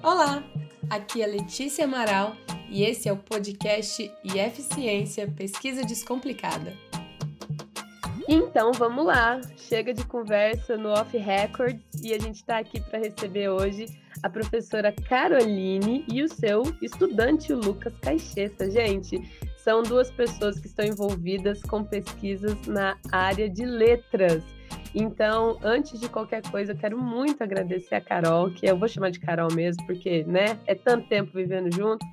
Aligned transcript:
Olá, 0.00 0.44
aqui 0.88 1.22
é 1.22 1.26
Letícia 1.26 1.84
Amaral 1.84 2.36
e 2.70 2.84
esse 2.84 3.08
é 3.08 3.12
o 3.12 3.16
podcast 3.16 4.08
IF 4.22 4.62
Ciência 4.62 5.28
Pesquisa 5.28 5.82
Descomplicada. 5.82 6.72
Então 8.28 8.70
vamos 8.72 9.04
lá, 9.04 9.40
chega 9.56 9.92
de 9.92 10.04
conversa 10.04 10.76
no 10.76 10.90
Off 10.90 11.16
Record 11.16 11.80
e 12.00 12.14
a 12.14 12.18
gente 12.18 12.36
está 12.36 12.58
aqui 12.58 12.80
para 12.80 13.00
receber 13.00 13.48
hoje 13.48 13.86
a 14.22 14.30
professora 14.30 14.92
Caroline 14.92 16.04
e 16.06 16.22
o 16.22 16.28
seu 16.28 16.62
estudante, 16.80 17.52
Lucas 17.52 17.94
Caixeta. 18.00 18.70
Gente, 18.70 19.20
são 19.56 19.82
duas 19.82 20.12
pessoas 20.12 20.60
que 20.60 20.68
estão 20.68 20.84
envolvidas 20.84 21.60
com 21.62 21.82
pesquisas 21.82 22.66
na 22.66 22.96
área 23.10 23.50
de 23.50 23.64
letras. 23.64 24.44
Então, 24.94 25.58
antes 25.62 26.00
de 26.00 26.08
qualquer 26.08 26.42
coisa, 26.42 26.72
eu 26.72 26.76
quero 26.76 26.98
muito 26.98 27.42
agradecer 27.42 27.94
a 27.94 28.00
Carol, 28.00 28.50
que 28.50 28.66
eu 28.66 28.76
vou 28.76 28.88
chamar 28.88 29.10
de 29.10 29.20
Carol 29.20 29.52
mesmo, 29.52 29.84
porque, 29.86 30.24
né, 30.24 30.58
é 30.66 30.74
tanto 30.74 31.08
tempo 31.08 31.30
vivendo 31.34 31.72
junto. 31.74 32.04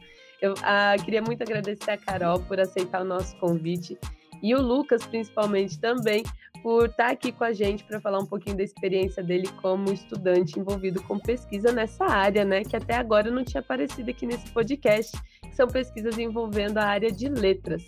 Eu 0.42 0.54
ah, 0.62 0.96
queria 1.04 1.22
muito 1.22 1.42
agradecer 1.42 1.92
a 1.92 1.98
Carol 1.98 2.40
por 2.42 2.60
aceitar 2.60 3.02
o 3.02 3.06
nosso 3.06 3.36
convite 3.38 3.98
e 4.44 4.54
o 4.54 4.62
Lucas, 4.62 5.06
principalmente, 5.06 5.80
também, 5.80 6.24
por 6.62 6.86
estar 6.88 7.10
aqui 7.10 7.32
com 7.32 7.44
a 7.44 7.54
gente 7.54 7.84
para 7.84 8.00
falar 8.00 8.20
um 8.20 8.26
pouquinho 8.26 8.58
da 8.58 8.64
experiência 8.64 9.24
dele 9.24 9.48
como 9.62 9.92
estudante 9.92 10.60
envolvido 10.60 11.02
com 11.04 11.18
pesquisa 11.18 11.72
nessa 11.72 12.06
área, 12.06 12.44
né? 12.44 12.64
Que 12.64 12.76
até 12.76 12.96
agora 12.96 13.32
não 13.32 13.44
tinha 13.44 13.62
aparecido 13.62 14.10
aqui 14.10 14.26
nesse 14.26 14.50
podcast, 14.52 15.18
que 15.42 15.56
são 15.56 15.68
pesquisas 15.68 16.18
envolvendo 16.18 16.78
a 16.78 16.86
área 16.86 17.12
de 17.12 17.30
letras. 17.30 17.84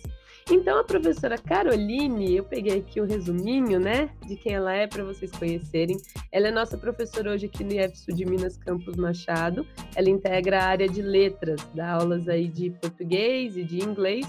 Então, 0.50 0.78
a 0.78 0.84
professora 0.84 1.36
Caroline, 1.36 2.36
eu 2.36 2.42
peguei 2.42 2.78
aqui 2.78 3.02
o 3.02 3.04
um 3.04 3.06
resuminho, 3.06 3.78
né, 3.78 4.08
de 4.26 4.34
quem 4.34 4.54
ela 4.54 4.72
é 4.72 4.86
para 4.86 5.04
vocês 5.04 5.30
conhecerem. 5.30 5.98
Ela 6.32 6.48
é 6.48 6.50
nossa 6.50 6.78
professora 6.78 7.32
hoje 7.32 7.44
aqui 7.44 7.62
no 7.62 7.72
IEFSU 7.72 8.14
de 8.14 8.24
Minas 8.24 8.56
Campos 8.56 8.96
Machado. 8.96 9.66
Ela 9.94 10.08
integra 10.08 10.60
a 10.60 10.66
área 10.66 10.88
de 10.88 11.02
letras, 11.02 11.60
dá 11.74 11.92
aulas 11.92 12.30
aí 12.30 12.48
de 12.48 12.70
português 12.70 13.58
e 13.58 13.62
de 13.62 13.84
inglês. 13.84 14.26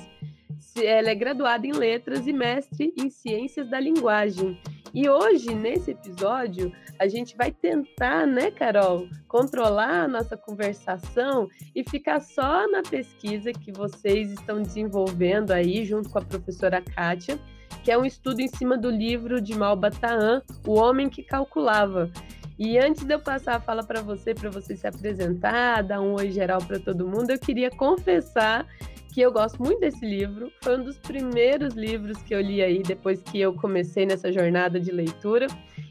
Ela 0.76 1.10
é 1.10 1.16
graduada 1.16 1.66
em 1.66 1.72
letras 1.72 2.28
e 2.28 2.34
mestre 2.34 2.94
em 2.98 3.10
ciências 3.10 3.70
da 3.70 3.80
linguagem. 3.80 4.60
E 4.94 5.08
hoje, 5.08 5.54
nesse 5.54 5.92
episódio, 5.92 6.72
a 6.98 7.08
gente 7.08 7.38
vai 7.38 7.52
tentar, 7.52 8.26
né, 8.26 8.50
Carol, 8.50 9.08
controlar 9.28 10.04
a 10.04 10.08
nossa 10.08 10.36
conversação 10.36 11.48
e 11.76 11.84
ficar 11.84 12.20
só 12.22 12.68
na 12.68 12.82
pesquisa 12.82 13.52
que 13.52 13.72
vocês 13.72 14.32
estão 14.32 14.62
desenvolvendo 14.62 15.52
aí, 15.52 15.86
junto 15.86 16.10
com 16.10 16.18
a 16.18 16.26
professora 16.26 16.82
Kátia, 16.82 17.38
que 17.84 17.92
é 17.92 17.98
um 17.98 18.06
estudo 18.06 18.42
em 18.42 18.48
cima 18.48 18.78
do 18.78 18.90
livro 18.90 19.40
de 19.40 19.56
Malbataan, 19.56 20.42
O 20.66 20.74
Homem 20.74 21.08
que 21.08 21.24
Calculava. 21.24 22.12
E 22.58 22.78
antes 22.78 23.06
de 23.06 23.14
eu 23.14 23.20
passar 23.20 23.56
a 23.56 23.60
fala 23.60 23.84
para 23.84 24.02
você, 24.02 24.34
para 24.34 24.50
você 24.50 24.76
se 24.76 24.86
apresentar, 24.86 25.82
dar 25.84 26.02
um 26.02 26.16
oi 26.16 26.30
geral 26.32 26.60
para 26.60 26.80
todo 26.80 27.08
mundo, 27.08 27.30
eu 27.30 27.40
queria 27.40 27.70
confessar 27.70 28.68
que 29.14 29.22
eu 29.22 29.32
gosto 29.32 29.62
muito 29.62 29.80
desse 29.80 30.06
livro. 30.06 30.52
Foi 30.64 30.78
um 30.78 30.84
dos 30.84 30.98
primeiros 30.98 31.74
livros 31.74 32.22
que 32.24 32.34
eu 32.34 32.42
li 32.42 32.62
aí 32.62 32.82
depois 32.84 33.22
que 33.22 33.40
eu 33.40 33.54
comecei 33.54 34.06
nessa 34.06 34.32
jornada 34.32 34.80
de 34.80 34.92
leitura. 34.92 35.48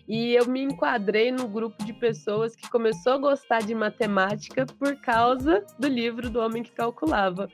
E 0.06 0.34
eu 0.34 0.47
me 0.48 0.62
enquadrei 0.62 1.30
no 1.30 1.46
grupo 1.46 1.84
de 1.84 1.92
pessoas 1.92 2.56
que 2.56 2.70
começou 2.70 3.12
a 3.12 3.19
gostar 3.19 3.61
de 3.61 3.74
matemática 3.74 4.64
por 4.78 4.96
causa 5.00 5.64
do 5.78 5.86
livro 5.86 6.30
do 6.30 6.41
Homem 6.41 6.62
que 6.62 6.72
Calculava. 6.72 7.48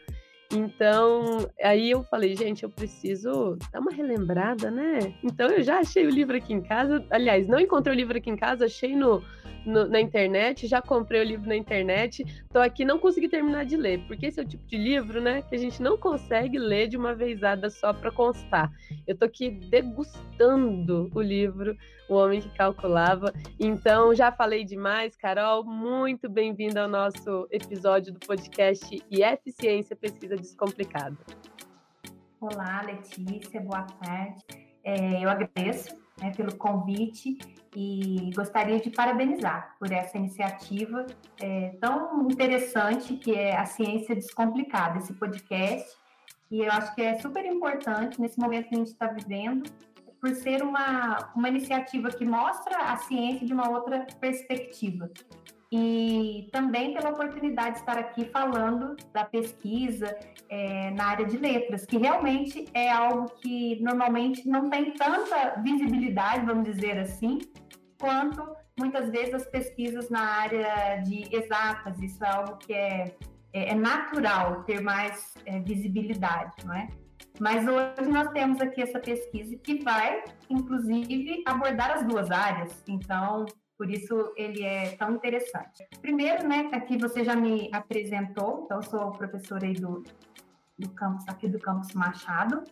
Então, 0.55 1.50
aí 1.62 1.91
eu 1.91 2.05
falei, 2.05 2.36
gente, 2.36 2.62
eu 2.62 2.70
preciso 2.70 3.56
dar 3.72 3.80
uma 3.80 3.91
relembrada, 3.91 4.70
né? 4.70 5.14
Então, 5.22 5.48
eu 5.48 5.62
já 5.62 5.80
achei 5.80 6.06
o 6.06 6.10
livro 6.10 6.36
aqui 6.36 6.52
em 6.52 6.62
casa. 6.62 7.05
Aliás, 7.10 7.48
não 7.48 7.58
encontrei 7.58 7.94
o 7.94 7.98
livro 7.98 8.16
aqui 8.16 8.30
em 8.30 8.36
casa, 8.36 8.66
achei 8.66 8.94
no, 8.94 9.20
no, 9.64 9.88
na 9.88 10.00
internet, 10.00 10.66
já 10.66 10.80
comprei 10.80 11.20
o 11.20 11.25
livro 11.25 11.48
na 11.48 11.56
internet, 11.56 12.25
tô 12.52 12.58
aqui 12.58 12.84
não 12.84 12.98
consegui 12.98 13.28
terminar 13.28 13.64
de 13.64 13.77
ler, 13.77 14.00
porque 14.06 14.27
esse 14.27 14.38
é 14.38 14.42
o 14.42 14.47
tipo 14.47 14.64
de 14.66 14.77
livro, 14.77 15.20
né, 15.20 15.42
que 15.42 15.55
a 15.55 15.58
gente 15.58 15.82
não 15.82 15.97
consegue 15.97 16.58
ler 16.58 16.88
de 16.88 16.97
uma 16.97 17.14
vezada 17.14 17.70
só 17.70 17.92
para 17.92 18.10
constar. 18.10 18.70
Eu 19.06 19.16
tô 19.16 19.25
aqui 19.25 19.50
degustando 19.50 21.10
o 21.15 21.21
livro 21.21 21.76
O 22.09 22.15
Homem 22.15 22.41
que 22.41 22.48
Calculava. 22.50 23.32
Então, 23.59 24.15
já 24.15 24.31
falei 24.31 24.65
demais, 24.65 25.16
Carol, 25.16 25.65
muito 25.65 26.28
bem-vinda 26.28 26.82
ao 26.82 26.88
nosso 26.88 27.48
episódio 27.50 28.12
do 28.12 28.21
podcast 28.21 29.03
e 29.10 29.22
Eficiência 29.22 29.97
Pesquisa 29.97 30.36
Descomplicada. 30.44 31.16
Olá, 32.38 32.82
Letícia, 32.82 33.62
boa 33.62 33.82
tarde. 33.82 34.44
É, 34.84 35.25
eu 35.25 35.31
agradeço 35.31 35.97
né, 36.21 36.32
pelo 36.37 36.55
convite 36.56 37.38
e 37.75 38.31
gostaria 38.37 38.78
de 38.78 38.91
parabenizar 38.91 39.75
por 39.78 39.91
essa 39.91 40.19
iniciativa 40.19 41.06
é, 41.41 41.71
tão 41.81 42.28
interessante 42.31 43.15
que 43.16 43.34
é 43.34 43.56
a 43.56 43.65
Ciência 43.65 44.15
Descomplicada, 44.15 44.99
esse 44.99 45.15
podcast. 45.15 45.91
E 46.50 46.60
eu 46.60 46.71
acho 46.71 46.94
que 46.94 47.00
é 47.00 47.19
super 47.21 47.44
importante 47.47 48.21
nesse 48.21 48.38
momento 48.38 48.69
que 48.69 48.75
a 48.75 48.78
gente 48.78 48.93
está 48.93 49.06
vivendo, 49.06 49.71
por 50.21 50.28
ser 50.34 50.62
uma, 50.62 51.33
uma 51.34 51.49
iniciativa 51.49 52.10
que 52.10 52.27
mostra 52.27 52.93
a 52.93 52.99
ciência 52.99 53.47
de 53.47 53.53
uma 53.54 53.71
outra 53.71 54.06
perspectiva 54.21 55.10
e 55.76 56.48
também 56.52 56.94
pela 56.94 57.10
oportunidade 57.10 57.72
de 57.72 57.80
estar 57.80 57.98
aqui 57.98 58.26
falando 58.26 58.94
da 59.12 59.24
pesquisa 59.24 60.16
é, 60.48 60.92
na 60.92 61.06
área 61.06 61.26
de 61.26 61.36
letras, 61.36 61.84
que 61.84 61.98
realmente 61.98 62.68
é 62.72 62.92
algo 62.92 63.28
que 63.40 63.82
normalmente 63.82 64.48
não 64.48 64.70
tem 64.70 64.92
tanta 64.92 65.60
visibilidade, 65.62 66.46
vamos 66.46 66.62
dizer 66.62 66.96
assim, 67.00 67.40
quanto 67.98 68.54
muitas 68.78 69.10
vezes 69.10 69.34
as 69.34 69.46
pesquisas 69.46 70.08
na 70.10 70.20
área 70.20 71.02
de 71.02 71.34
exatas. 71.34 72.00
Isso 72.00 72.24
é 72.24 72.28
algo 72.28 72.56
que 72.58 72.72
é, 72.72 73.16
é, 73.52 73.70
é 73.70 73.74
natural 73.74 74.62
ter 74.62 74.80
mais 74.80 75.34
é, 75.44 75.58
visibilidade, 75.58 76.54
não 76.64 76.72
é? 76.72 76.86
Mas 77.41 77.66
hoje 77.66 78.08
nós 78.12 78.28
temos 78.30 78.60
aqui 78.60 78.80
essa 78.80 79.00
pesquisa 79.00 79.56
que 79.56 79.82
vai, 79.82 80.22
inclusive, 80.48 81.42
abordar 81.44 81.91
as 81.91 82.06
duas 82.06 82.30
áreas. 82.30 82.80
Então, 82.86 83.44
por 83.76 83.90
isso 83.90 84.32
ele 84.36 84.62
é 84.62 84.96
tão 84.96 85.14
interessante. 85.14 85.86
Primeiro, 86.00 86.46
né, 86.46 86.70
aqui 86.72 86.96
você 86.96 87.24
já 87.24 87.34
me 87.34 87.68
apresentou, 87.72 88.62
então 88.64 88.82
sou 88.82 89.10
professora 89.12 89.66
aí 89.66 89.74
do, 89.74 90.02
do 90.78 90.88
campus, 90.90 91.26
aqui 91.28 91.48
do 91.48 91.58
campus 91.58 91.92
Machado, 91.92 92.62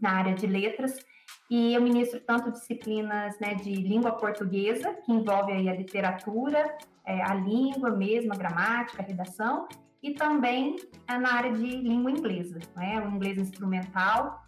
na 0.00 0.12
área 0.12 0.34
de 0.34 0.46
letras, 0.46 1.04
e 1.50 1.74
eu 1.74 1.80
ministro 1.80 2.20
tanto 2.20 2.52
disciplinas 2.52 3.38
né, 3.40 3.54
de 3.54 3.74
língua 3.74 4.12
portuguesa, 4.12 4.94
que 5.04 5.12
envolve 5.12 5.52
aí 5.52 5.68
a 5.68 5.74
literatura, 5.74 6.76
é, 7.04 7.22
a 7.22 7.34
língua 7.34 7.90
mesmo, 7.90 8.32
a 8.32 8.36
gramática, 8.36 9.02
a 9.02 9.04
redação, 9.04 9.66
e 10.02 10.14
também 10.14 10.76
é, 11.08 11.18
na 11.18 11.32
área 11.32 11.52
de 11.52 11.64
língua 11.64 12.10
inglesa, 12.10 12.60
né, 12.76 13.00
o 13.00 13.10
inglês 13.10 13.38
instrumental 13.38 14.40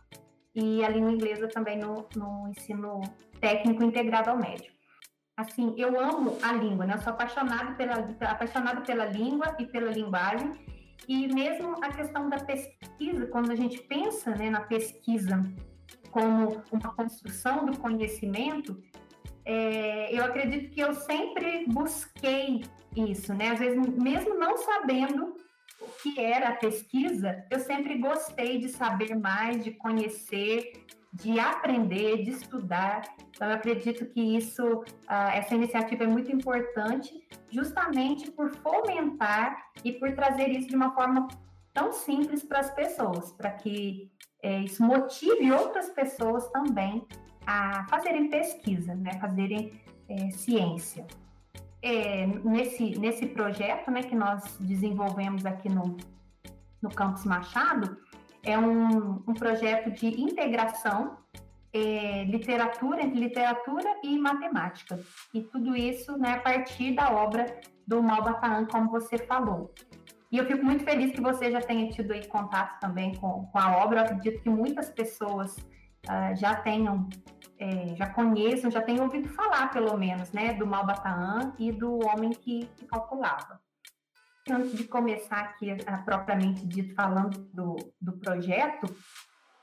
e 0.55 0.85
a 0.85 0.89
língua 0.89 1.11
inglesa 1.11 1.49
também 1.49 1.79
no, 1.79 2.07
no 2.15 2.49
ensino 2.49 3.01
técnico 3.41 3.83
integrado 3.83 4.31
ao 4.31 4.37
médio 4.37 4.80
assim, 5.41 5.75
eu 5.77 5.99
amo 5.99 6.39
a 6.43 6.53
língua, 6.53 6.87
né? 6.87 6.95
Eu 6.95 7.03
sou 7.03 7.13
apaixonada 7.13 7.73
pela, 7.75 7.95
apaixonada 8.31 8.81
pela 8.83 9.07
língua 9.07 9.57
e 9.59 9.67
pela 9.67 9.91
linguagem. 9.91 10.53
E 11.09 11.27
mesmo 11.27 11.83
a 11.83 11.89
questão 11.89 12.29
da 12.29 12.39
pesquisa, 12.39 13.27
quando 13.27 13.51
a 13.51 13.57
gente 13.57 13.79
pensa 13.83 14.31
né, 14.35 14.51
na 14.51 14.61
pesquisa 14.61 15.43
como 16.11 16.63
uma 16.71 16.95
construção 16.95 17.67
do 17.67 17.79
conhecimento, 17.79 18.81
é, 19.45 20.15
eu 20.15 20.25
acredito 20.25 20.71
que 20.71 20.81
eu 20.81 20.95
sempre 20.95 21.65
busquei 21.67 22.63
isso, 22.95 23.33
né? 23.35 23.51
Às 23.51 23.59
vezes, 23.59 23.79
mesmo 23.97 24.35
não 24.35 24.57
sabendo 24.59 25.37
o 25.81 25.87
que 26.03 26.21
era 26.21 26.51
a 26.51 26.57
pesquisa, 26.57 27.45
eu 27.51 27.59
sempre 27.59 27.99
gostei 27.99 28.59
de 28.59 28.69
saber 28.69 29.17
mais, 29.17 29.65
de 29.65 29.73
conhecer, 29.73 30.73
de 31.13 31.39
aprender, 31.41 32.23
de 32.23 32.31
estudar. 32.31 33.03
Então, 33.31 33.49
eu 33.49 33.55
acredito 33.55 34.07
que 34.07 34.37
isso, 34.37 34.85
ah, 35.09 35.35
essa 35.35 35.55
iniciativa 35.55 36.05
é 36.05 36.07
muito 36.07 36.31
importante, 36.31 37.27
justamente 37.51 38.31
por 38.31 38.55
fomentar 38.57 39.71
e 39.85 39.93
por 39.93 40.13
trazer 40.13 40.49
isso 40.49 40.69
de 40.69 40.77
uma 40.77 40.95
forma 40.95 41.27
tão 41.73 41.93
simples 41.93 42.43
para 42.45 42.61
as 42.61 42.71
pessoas, 42.73 43.33
para 43.33 43.51
que 43.51 44.11
é, 44.43 44.61
isso 44.61 44.83
motive 44.83 45.53
outras 45.53 45.89
pessoas 45.91 46.49
também 46.51 47.07
a 47.47 47.87
fazerem 47.89 48.29
pesquisa, 48.29 48.95
né, 48.95 49.13
fazerem 49.21 49.81
é, 50.09 50.31
ciência. 50.31 51.07
É, 51.83 52.27
nesse, 52.27 52.99
nesse 52.99 53.27
projeto 53.27 53.91
né, 53.91 54.03
que 54.03 54.15
nós 54.15 54.59
desenvolvemos 54.61 55.47
aqui 55.47 55.69
no, 55.69 55.97
no 56.83 56.91
Campus 56.91 57.25
Machado, 57.25 57.97
é 58.43 58.59
um, 58.59 59.23
um 59.27 59.35
projeto 59.35 59.91
de 59.91 60.07
integração 60.21 61.19
é, 61.73 62.25
literatura 62.25 63.03
entre 63.03 63.19
literatura 63.19 63.89
e 64.03 64.19
matemática. 64.19 64.99
E 65.33 65.43
tudo 65.43 65.77
isso 65.77 66.17
né, 66.19 66.33
a 66.33 66.41
partir 66.41 66.95
da 66.95 67.11
obra 67.11 67.47
do 67.87 68.03
Malbataan, 68.03 68.67
como 68.67 68.91
você 68.91 69.19
falou. 69.19 69.73
E 70.31 70.39
eu 70.39 70.47
fico 70.47 70.65
muito 70.65 70.85
feliz 70.85 71.13
que 71.13 71.21
você 71.21 71.51
já 71.51 71.61
tenha 71.61 71.91
tido 71.91 72.13
aí 72.13 72.27
contato 72.27 72.79
também 72.81 73.15
com, 73.17 73.47
com 73.47 73.59
a 73.59 73.79
obra. 73.79 74.01
Eu 74.01 74.05
acredito 74.05 74.43
que 74.43 74.51
muitas 74.51 74.89
pessoas 74.91 75.57
uh, 75.57 76.37
já 76.37 76.55
tenham, 76.55 77.09
é, 77.59 77.97
já 77.97 78.09
conheçam, 78.09 78.71
já 78.71 78.81
tenham 78.81 79.05
ouvido 79.05 79.29
falar, 79.29 79.73
pelo 79.73 79.97
menos, 79.97 80.31
né, 80.33 80.55
do 80.55 80.67
Malbataan 80.67 81.53
e 81.59 81.73
do 81.73 81.99
Homem 82.07 82.31
que, 82.31 82.67
que 82.77 82.87
Calculava. 82.87 83.61
Antes 84.49 84.73
de 84.73 84.85
começar 84.85 85.41
aqui, 85.41 85.71
a, 85.87 85.99
propriamente 85.99 86.67
dito, 86.67 86.95
falando 86.95 87.39
do, 87.53 87.77
do 88.01 88.13
projeto, 88.13 88.95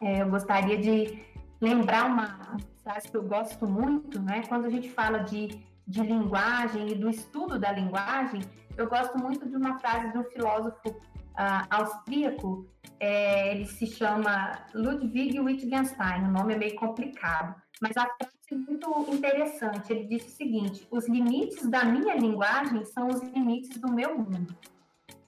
é, 0.02 0.22
eu 0.22 0.30
gostaria 0.30 0.78
de 0.78 1.24
lembrar 1.62 2.06
uma 2.06 2.58
frase 2.84 3.10
que 3.10 3.18
eu 3.18 3.24
gosto 3.24 3.68
muito, 3.68 4.22
né? 4.22 4.44
Quando 4.48 4.66
a 4.66 4.70
gente 4.70 4.90
fala 4.90 5.20
de, 5.20 5.48
de 5.88 6.02
linguagem 6.02 6.92
e 6.92 6.96
do 6.96 7.10
estudo 7.10 7.60
da 7.60 7.72
linguagem, 7.72 8.42
eu 8.78 8.88
gosto 8.88 9.18
muito 9.18 9.50
de 9.50 9.56
uma 9.56 9.80
frase 9.80 10.12
de 10.12 10.18
um 10.18 10.24
filósofo 10.26 10.90
uh, 10.90 11.68
austríaco, 11.70 12.70
é, 13.00 13.52
ele 13.56 13.66
se 13.66 13.88
chama 13.88 14.66
Ludwig 14.74 15.40
Wittgenstein, 15.40 16.24
o 16.24 16.32
nome 16.32 16.54
é 16.54 16.58
meio 16.58 16.76
complicado, 16.76 17.56
mas 17.82 17.96
a 17.98 18.06
frase 18.06 18.37
muito 18.56 19.14
interessante. 19.14 19.92
Ele 19.92 20.06
disse 20.06 20.28
o 20.28 20.32
seguinte: 20.32 20.88
os 20.90 21.08
limites 21.08 21.68
da 21.70 21.84
minha 21.84 22.16
linguagem 22.16 22.84
são 22.86 23.08
os 23.08 23.22
limites 23.22 23.78
do 23.78 23.92
meu 23.92 24.18
mundo. 24.18 24.56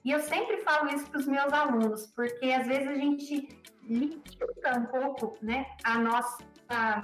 E 0.04 0.10
eu 0.10 0.20
sempre 0.20 0.58
falo 0.58 0.88
isso 0.94 1.06
para 1.10 1.20
os 1.20 1.26
meus 1.26 1.52
alunos, 1.52 2.06
porque 2.06 2.46
às 2.46 2.66
vezes 2.66 2.88
a 2.88 2.94
gente 2.94 3.48
limita 3.82 4.78
um 4.78 4.86
pouco 4.86 5.36
né, 5.42 5.66
a 5.84 5.98
nossa, 5.98 6.42
a, 6.68 7.02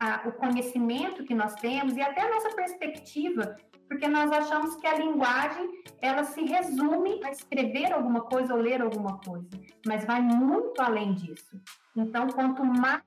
a, 0.00 0.28
o 0.28 0.32
conhecimento 0.32 1.24
que 1.24 1.34
nós 1.34 1.54
temos 1.54 1.96
e 1.96 2.02
até 2.02 2.22
a 2.22 2.30
nossa 2.30 2.50
perspectiva, 2.50 3.56
porque 3.88 4.08
nós 4.08 4.32
achamos 4.32 4.74
que 4.76 4.86
a 4.86 4.98
linguagem 4.98 5.84
ela 6.00 6.24
se 6.24 6.42
resume 6.42 7.20
a 7.24 7.30
escrever 7.30 7.92
alguma 7.92 8.22
coisa 8.22 8.54
ou 8.54 8.60
ler 8.60 8.82
alguma 8.82 9.18
coisa, 9.18 9.48
mas 9.86 10.04
vai 10.04 10.20
muito 10.20 10.80
além 10.80 11.14
disso. 11.14 11.60
Então, 11.94 12.26
quanto 12.26 12.64
mais 12.64 13.02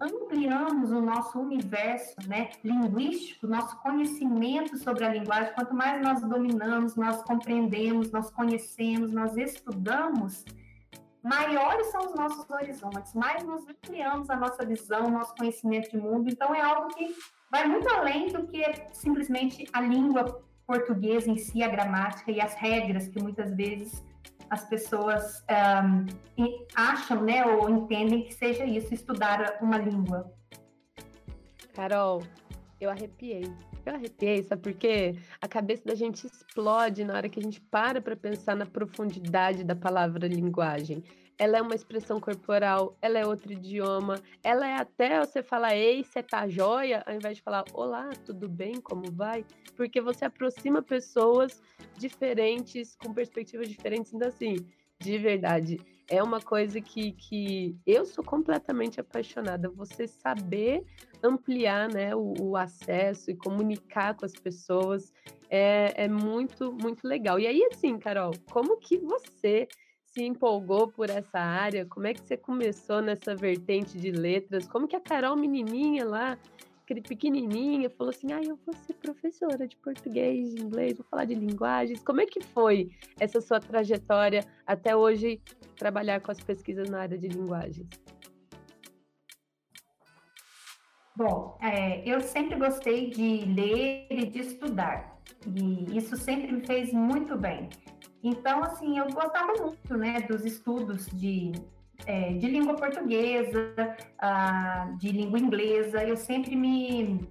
ampliamos 0.00 0.90
o 0.90 1.00
nosso 1.00 1.38
universo 1.38 2.14
né, 2.26 2.50
linguístico, 2.62 3.46
nosso 3.46 3.76
conhecimento 3.82 4.76
sobre 4.78 5.04
a 5.04 5.12
linguagem, 5.12 5.52
quanto 5.54 5.74
mais 5.74 6.02
nós 6.02 6.20
dominamos, 6.20 6.96
nós 6.96 7.22
compreendemos, 7.22 8.10
nós 8.10 8.30
conhecemos, 8.30 9.10
nós 9.12 9.36
estudamos, 9.36 10.44
maiores 11.22 11.88
são 11.88 12.06
os 12.06 12.14
nossos 12.14 12.48
horizontes, 12.50 13.14
mais 13.14 13.42
nos 13.42 13.66
ampliamos 13.68 14.30
a 14.30 14.36
nossa 14.36 14.64
visão, 14.64 15.10
nosso 15.10 15.34
conhecimento 15.34 15.90
de 15.90 15.98
mundo. 15.98 16.28
Então, 16.28 16.54
é 16.54 16.60
algo 16.60 16.94
que 16.94 17.14
vai 17.50 17.66
muito 17.66 17.88
além 17.88 18.28
do 18.28 18.46
que 18.46 18.62
simplesmente 18.92 19.66
a 19.72 19.80
língua 19.80 20.44
portuguesa 20.66 21.30
em 21.30 21.36
si, 21.36 21.62
a 21.62 21.68
gramática 21.68 22.30
e 22.30 22.40
as 22.40 22.54
regras 22.54 23.08
que 23.08 23.22
muitas 23.22 23.54
vezes 23.54 24.04
as 24.50 24.64
pessoas 24.68 25.44
um, 25.84 26.06
acham, 26.74 27.22
né, 27.22 27.44
ou 27.44 27.68
entendem 27.68 28.22
que 28.22 28.34
seja 28.34 28.64
isso, 28.64 28.92
estudar 28.94 29.58
uma 29.60 29.78
língua. 29.78 30.32
Carol, 31.74 32.22
eu 32.80 32.90
arrepiei. 32.90 33.52
Eu 33.84 33.94
arrepiei, 33.94 34.42
sabe 34.42 34.62
por 34.62 34.72
quê? 34.74 35.16
A 35.40 35.46
cabeça 35.46 35.84
da 35.84 35.94
gente 35.94 36.26
explode 36.26 37.04
na 37.04 37.14
hora 37.14 37.28
que 37.28 37.38
a 37.38 37.42
gente 37.42 37.60
para 37.60 38.00
para 38.00 38.16
pensar 38.16 38.56
na 38.56 38.66
profundidade 38.66 39.62
da 39.62 39.76
palavra 39.76 40.26
linguagem. 40.26 41.04
Ela 41.38 41.58
é 41.58 41.62
uma 41.62 41.74
expressão 41.74 42.20
corporal, 42.20 42.96
ela 43.00 43.18
é 43.18 43.26
outro 43.26 43.52
idioma, 43.52 44.20
ela 44.42 44.66
é 44.66 44.76
até 44.76 45.20
você 45.20 45.42
falar 45.42 45.76
ei, 45.76 46.02
você 46.02 46.22
tá 46.22 46.48
joia, 46.48 47.02
ao 47.06 47.14
invés 47.14 47.36
de 47.36 47.42
falar 47.42 47.64
olá, 47.72 48.10
tudo 48.24 48.48
bem, 48.48 48.80
como 48.80 49.10
vai? 49.12 49.44
Porque 49.76 50.00
você 50.00 50.24
aproxima 50.24 50.82
pessoas 50.82 51.60
diferentes, 51.96 52.96
com 52.96 53.12
perspectivas 53.12 53.68
diferentes, 53.68 54.12
então 54.12 54.28
assim, 54.28 54.56
de 54.98 55.18
verdade, 55.18 55.78
é 56.08 56.22
uma 56.22 56.40
coisa 56.40 56.80
que, 56.80 57.12
que 57.12 57.76
eu 57.86 58.04
sou 58.04 58.24
completamente 58.24 59.00
apaixonada. 59.00 59.68
Você 59.70 60.06
saber 60.06 60.84
ampliar 61.22 61.88
né, 61.92 62.14
o, 62.14 62.34
o 62.40 62.56
acesso 62.56 63.30
e 63.30 63.36
comunicar 63.36 64.14
com 64.14 64.24
as 64.24 64.32
pessoas 64.32 65.12
é, 65.50 66.04
é, 66.04 66.08
muito, 66.08 66.72
muito 66.72 67.06
legal. 67.06 67.38
E 67.38 67.46
aí, 67.46 67.68
assim, 67.72 67.98
Carol, 67.98 68.32
como 68.50 68.78
que 68.78 68.98
você 68.98 69.66
se 70.16 70.24
empolgou 70.24 70.88
por 70.88 71.10
essa 71.10 71.38
área? 71.38 71.84
Como 71.84 72.06
é 72.06 72.14
que 72.14 72.22
você 72.22 72.38
começou 72.38 73.02
nessa 73.02 73.36
vertente 73.36 73.98
de 73.98 74.10
letras? 74.10 74.66
Como 74.66 74.88
que 74.88 74.96
a 74.96 75.00
Carol 75.00 75.36
menininha 75.36 76.06
lá 76.06 76.38
pequenininha, 77.06 77.90
falou 77.90 78.10
assim: 78.10 78.32
ah, 78.32 78.40
eu 78.42 78.58
vou 78.64 78.74
ser 78.74 78.94
professora 78.94 79.68
de 79.68 79.76
português, 79.76 80.54
de 80.54 80.62
inglês, 80.62 80.96
vou 80.96 81.04
falar 81.10 81.26
de 81.26 81.34
linguagens. 81.34 82.02
Como 82.02 82.22
é 82.22 82.26
que 82.26 82.40
foi 82.40 82.90
essa 83.20 83.42
sua 83.42 83.60
trajetória 83.60 84.42
até 84.66 84.96
hoje 84.96 85.38
trabalhar 85.76 86.20
com 86.20 86.30
as 86.30 86.40
pesquisas 86.40 86.88
na 86.88 87.00
área 87.00 87.18
de 87.18 87.28
linguagens? 87.28 87.88
Bom, 91.14 91.58
é, 91.60 92.08
eu 92.08 92.20
sempre 92.20 92.56
gostei 92.56 93.10
de 93.10 93.44
ler 93.46 94.06
e 94.10 94.26
de 94.26 94.38
estudar, 94.38 95.20
e 95.46 95.96
isso 95.96 96.16
sempre 96.16 96.52
me 96.52 96.64
fez 96.64 96.92
muito 96.92 97.36
bem. 97.36 97.68
Então, 98.22 98.62
assim, 98.62 98.98
eu 98.98 99.06
gostava 99.06 99.52
muito, 99.54 99.96
né, 99.96 100.20
dos 100.22 100.44
estudos 100.44 101.06
de 101.06 101.52
é, 102.04 102.34
de 102.34 102.46
língua 102.48 102.74
portuguesa, 102.74 103.74
uh, 104.22 104.96
de 104.98 105.10
língua 105.10 105.38
inglesa, 105.38 106.04
eu 106.04 106.16
sempre 106.16 106.54
me, 106.54 107.26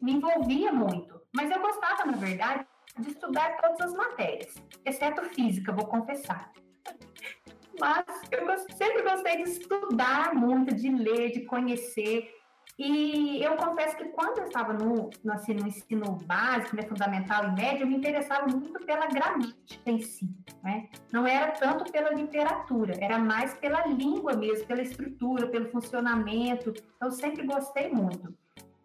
me 0.00 0.12
envolvia 0.12 0.72
muito. 0.72 1.20
Mas 1.34 1.50
eu 1.50 1.60
gostava, 1.60 2.04
na 2.04 2.16
verdade, 2.16 2.66
de 2.98 3.10
estudar 3.10 3.56
todas 3.56 3.80
as 3.80 3.94
matérias, 3.94 4.54
exceto 4.84 5.22
física, 5.30 5.72
vou 5.72 5.86
confessar. 5.86 6.52
Mas 7.78 8.06
eu 8.30 8.58
sempre 8.76 9.02
gostei 9.02 9.42
de 9.42 9.50
estudar 9.50 10.34
muito, 10.34 10.74
de 10.74 10.88
ler, 10.88 11.30
de 11.30 11.44
conhecer. 11.44 12.34
E 12.78 13.42
eu 13.42 13.56
confesso 13.56 13.96
que 13.96 14.04
quando 14.06 14.38
eu 14.38 14.44
estava 14.44 14.74
no, 14.74 15.08
no, 15.24 15.32
assim, 15.32 15.54
no 15.54 15.66
ensino 15.66 16.12
básico, 16.26 16.76
né, 16.76 16.82
fundamental 16.82 17.46
e 17.46 17.52
médio, 17.52 17.82
eu 17.82 17.86
me 17.86 17.96
interessava 17.96 18.46
muito 18.46 18.84
pela 18.84 19.06
gramática 19.06 19.90
em 19.90 20.00
si. 20.02 20.28
Né? 20.62 20.88
Não 21.10 21.26
era 21.26 21.52
tanto 21.52 21.90
pela 21.90 22.10
literatura, 22.10 22.94
era 23.00 23.18
mais 23.18 23.54
pela 23.54 23.86
língua 23.86 24.34
mesmo, 24.34 24.66
pela 24.66 24.82
estrutura, 24.82 25.46
pelo 25.46 25.70
funcionamento. 25.70 26.74
Eu 27.00 27.10
sempre 27.10 27.46
gostei 27.46 27.88
muito. 27.88 28.36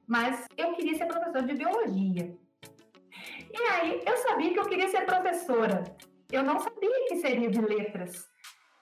Mas 0.08 0.46
eu 0.56 0.74
queria 0.74 0.98
ser 0.98 1.06
professora 1.08 1.44
de 1.44 1.54
biologia. 1.54 2.34
E 3.54 3.62
aí 3.72 4.02
eu 4.06 4.18
sabia 4.18 4.54
que 4.54 4.60
eu 4.60 4.70
queria 4.70 4.88
ser 4.88 5.06
professora. 5.06 5.84
Eu 6.32 6.44
não 6.44 6.60
sabia 6.60 7.08
que 7.10 7.18
seria 7.18 7.50
de 7.50 7.60
letras. 7.60 8.26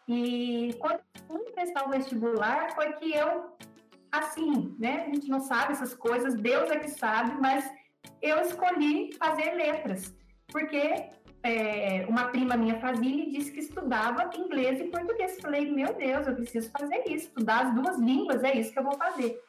E 0.07 0.75
quando 0.79 0.99
eu 1.29 1.37
fui 1.39 1.51
prestar 1.51 1.87
o 1.87 1.89
vestibular, 1.89 2.75
foi 2.75 2.93
que 2.93 3.11
eu 3.13 3.55
assim, 4.11 4.75
né? 4.79 5.05
A 5.07 5.13
gente 5.13 5.29
não 5.29 5.39
sabe 5.39 5.73
essas 5.73 5.93
coisas, 5.93 6.35
Deus 6.35 6.69
é 6.69 6.79
que 6.79 6.89
sabe, 6.89 7.39
mas 7.39 7.69
eu 8.21 8.39
escolhi 8.41 9.13
fazer 9.13 9.53
letras, 9.53 10.15
porque 10.47 11.09
é, 11.43 12.05
uma 12.07 12.25
prima 12.25 12.57
minha 12.57 12.79
fazia 12.79 13.23
e 13.23 13.31
disse 13.31 13.51
que 13.51 13.59
estudava 13.59 14.29
inglês 14.37 14.79
e 14.79 14.85
português. 14.85 15.39
Falei, 15.41 15.71
meu 15.71 15.93
Deus, 15.93 16.27
eu 16.27 16.35
preciso 16.35 16.71
fazer 16.71 17.03
isso, 17.07 17.27
estudar 17.27 17.67
as 17.67 17.75
duas 17.75 17.97
línguas, 17.97 18.43
é 18.43 18.57
isso 18.57 18.71
que 18.71 18.79
eu 18.79 18.83
vou 18.83 18.97
fazer. 18.97 19.39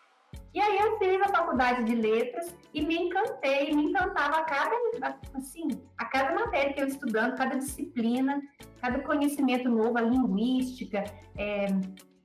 E 0.52 0.60
aí 0.60 0.78
eu 0.78 0.98
fiz 0.98 1.20
a 1.22 1.28
faculdade 1.28 1.84
de 1.84 1.94
letras 1.94 2.56
e 2.74 2.82
me 2.82 2.96
encantei, 2.96 3.72
me 3.72 3.84
encantava 3.84 4.38
a 4.38 4.44
cada, 4.44 5.18
assim, 5.34 5.68
a 5.96 6.04
cada 6.06 6.34
matéria 6.34 6.72
que 6.72 6.82
eu 6.82 6.88
estudando, 6.88 7.36
cada 7.36 7.56
disciplina, 7.56 8.42
cada 8.80 8.98
conhecimento 9.00 9.68
novo, 9.68 9.96
a 9.96 10.00
linguística, 10.00 11.04
é, 11.36 11.66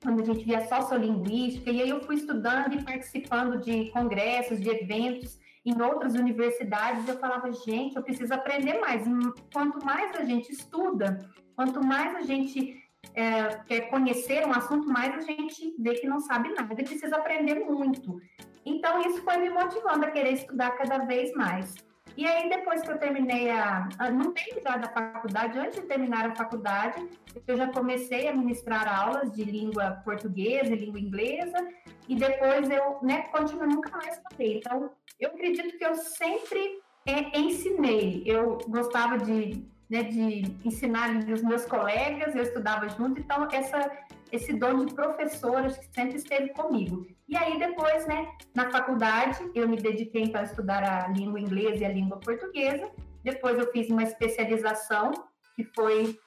quando 0.06 0.22
a 0.22 0.26
gente 0.26 0.46
via 0.46 0.68
sociolinguística, 0.68 1.72
e 1.72 1.82
aí 1.82 1.90
eu 1.90 2.00
fui 2.04 2.16
estudando 2.16 2.76
e 2.76 2.84
participando 2.84 3.60
de 3.60 3.90
congressos, 3.90 4.62
de 4.62 4.70
eventos 4.70 5.40
em 5.66 5.82
outras 5.82 6.14
universidades, 6.14 7.08
eu 7.08 7.18
falava, 7.18 7.52
gente, 7.52 7.96
eu 7.96 8.04
preciso 8.04 8.32
aprender 8.32 8.80
mais. 8.80 9.06
E 9.08 9.12
quanto 9.52 9.84
mais 9.84 10.16
a 10.16 10.24
gente 10.24 10.52
estuda, 10.52 11.28
quanto 11.56 11.84
mais 11.84 12.16
a 12.16 12.22
gente 12.22 12.80
é, 13.16 13.48
quer 13.66 13.90
conhecer 13.90 14.46
um 14.46 14.52
assunto, 14.52 14.88
mais 14.88 15.12
a 15.16 15.22
gente 15.22 15.76
vê 15.80 15.96
que 15.96 16.06
não 16.06 16.20
sabe 16.20 16.50
nada 16.50 16.72
e 16.80 16.84
precisa 16.84 17.16
aprender 17.16 17.56
muito. 17.66 18.22
Então, 18.64 19.02
isso 19.02 19.24
foi 19.24 19.38
me 19.38 19.50
motivando 19.50 20.06
a 20.06 20.12
querer 20.12 20.34
estudar 20.34 20.72
cada 20.78 21.00
vez 21.00 21.34
mais. 21.34 21.74
E 22.18 22.26
aí, 22.26 22.50
depois 22.50 22.82
que 22.82 22.90
eu 22.90 22.98
terminei 22.98 23.50
a. 23.50 23.90
No 24.12 24.32
tempo 24.32 24.62
já 24.64 24.78
da 24.78 24.88
faculdade, 24.88 25.60
antes 25.60 25.82
de 25.82 25.88
terminar 25.88 26.30
a 26.30 26.36
faculdade, 26.36 27.06
eu 27.46 27.58
já 27.58 27.68
comecei 27.68 28.28
a 28.28 28.34
ministrar 28.34 28.88
aulas 28.88 29.32
de 29.32 29.44
língua 29.44 30.02
portuguesa 30.04 30.74
e 30.74 30.78
língua 30.78 31.00
inglesa, 31.00 31.68
e 32.08 32.16
depois 32.16 32.70
eu 32.70 33.00
né, 33.02 33.24
continuo, 33.24 33.68
nunca 33.68 33.96
mais 33.98 34.18
parei. 34.20 34.58
Então, 34.58 34.92
eu 35.20 35.30
acredito 35.30 35.78
que 35.78 35.86
eu 35.86 35.96
sempre 35.96 36.80
é, 37.06 37.38
ensinei. 37.38 38.24
Eu 38.26 38.60
gostava 38.68 39.18
de, 39.18 39.66
né, 39.90 40.04
de 40.04 40.58
ensinar 40.64 41.16
os 41.32 41.42
meus 41.42 41.66
colegas, 41.66 42.36
eu 42.36 42.44
estudava 42.44 42.88
junto, 42.90 43.20
então 43.20 43.48
essa 43.52 43.92
esse 44.32 44.54
dom 44.54 44.86
de 44.86 44.94
professora 44.94 45.70
que 45.70 45.86
sempre 45.94 46.18
esteve 46.18 46.50
comigo. 46.50 47.06
E 47.28 47.38
aí 47.38 47.58
depois, 47.58 48.06
né, 48.08 48.28
na 48.54 48.70
faculdade, 48.72 49.40
eu 49.54 49.68
me 49.68 49.78
dediquei 49.78 50.24
então 50.24 50.42
a 50.42 50.44
estudar 50.44 50.84
a 50.84 51.08
língua 51.08 51.40
inglesa 51.40 51.84
e 51.84 51.86
a 51.86 51.90
língua 51.90 52.18
portuguesa. 52.20 52.90
Depois 53.24 53.58
eu 53.58 53.72
fiz 53.72 53.90
uma 53.90 54.04
especialização 54.04 55.12
que 55.56 55.64
foi 55.76 56.20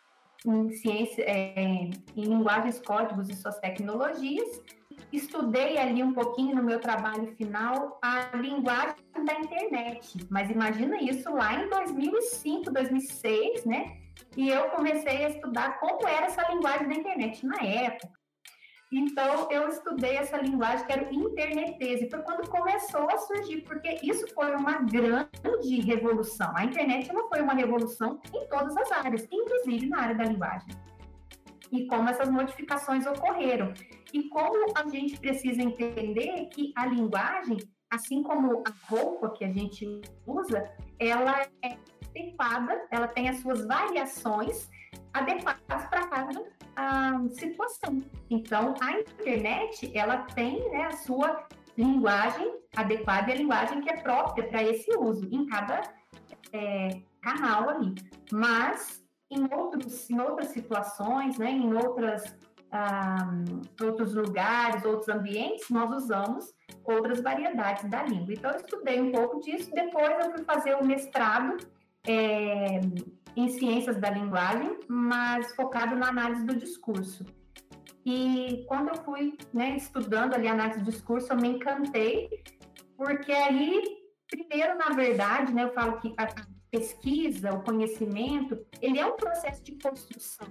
em 0.47 0.71
ciência, 0.71 1.23
é, 1.23 1.61
em 1.61 1.91
linguagens, 2.17 2.81
códigos 2.81 3.29
e 3.29 3.35
suas 3.35 3.59
tecnologias. 3.59 4.62
Estudei 5.12 5.79
ali 5.79 6.03
um 6.03 6.12
pouquinho 6.12 6.55
no 6.55 6.62
meu 6.62 6.81
trabalho 6.81 7.35
final 7.37 7.99
a 8.03 8.37
linguagem 8.37 8.97
da 9.25 9.35
internet, 9.41 10.19
mas 10.29 10.50
imagina 10.50 11.00
isso 11.03 11.31
lá 11.33 11.55
em 11.55 11.69
2005, 11.69 12.71
2006, 12.71 13.65
né? 13.65 13.97
E 14.37 14.50
eu 14.50 14.69
comecei 14.71 15.25
a 15.25 15.31
estudar 15.31 15.81
como 15.81 16.07
era 16.07 16.27
essa 16.27 16.47
linguagem 16.53 16.88
da 16.88 16.95
internet 16.95 17.47
na 17.47 17.57
época. 17.62 18.19
Então, 18.91 19.49
eu 19.50 19.69
estudei 19.69 20.17
essa 20.17 20.38
linguagem 20.38 20.87
que 20.87 20.93
era 20.93 21.09
o 21.09 21.12
internetese, 21.12 22.09
foi 22.09 22.23
quando 22.23 22.49
começou 22.49 23.09
a 23.11 23.19
surgir, 23.19 23.61
porque 23.62 23.99
isso 24.03 24.27
foi 24.35 24.55
uma 24.57 24.81
grande 24.81 25.81
revolução. 25.81 26.50
A 26.57 26.65
internet 26.65 27.12
não 27.12 27.29
foi 27.29 27.43
uma 27.43 27.53
revolução 27.53 28.19
em 28.35 28.49
todas 28.49 28.75
as 28.79 28.91
áreas, 28.91 29.29
inclusive 29.31 29.88
na 29.88 30.00
área 30.00 30.15
da 30.15 30.25
linguagem. 30.25 30.69
E 31.73 31.87
como 31.87 32.09
essas 32.09 32.29
modificações 32.29 33.07
ocorreram. 33.07 33.73
E 34.13 34.29
como 34.29 34.73
a 34.75 34.89
gente 34.89 35.19
precisa 35.19 35.63
entender 35.63 36.47
que 36.47 36.73
a 36.77 36.87
linguagem, 36.87 37.59
assim 37.91 38.23
como 38.23 38.63
a 38.67 38.73
roupa 38.87 39.31
que 39.31 39.45
a 39.45 39.53
gente 39.53 40.01
usa, 40.27 40.71
ela 40.99 41.43
é 41.63 41.77
adequada, 42.09 42.87
ela 42.91 43.09
tem 43.09 43.29
as 43.29 43.39
suas 43.39 43.67
variações 43.67 44.69
adequadas 45.13 45.87
para 45.89 46.07
cada 46.07 46.41
uh, 46.41 47.29
situação. 47.31 48.03
Então, 48.31 48.75
a 48.81 49.01
internet, 49.01 49.91
ela 49.97 50.19
tem 50.35 50.69
né, 50.71 50.87
a 50.87 50.93
sua 50.93 51.47
linguagem 51.77 52.53
adequada 52.77 53.31
e 53.31 53.33
a 53.35 53.37
linguagem 53.37 53.81
que 53.81 53.91
é 53.91 53.97
própria 53.99 54.49
para 54.49 54.63
esse 54.63 54.91
uso 54.97 55.29
em 55.31 55.47
cada 55.47 55.83
é, 56.53 57.01
canal 57.21 57.71
ali. 57.71 57.95
Mas, 58.33 59.05
em, 59.30 59.44
outros, 59.52 60.08
em 60.11 60.20
outras 60.20 60.49
situações, 60.49 61.38
né, 61.38 61.50
em 61.50 61.75
outras, 61.75 62.25
um, 62.26 62.73
ah, 62.73 63.30
outros 63.82 64.14
lugares, 64.14 64.85
outros 64.85 65.08
ambientes, 65.08 65.68
nós 65.70 65.90
usamos 66.02 66.54
outras 66.85 67.20
variedades 67.20 67.88
da 67.90 68.02
língua. 68.02 68.32
Então, 68.32 68.50
eu 68.50 68.56
estudei 68.56 69.00
um 69.00 69.12
pouco 69.12 69.40
disso, 69.40 69.70
depois 69.73 70.11
eu 70.18 70.32
fui 70.32 70.44
fazer 70.44 70.75
o 70.75 70.85
mestrado 70.85 71.56
é, 72.06 72.80
em 73.37 73.49
ciências 73.49 73.99
da 73.99 74.11
linguagem, 74.11 74.78
mas 74.88 75.54
focado 75.54 75.94
na 75.94 76.08
análise 76.08 76.44
do 76.44 76.56
discurso. 76.56 77.25
E 78.04 78.64
quando 78.66 78.88
eu 78.88 78.97
fui 79.04 79.37
né, 79.52 79.76
estudando 79.76 80.35
ali 80.35 80.49
análise 80.49 80.80
do 80.80 80.90
discurso, 80.90 81.32
eu 81.32 81.37
me 81.37 81.49
encantei, 81.49 82.42
porque 82.97 83.30
aí, 83.30 83.82
primeiro, 84.30 84.78
na 84.78 84.90
verdade, 84.90 85.52
né, 85.52 85.64
eu 85.64 85.75
falo 85.75 86.00
que 86.00 86.14
a 86.16 86.26
pesquisa, 86.71 87.53
o 87.53 87.63
conhecimento, 87.63 88.65
ele 88.81 88.99
é 88.99 89.07
um 89.07 89.17
processo 89.17 89.63
de 89.63 89.73
construção. 89.73 90.49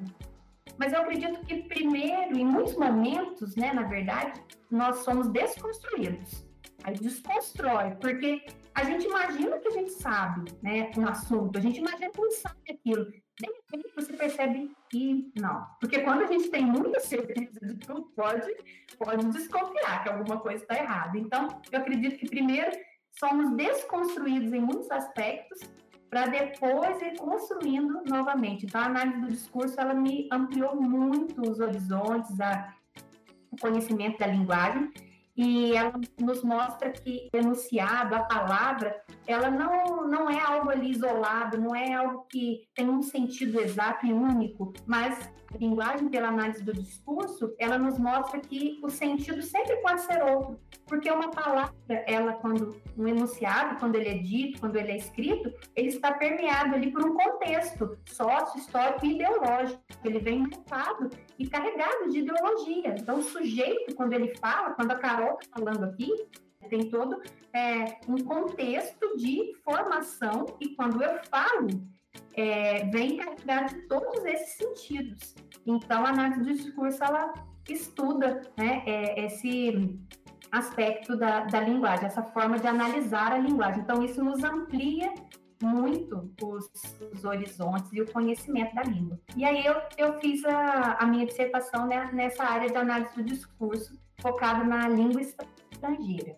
Mas 0.78 0.94
eu 0.94 1.02
acredito 1.02 1.40
que, 1.46 1.64
primeiro, 1.64 2.38
em 2.38 2.46
muitos 2.46 2.76
momentos, 2.76 3.56
né, 3.56 3.74
na 3.74 3.84
verdade, 3.84 4.42
nós 4.70 4.98
somos 4.98 5.28
desconstruídos. 5.30 6.46
Aí 6.84 6.96
desconstrói, 6.96 7.96
porque 8.00 8.46
a 8.76 8.84
gente 8.84 9.06
imagina 9.06 9.58
que 9.58 9.68
a 9.68 9.72
gente 9.72 9.92
sabe, 9.92 10.52
né, 10.62 10.92
um 10.98 11.08
assunto, 11.08 11.58
a 11.58 11.62
gente 11.62 11.80
imagina 11.80 12.12
que 12.12 12.22
a 12.22 12.24
gente 12.24 12.36
sabe 12.36 12.58
aquilo. 12.70 13.06
De 13.06 13.46
repente 13.46 13.96
você 13.96 14.14
percebe 14.14 14.72
que 14.90 15.32
não. 15.40 15.66
Porque 15.80 16.00
quando 16.00 16.24
a 16.24 16.28
gente 16.28 16.50
tem 16.50 16.66
muita 16.66 17.00
certeza 17.00 17.60
de 17.60 17.76
tudo, 17.76 18.04
pode, 18.16 18.56
pode 18.98 19.26
desconfiar 19.28 20.04
que 20.04 20.10
alguma 20.10 20.40
coisa 20.40 20.64
está 20.64 20.76
errada. 20.76 21.18
Então, 21.18 21.48
eu 21.72 21.80
acredito 21.80 22.18
que 22.18 22.30
primeiro 22.30 22.72
somos 23.20 23.56
desconstruídos 23.56 24.54
em 24.54 24.62
muitos 24.62 24.90
aspectos 24.92 25.60
para 26.10 26.28
depois 26.28 27.02
ir 27.02 27.18
construindo 27.18 28.02
novamente. 28.06 28.66
Então, 28.66 28.82
a 28.82 28.86
análise 28.86 29.20
do 29.22 29.28
discurso, 29.28 29.80
ela 29.80 29.94
me 29.94 30.28
ampliou 30.32 30.76
muito 30.76 31.42
os 31.42 31.60
horizontes, 31.60 32.40
a, 32.40 32.74
o 33.52 33.58
conhecimento 33.58 34.20
da 34.20 34.28
linguagem, 34.28 34.92
e 35.36 35.76
ela 35.76 35.94
nos 36.20 36.44
mostra 36.44 36.90
que 36.90 37.30
o 37.32 37.38
enunciado, 37.38 38.16
a 38.16 38.22
palavra, 38.22 39.00
ela 39.28 39.52
não, 39.52 40.08
não 40.08 40.30
é 40.30 40.40
algo 40.40 40.70
ali 40.70 40.92
isolado, 40.92 41.60
não 41.60 41.76
é 41.76 41.94
algo 41.94 42.26
que 42.28 42.68
tem 42.74 42.90
um 42.90 43.04
sentido 43.04 43.62
exato 43.62 44.08
e 44.08 44.14
único, 44.14 44.74
mas 44.88 45.32
linguagem 45.60 46.10
pela 46.10 46.30
análise 46.30 46.63
do 46.63 46.74
discurso, 46.74 47.54
ela 47.58 47.77
nos 47.77 47.98
mostra 47.98 48.39
que 48.39 48.80
o 48.84 48.89
sentido 48.89 49.42
sempre 49.42 49.77
pode 49.77 50.01
ser 50.01 50.22
outro, 50.24 50.60
porque 50.86 51.10
uma 51.10 51.30
palavra, 51.30 51.74
ela 52.06 52.34
quando 52.34 52.82
um 52.98 53.08
enunciado, 53.08 53.80
quando 53.80 53.96
ele 53.96 54.10
é 54.10 54.18
dito, 54.18 54.60
quando 54.60 54.75
ele 54.75 54.92
é 54.92 54.98
escrito, 54.98 55.54
ele 55.75 55.89
está 55.89 56.13
permeado 56.13 56.75
ali 56.75 56.92
por 56.92 57.06
um 57.06 57.16
contexto 57.16 57.98
sócio, 58.06 58.60
histórico 58.60 59.06
e 59.06 59.16
ideológico. 59.16 59.82
Ele 60.04 60.20
vem 60.20 60.39
marcado 60.39 61.10
e 61.38 61.48
carregado 61.48 62.10
de 62.10 62.20
ideologia. 62.20 62.96
Então, 62.98 63.20
o 63.20 63.24
sujeito, 63.24 63.96
quando 63.96 64.13
ele 64.13 64.36
fala, 64.38 64.72
quando 64.72 64.92
a 64.92 64.96
Carol 64.96 65.38
está 65.39 65.58
falando 65.58 65.84
aqui, 65.86 66.12
tem 66.70 66.89
todo 66.89 67.22
é, 67.54 68.00
um 68.08 68.18
contexto 68.18 69.16
de 69.18 69.54
formação 69.63 70.46
e 70.60 70.75
quando 70.75 71.01
eu 71.01 71.20
falo, 71.30 71.68
é, 72.34 72.86
vem 72.86 73.18
carregado 73.18 73.76
de 73.76 73.82
todos 73.88 74.24
esses 74.26 74.54
sentidos. 74.58 75.36
Então, 75.66 76.06
a 76.06 76.10
análise 76.10 76.40
do 76.40 76.54
discurso, 76.54 77.04
ela 77.04 77.34
estuda 77.68 78.42
né, 78.58 78.84
é, 78.86 79.26
esse 79.26 80.00
aspecto 80.52 81.18
da, 81.18 81.42
da 81.42 81.60
linguagem, 81.60 82.06
essa 82.06 82.24
forma 82.24 82.58
de 82.58 82.68
analisar 82.68 83.34
a 83.34 83.38
linguagem. 83.38 83.82
Então, 83.82 84.04
isso 84.04 84.24
nos 84.24 84.44
amplia 84.44 85.14
muito 85.62 86.32
os, 86.42 86.70
os, 87.12 87.26
horizontes 87.26 87.92
e 87.92 88.02
o 88.02 88.12
conhecimento 88.12 88.76
da 88.76 88.84
língua. 88.84 89.20
E 89.36 89.44
aí 89.44 89.66
eu, 89.66 89.76
eu 89.98 90.20
fiz 90.20 90.46
a, 90.46 90.98
a 91.00 91.06
minha 91.06 91.26
dissertação 91.26 91.88
né, 91.88 92.10
nessa 92.14 92.44
área 92.44 92.70
de 92.70 92.78
análise 92.78 93.16
do 93.16 93.24
discurso, 93.24 94.00
focado 94.20 94.64
na 94.64 94.88
língua 94.88 95.22
estrangeira. 95.22 96.38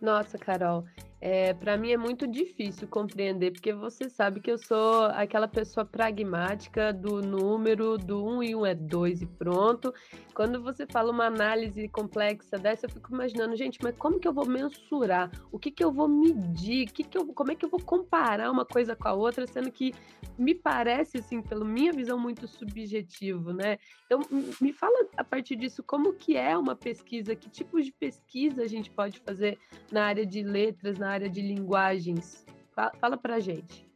Nossa, 0.00 0.38
Carol, 0.38 0.84
é, 1.24 1.54
para 1.54 1.76
mim 1.76 1.92
é 1.92 1.96
muito 1.96 2.26
difícil 2.26 2.88
compreender, 2.88 3.52
porque 3.52 3.72
você 3.72 4.10
sabe 4.10 4.40
que 4.40 4.50
eu 4.50 4.58
sou 4.58 5.04
aquela 5.04 5.46
pessoa 5.46 5.86
pragmática 5.86 6.92
do 6.92 7.22
número, 7.22 7.96
do 7.96 8.26
1 8.26 8.28
um 8.28 8.42
e 8.42 8.56
1 8.56 8.58
um 8.58 8.66
é 8.66 8.74
2 8.74 9.22
e 9.22 9.26
pronto. 9.26 9.94
Quando 10.34 10.60
você 10.60 10.84
fala 10.84 11.12
uma 11.12 11.26
análise 11.26 11.86
complexa 11.86 12.58
dessa, 12.58 12.86
eu 12.86 12.90
fico 12.90 13.14
imaginando, 13.14 13.54
gente, 13.54 13.78
mas 13.80 13.94
como 13.96 14.18
que 14.18 14.26
eu 14.26 14.32
vou 14.32 14.48
mensurar? 14.48 15.30
O 15.52 15.60
que 15.60 15.70
que 15.70 15.84
eu 15.84 15.92
vou 15.92 16.08
medir? 16.08 16.86
Que 16.90 17.04
que 17.04 17.16
eu, 17.16 17.24
como 17.28 17.52
é 17.52 17.54
que 17.54 17.64
eu 17.64 17.70
vou 17.70 17.80
comparar 17.80 18.50
uma 18.50 18.64
coisa 18.64 18.96
com 18.96 19.06
a 19.06 19.12
outra, 19.12 19.46
sendo 19.46 19.70
que 19.70 19.94
me 20.36 20.56
parece, 20.56 21.18
assim, 21.18 21.40
pela 21.40 21.64
minha 21.64 21.92
visão, 21.92 22.18
muito 22.18 22.48
subjetivo, 22.48 23.52
né? 23.52 23.78
Então, 24.06 24.22
me 24.60 24.72
fala 24.72 25.06
a 25.16 25.22
partir 25.22 25.54
disso, 25.54 25.84
como 25.84 26.14
que 26.14 26.36
é 26.36 26.58
uma 26.58 26.74
pesquisa, 26.74 27.36
que 27.36 27.48
tipos 27.48 27.84
de 27.84 27.92
pesquisa 27.92 28.62
a 28.62 28.66
gente 28.66 28.90
pode 28.90 29.20
fazer 29.20 29.56
na 29.92 30.04
área 30.06 30.26
de 30.26 30.42
letras, 30.42 30.98
na 30.98 31.11
área 31.12 31.28
de 31.28 31.40
linguagens? 31.40 32.44
Fala, 32.74 32.92
fala 33.00 33.16
para 33.16 33.36
a 33.36 33.40
gente. 33.40 33.86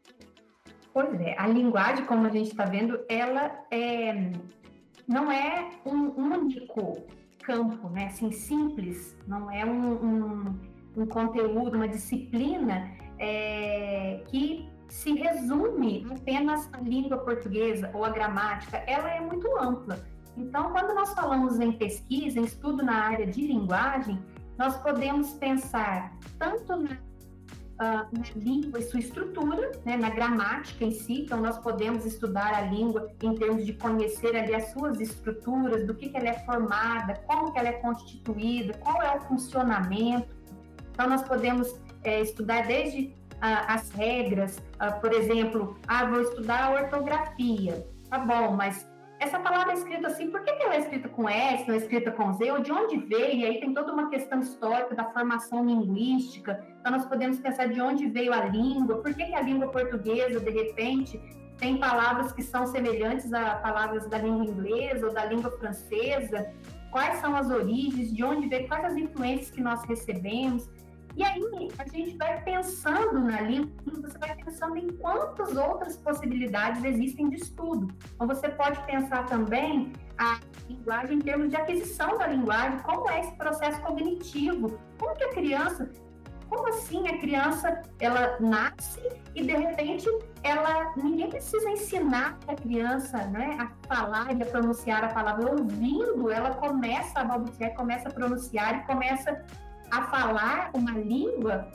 Pois 0.92 1.20
é, 1.20 1.34
a 1.38 1.46
linguagem, 1.46 2.06
como 2.06 2.26
a 2.26 2.30
gente 2.30 2.50
está 2.50 2.64
vendo, 2.64 2.98
ela 3.08 3.64
é, 3.70 4.32
não 5.06 5.30
é 5.30 5.70
um, 5.84 6.08
único 6.32 7.06
campo, 7.42 7.88
né? 7.90 8.06
Assim, 8.06 8.32
simples, 8.32 9.16
não 9.26 9.50
é 9.50 9.64
um, 9.64 9.92
um, 9.92 10.60
um 10.96 11.06
conteúdo, 11.06 11.76
uma 11.76 11.86
disciplina 11.86 12.90
é, 13.18 14.22
que 14.28 14.68
se 14.88 15.12
resume 15.14 16.06
apenas 16.10 16.72
à 16.72 16.78
língua 16.78 17.18
portuguesa 17.18 17.90
ou 17.92 18.04
à 18.04 18.10
gramática, 18.10 18.78
ela 18.86 19.10
é 19.10 19.20
muito 19.20 19.46
ampla. 19.58 20.02
Então, 20.36 20.70
quando 20.70 20.94
nós 20.94 21.12
falamos 21.14 21.58
em 21.60 21.72
pesquisa, 21.72 22.38
em 22.38 22.44
estudo 22.44 22.84
na 22.84 22.94
área 22.94 23.26
de 23.26 23.46
linguagem, 23.46 24.18
nós 24.58 24.76
podemos 24.78 25.32
pensar 25.34 26.16
tanto 26.38 26.76
na, 26.76 26.98
na 27.78 28.08
língua 28.34 28.78
e 28.78 28.82
sua 28.82 29.00
estrutura, 29.00 29.72
né, 29.84 29.96
na 29.96 30.10
gramática 30.10 30.84
em 30.84 30.92
si, 30.92 31.22
então 31.22 31.40
nós 31.40 31.58
podemos 31.58 32.04
estudar 32.06 32.54
a 32.54 32.62
língua 32.62 33.10
em 33.22 33.34
termos 33.34 33.66
de 33.66 33.74
conhecer 33.74 34.34
ali 34.34 34.54
as 34.54 34.72
suas 34.72 35.00
estruturas, 35.00 35.86
do 35.86 35.94
que, 35.94 36.08
que 36.08 36.16
ela 36.16 36.28
é 36.28 36.44
formada, 36.44 37.14
como 37.26 37.52
que 37.52 37.58
ela 37.58 37.68
é 37.68 37.72
constituída, 37.72 38.76
qual 38.78 39.02
é 39.02 39.16
o 39.16 39.20
funcionamento. 39.20 40.34
Então 40.92 41.08
nós 41.08 41.22
podemos 41.22 41.78
é, 42.02 42.22
estudar 42.22 42.66
desde 42.66 43.14
uh, 43.36 43.68
as 43.68 43.90
regras, 43.90 44.58
uh, 44.80 45.00
por 45.00 45.12
exemplo, 45.12 45.76
ah, 45.86 46.06
vou 46.06 46.22
estudar 46.22 46.64
a 46.64 46.70
ortografia, 46.70 47.86
tá 48.08 48.18
bom, 48.18 48.52
mas 48.52 48.88
essa 49.18 49.38
palavra 49.38 49.72
é 49.72 49.76
escrita 49.76 50.08
assim, 50.08 50.30
por 50.30 50.42
que, 50.42 50.52
que 50.52 50.62
ela 50.62 50.74
é 50.74 50.80
escrita 50.80 51.08
com 51.08 51.28
S, 51.28 51.66
não 51.66 51.74
é 51.74 51.78
escrita 51.78 52.10
com 52.10 52.32
Z, 52.34 52.50
ou 52.52 52.60
de 52.60 52.70
onde 52.70 52.98
veio? 52.98 53.40
E 53.40 53.44
aí 53.46 53.60
tem 53.60 53.72
toda 53.72 53.92
uma 53.92 54.10
questão 54.10 54.40
histórica 54.40 54.94
da 54.94 55.04
formação 55.04 55.64
linguística. 55.64 56.62
Então, 56.80 56.92
nós 56.92 57.06
podemos 57.06 57.38
pensar 57.38 57.68
de 57.68 57.80
onde 57.80 58.06
veio 58.08 58.32
a 58.32 58.44
língua, 58.44 59.00
por 59.00 59.14
que, 59.14 59.24
que 59.24 59.34
a 59.34 59.40
língua 59.40 59.68
portuguesa, 59.68 60.38
de 60.38 60.50
repente, 60.50 61.20
tem 61.58 61.78
palavras 61.78 62.32
que 62.32 62.42
são 62.42 62.66
semelhantes 62.66 63.32
a 63.32 63.56
palavras 63.56 64.06
da 64.08 64.18
língua 64.18 64.44
inglesa 64.44 65.06
ou 65.06 65.12
da 65.14 65.24
língua 65.24 65.50
francesa, 65.52 66.52
quais 66.90 67.18
são 67.18 67.34
as 67.34 67.50
origens, 67.50 68.14
de 68.14 68.22
onde 68.22 68.48
veio, 68.48 68.68
quais 68.68 68.84
as 68.84 68.96
influências 68.96 69.50
que 69.50 69.62
nós 69.62 69.82
recebemos. 69.84 70.68
E 71.16 71.24
aí 71.24 71.70
a 71.78 71.88
gente 71.88 72.16
vai 72.18 72.42
pensando 72.42 73.18
na 73.20 73.40
língua, 73.40 73.72
você 73.86 74.18
vai 74.18 74.36
pensando 74.36 74.76
em 74.76 74.88
quantas 74.98 75.56
outras 75.56 75.96
possibilidades 75.96 76.84
existem 76.84 77.30
de 77.30 77.36
estudo. 77.36 77.88
Então 78.14 78.26
você 78.26 78.50
pode 78.50 78.78
pensar 78.84 79.24
também 79.24 79.92
a 80.18 80.38
linguagem 80.68 81.16
em 81.16 81.20
termos 81.20 81.48
de 81.48 81.56
aquisição 81.56 82.18
da 82.18 82.26
linguagem, 82.26 82.78
como 82.80 83.08
é 83.10 83.20
esse 83.20 83.32
processo 83.32 83.80
cognitivo, 83.80 84.78
como 84.98 85.14
que 85.14 85.24
a 85.24 85.30
criança 85.30 85.90
como 86.48 86.68
assim 86.68 87.08
a 87.08 87.18
criança 87.18 87.82
ela 87.98 88.36
nasce 88.38 89.02
e 89.34 89.42
de 89.42 89.52
repente 89.52 90.06
ela 90.42 90.92
ninguém 90.96 91.28
precisa 91.28 91.68
ensinar 91.70 92.38
a 92.46 92.54
criança 92.54 93.18
né, 93.26 93.56
a 93.58 93.88
falar 93.88 94.32
e 94.32 94.42
a 94.42 94.46
pronunciar 94.46 95.04
a 95.04 95.08
palavra 95.08 95.50
ouvindo 95.50 96.30
ela 96.30 96.54
começa 96.54 97.20
a 97.20 97.24
balbuciar 97.24 97.74
começa 97.74 98.08
a 98.08 98.12
pronunciar 98.12 98.78
e 98.78 98.86
começa 98.86 99.44
a 99.90 100.02
falar 100.04 100.70
uma 100.74 100.92
língua 100.92 101.68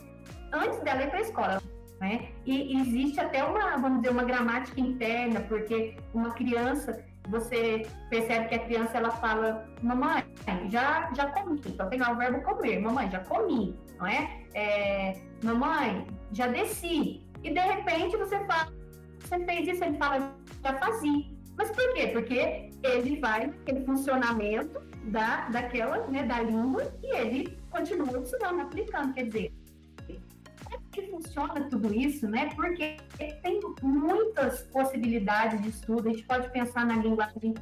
antes 0.52 0.80
dela 0.82 1.04
ir 1.04 1.10
para 1.10 1.20
a 1.20 1.22
escola 1.22 1.62
né? 2.02 2.30
E 2.46 2.82
existe 2.82 3.20
até 3.20 3.44
uma 3.44 3.78
vamos 3.78 4.02
dizer 4.02 4.12
uma 4.12 4.24
gramática 4.24 4.82
interna 4.82 5.40
porque 5.42 5.96
uma 6.14 6.32
criança 6.32 7.06
você 7.30 7.86
percebe 8.10 8.48
que 8.50 8.56
a 8.56 8.60
criança 8.60 8.98
ela 8.98 9.12
fala, 9.12 9.70
mamãe, 9.82 10.24
já, 10.70 11.12
já 11.14 11.28
comi, 11.28 11.62
então 11.66 11.88
tem 11.88 12.00
lá 12.00 12.12
o 12.12 12.18
verbo 12.18 12.42
comer, 12.42 12.80
mamãe, 12.80 13.10
já 13.12 13.20
comi, 13.20 13.78
não 14.00 14.08
é? 14.08 14.42
é? 14.56 15.22
Mamãe, 15.44 16.08
já 16.32 16.48
desci. 16.48 17.22
E 17.44 17.54
de 17.54 17.60
repente 17.60 18.18
você 18.18 18.44
fala, 18.46 18.74
você 19.20 19.46
fez 19.46 19.68
isso, 19.68 19.84
ele 19.84 19.98
fala, 19.98 20.36
já 20.64 20.74
fazia. 20.80 21.26
Mas 21.56 21.70
por 21.70 21.94
quê? 21.94 22.08
Porque 22.08 22.72
ele 22.84 23.20
vai 23.20 23.48
naquele 23.48 23.86
funcionamento 23.86 24.82
da, 25.06 25.48
daquela, 25.50 26.08
né, 26.08 26.24
da 26.24 26.42
língua 26.42 26.92
e 27.04 27.16
ele 27.16 27.61
continua 27.72 28.20
ensinando, 28.20 28.62
aplicando. 28.62 29.14
Quer 29.14 29.26
dizer, 29.26 29.54
que 30.92 31.02
funciona 31.08 31.62
tudo 31.70 31.94
isso, 31.94 32.28
né? 32.28 32.50
Porque 32.56 32.98
tem 33.42 33.60
muitas 33.82 34.64
possibilidades 34.64 35.62
de 35.62 35.70
estudo. 35.70 36.10
A 36.10 36.12
gente 36.12 36.24
pode 36.24 36.50
pensar 36.52 36.86
na 36.86 36.96
linguagem 36.96 37.54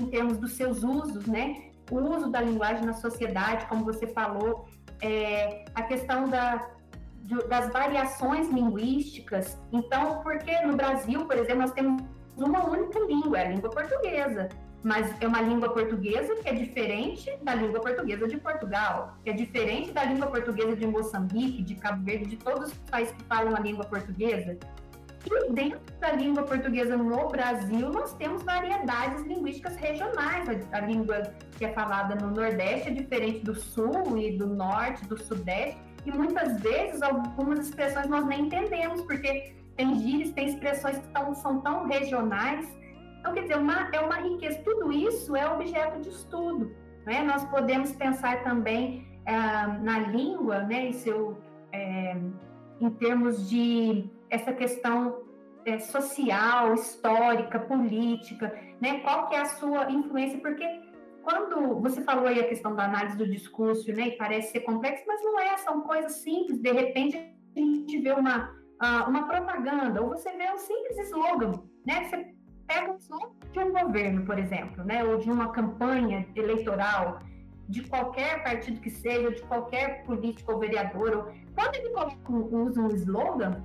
em 0.00 0.06
termos 0.06 0.38
dos 0.38 0.52
seus 0.52 0.82
usos, 0.82 1.26
né? 1.26 1.70
O 1.90 1.96
uso 1.96 2.30
da 2.30 2.40
linguagem 2.40 2.84
na 2.84 2.94
sociedade, 2.94 3.66
como 3.66 3.84
você 3.84 4.06
falou, 4.06 4.68
é, 5.02 5.64
a 5.74 5.82
questão 5.82 6.28
da, 6.28 6.70
das 7.48 7.72
variações 7.72 8.48
linguísticas. 8.48 9.58
Então, 9.72 10.22
porque 10.22 10.60
no 10.62 10.76
Brasil, 10.76 11.26
por 11.26 11.36
exemplo, 11.36 11.62
nós 11.62 11.72
temos 11.72 12.02
uma 12.36 12.68
única 12.68 12.98
língua, 13.00 13.38
a 13.40 13.44
língua 13.44 13.70
portuguesa 13.70 14.48
mas 14.82 15.14
é 15.20 15.26
uma 15.26 15.40
língua 15.40 15.68
portuguesa 15.70 16.34
que 16.36 16.48
é 16.48 16.54
diferente 16.54 17.30
da 17.42 17.54
língua 17.54 17.80
portuguesa 17.80 18.26
de 18.26 18.38
Portugal, 18.38 19.16
que 19.22 19.30
é 19.30 19.32
diferente 19.32 19.92
da 19.92 20.04
língua 20.04 20.28
portuguesa 20.28 20.74
de 20.74 20.86
Moçambique, 20.86 21.62
de 21.62 21.74
Cabo 21.74 22.02
Verde, 22.04 22.26
de 22.26 22.36
todos 22.36 22.72
os 22.72 22.78
países 22.90 23.14
que 23.14 23.24
falam 23.24 23.54
a 23.54 23.60
língua 23.60 23.84
portuguesa. 23.84 24.58
E 25.26 25.52
dentro 25.52 25.80
da 26.00 26.12
língua 26.12 26.44
portuguesa 26.44 26.96
no 26.96 27.28
Brasil, 27.28 27.90
nós 27.90 28.14
temos 28.14 28.42
variedades 28.42 29.22
linguísticas 29.26 29.76
regionais. 29.76 30.48
A, 30.48 30.78
a 30.78 30.80
língua 30.80 31.22
que 31.58 31.66
é 31.66 31.72
falada 31.72 32.14
no 32.14 32.34
Nordeste 32.34 32.88
é 32.88 32.92
diferente 32.92 33.40
do 33.40 33.54
Sul 33.54 34.16
e 34.16 34.38
do 34.38 34.46
Norte, 34.46 35.04
do 35.06 35.18
Sudeste. 35.22 35.78
E 36.06 36.10
muitas 36.10 36.58
vezes 36.60 37.02
algumas 37.02 37.68
expressões 37.68 38.06
nós 38.06 38.24
nem 38.26 38.46
entendemos, 38.46 39.02
porque 39.02 39.52
tem 39.76 40.00
gírias, 40.00 40.30
tem 40.30 40.48
expressões 40.48 40.96
que 40.96 41.08
tão, 41.08 41.34
são 41.34 41.60
tão 41.60 41.86
regionais 41.86 42.66
então, 43.20 43.34
quer 43.34 43.42
dizer, 43.42 43.58
uma, 43.58 43.90
é 43.92 44.00
uma 44.00 44.16
riqueza. 44.16 44.60
Tudo 44.64 44.90
isso 44.90 45.36
é 45.36 45.46
objeto 45.48 46.00
de 46.00 46.08
estudo. 46.08 46.74
Né? 47.04 47.22
Nós 47.22 47.44
podemos 47.44 47.92
pensar 47.92 48.42
também 48.42 49.06
ah, 49.26 49.78
na 49.82 49.98
língua, 49.98 50.60
né, 50.60 50.86
em, 50.86 50.92
seu, 50.92 51.36
é, 51.70 52.16
em 52.80 52.90
termos 52.90 53.48
de 53.48 54.10
essa 54.30 54.54
questão 54.54 55.22
é, 55.66 55.78
social, 55.78 56.72
histórica, 56.74 57.58
política, 57.58 58.58
né? 58.80 59.00
qual 59.00 59.28
que 59.28 59.34
é 59.34 59.40
a 59.40 59.44
sua 59.44 59.90
influência, 59.90 60.40
porque 60.40 60.64
quando 61.22 61.78
você 61.80 62.02
falou 62.02 62.26
aí 62.26 62.40
a 62.40 62.48
questão 62.48 62.74
da 62.74 62.86
análise 62.86 63.18
do 63.18 63.28
discurso, 63.28 63.92
né, 63.92 64.08
e 64.08 64.16
parece 64.16 64.52
ser 64.52 64.60
complexo, 64.60 65.04
mas 65.06 65.22
não 65.22 65.38
é, 65.38 65.56
são 65.58 65.82
coisas 65.82 66.12
simples, 66.12 66.58
de 66.58 66.72
repente 66.72 67.14
a 67.18 67.60
gente 67.60 67.98
vê 67.98 68.12
uma, 68.12 68.56
ah, 68.78 69.04
uma 69.06 69.28
propaganda, 69.28 70.02
ou 70.02 70.08
você 70.08 70.34
vê 70.38 70.50
um 70.50 70.56
simples 70.56 70.98
slogan, 71.10 71.62
né, 71.86 72.04
você 72.04 72.34
pega 72.70 72.96
só 73.00 73.18
de 73.52 73.58
um 73.58 73.72
governo, 73.72 74.24
por 74.24 74.38
exemplo, 74.38 74.84
né, 74.84 75.02
ou 75.02 75.18
de 75.18 75.28
uma 75.28 75.50
campanha 75.50 76.26
eleitoral 76.36 77.20
de 77.68 77.82
qualquer 77.82 78.42
partido 78.44 78.80
que 78.80 78.90
seja, 78.90 79.30
de 79.32 79.42
qualquer 79.42 80.04
político 80.04 80.52
ou 80.52 80.58
vereador, 80.60 81.16
ou, 81.16 81.24
quando 81.54 81.74
ele 81.74 81.90
usa 82.52 82.80
um 82.80 82.88
slogan, 82.88 83.62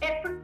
é 0.00 0.20
por, 0.20 0.40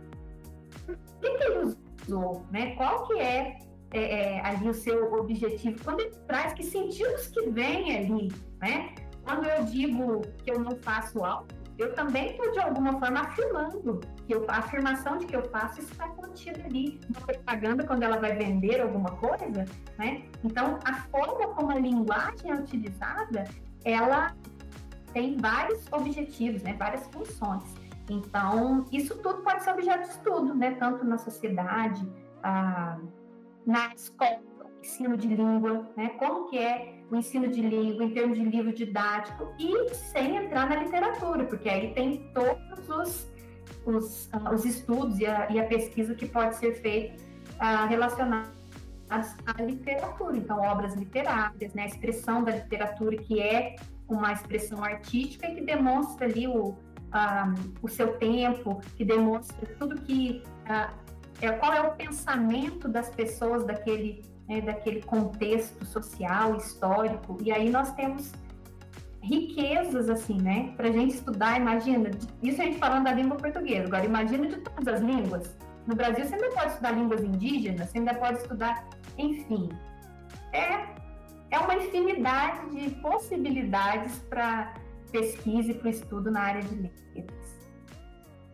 que 1.20 1.26
ele 1.26 1.74
usou, 2.06 2.46
né? 2.50 2.74
Qual 2.76 3.06
que 3.06 3.18
é, 3.18 3.58
é, 3.92 4.00
é, 4.00 4.40
ali 4.40 4.68
o 4.68 4.74
seu 4.74 5.12
objetivo? 5.14 5.82
Quando 5.82 6.00
ele 6.00 6.14
traz 6.26 6.52
que 6.54 6.62
sentidos 6.62 7.28
que 7.28 7.50
vem 7.50 7.96
ali, 7.96 8.32
né? 8.60 8.94
Quando 9.22 9.46
eu 9.46 9.64
digo 9.64 10.22
que 10.42 10.50
eu 10.50 10.60
não 10.60 10.76
faço 10.76 11.22
algo, 11.24 11.46
eu 11.78 11.92
também 11.94 12.30
estou 12.30 12.52
de 12.52 12.60
alguma 12.60 12.98
forma 13.00 13.20
afirmando 13.20 14.00
que 14.26 14.34
eu, 14.34 14.44
a 14.48 14.58
afirmação 14.58 15.18
de 15.18 15.26
que 15.26 15.34
eu 15.34 15.42
faço 15.50 15.80
está 15.80 16.08
contida 16.08 16.62
ali 16.64 17.00
na 17.12 17.20
propaganda 17.20 17.84
quando 17.84 18.02
ela 18.02 18.18
vai 18.18 18.36
vender 18.36 18.80
alguma 18.80 19.10
coisa, 19.16 19.64
né? 19.98 20.24
Então 20.42 20.78
a 20.84 20.94
forma 20.94 21.48
como 21.54 21.72
a 21.72 21.74
linguagem 21.74 22.50
é 22.50 22.54
utilizada, 22.54 23.44
ela 23.84 24.34
tem 25.12 25.36
vários 25.36 25.84
objetivos, 25.92 26.62
né? 26.62 26.74
Várias 26.74 27.06
funções. 27.08 27.64
Então 28.08 28.86
isso 28.92 29.16
tudo 29.18 29.42
pode 29.42 29.64
ser 29.64 29.72
objeto 29.72 30.02
de 30.02 30.10
estudo, 30.10 30.54
né? 30.54 30.76
Tanto 30.78 31.04
na 31.04 31.18
sociedade, 31.18 32.08
ah, 32.42 32.98
na 33.66 33.92
escola, 33.94 34.40
ensino 34.80 35.16
de 35.16 35.28
língua, 35.28 35.90
né? 35.96 36.10
Como 36.20 36.48
que 36.48 36.58
é 36.58 36.93
o 37.10 37.16
ensino 37.16 37.48
de 37.48 37.60
língua 37.60 38.04
em 38.04 38.10
termos 38.10 38.38
de 38.38 38.44
livro 38.44 38.72
didático 38.72 39.52
e 39.58 39.94
sem 39.94 40.36
entrar 40.36 40.68
na 40.68 40.76
literatura, 40.76 41.44
porque 41.44 41.68
aí 41.68 41.92
tem 41.92 42.30
todos 42.32 42.88
os, 42.88 43.32
os, 43.84 44.26
uh, 44.26 44.54
os 44.54 44.64
estudos 44.64 45.18
e 45.18 45.26
a, 45.26 45.50
e 45.50 45.60
a, 45.60 45.66
pesquisa 45.66 46.14
que 46.14 46.26
pode 46.26 46.56
ser 46.56 46.74
feita 46.74 47.22
uh, 47.54 47.88
relacionados 47.88 48.50
à 49.10 49.62
literatura. 49.62 50.36
Então, 50.36 50.60
obras 50.60 50.94
literárias, 50.94 51.74
né? 51.74 51.82
A 51.82 51.86
expressão 51.86 52.42
da 52.42 52.52
literatura 52.52 53.16
que 53.16 53.40
é 53.40 53.76
uma 54.08 54.32
expressão 54.32 54.82
artística 54.82 55.48
e 55.48 55.54
que 55.56 55.60
demonstra 55.62 56.26
ali 56.26 56.48
o, 56.48 56.68
uh, 56.68 56.76
o 57.82 57.88
seu 57.88 58.16
tempo, 58.18 58.80
que 58.96 59.04
demonstra 59.04 59.66
tudo 59.78 60.00
que 60.02 60.42
é, 61.44 61.52
qual 61.52 61.72
é 61.72 61.80
o 61.80 61.92
pensamento 61.92 62.88
das 62.88 63.08
pessoas 63.10 63.64
daquele 63.64 64.22
né, 64.48 64.60
daquele 64.60 65.02
contexto 65.02 65.84
social, 65.84 66.56
histórico, 66.56 67.38
e 67.42 67.50
aí 67.52 67.70
nós 67.70 67.92
temos 67.92 68.32
riquezas, 69.22 70.10
assim, 70.10 70.40
né, 70.40 70.74
para 70.76 70.88
a 70.88 70.92
gente 70.92 71.14
estudar, 71.14 71.58
imagina, 71.58 72.10
isso 72.42 72.60
a 72.60 72.64
gente 72.64 72.78
falando 72.78 73.04
da 73.04 73.12
língua 73.12 73.36
portuguesa, 73.36 73.86
agora 73.86 74.04
imagina 74.04 74.46
de 74.46 74.56
todas 74.56 74.94
as 74.94 75.00
línguas. 75.00 75.56
No 75.86 75.94
Brasil 75.94 76.24
você 76.24 76.34
ainda 76.34 76.50
pode 76.50 76.72
estudar 76.72 76.90
línguas 76.92 77.22
indígenas, 77.22 77.88
você 77.88 77.98
ainda 77.98 78.14
pode 78.14 78.38
estudar, 78.38 78.86
enfim, 79.16 79.70
é, 80.52 80.86
é 81.50 81.58
uma 81.58 81.76
infinidade 81.76 82.68
de 82.70 82.90
possibilidades 82.96 84.18
para 84.28 84.74
pesquisa 85.10 85.70
e 85.70 85.74
para 85.74 85.86
o 85.86 85.90
estudo 85.90 86.30
na 86.30 86.40
área 86.40 86.62
de 86.62 86.74
letras. 86.74 87.54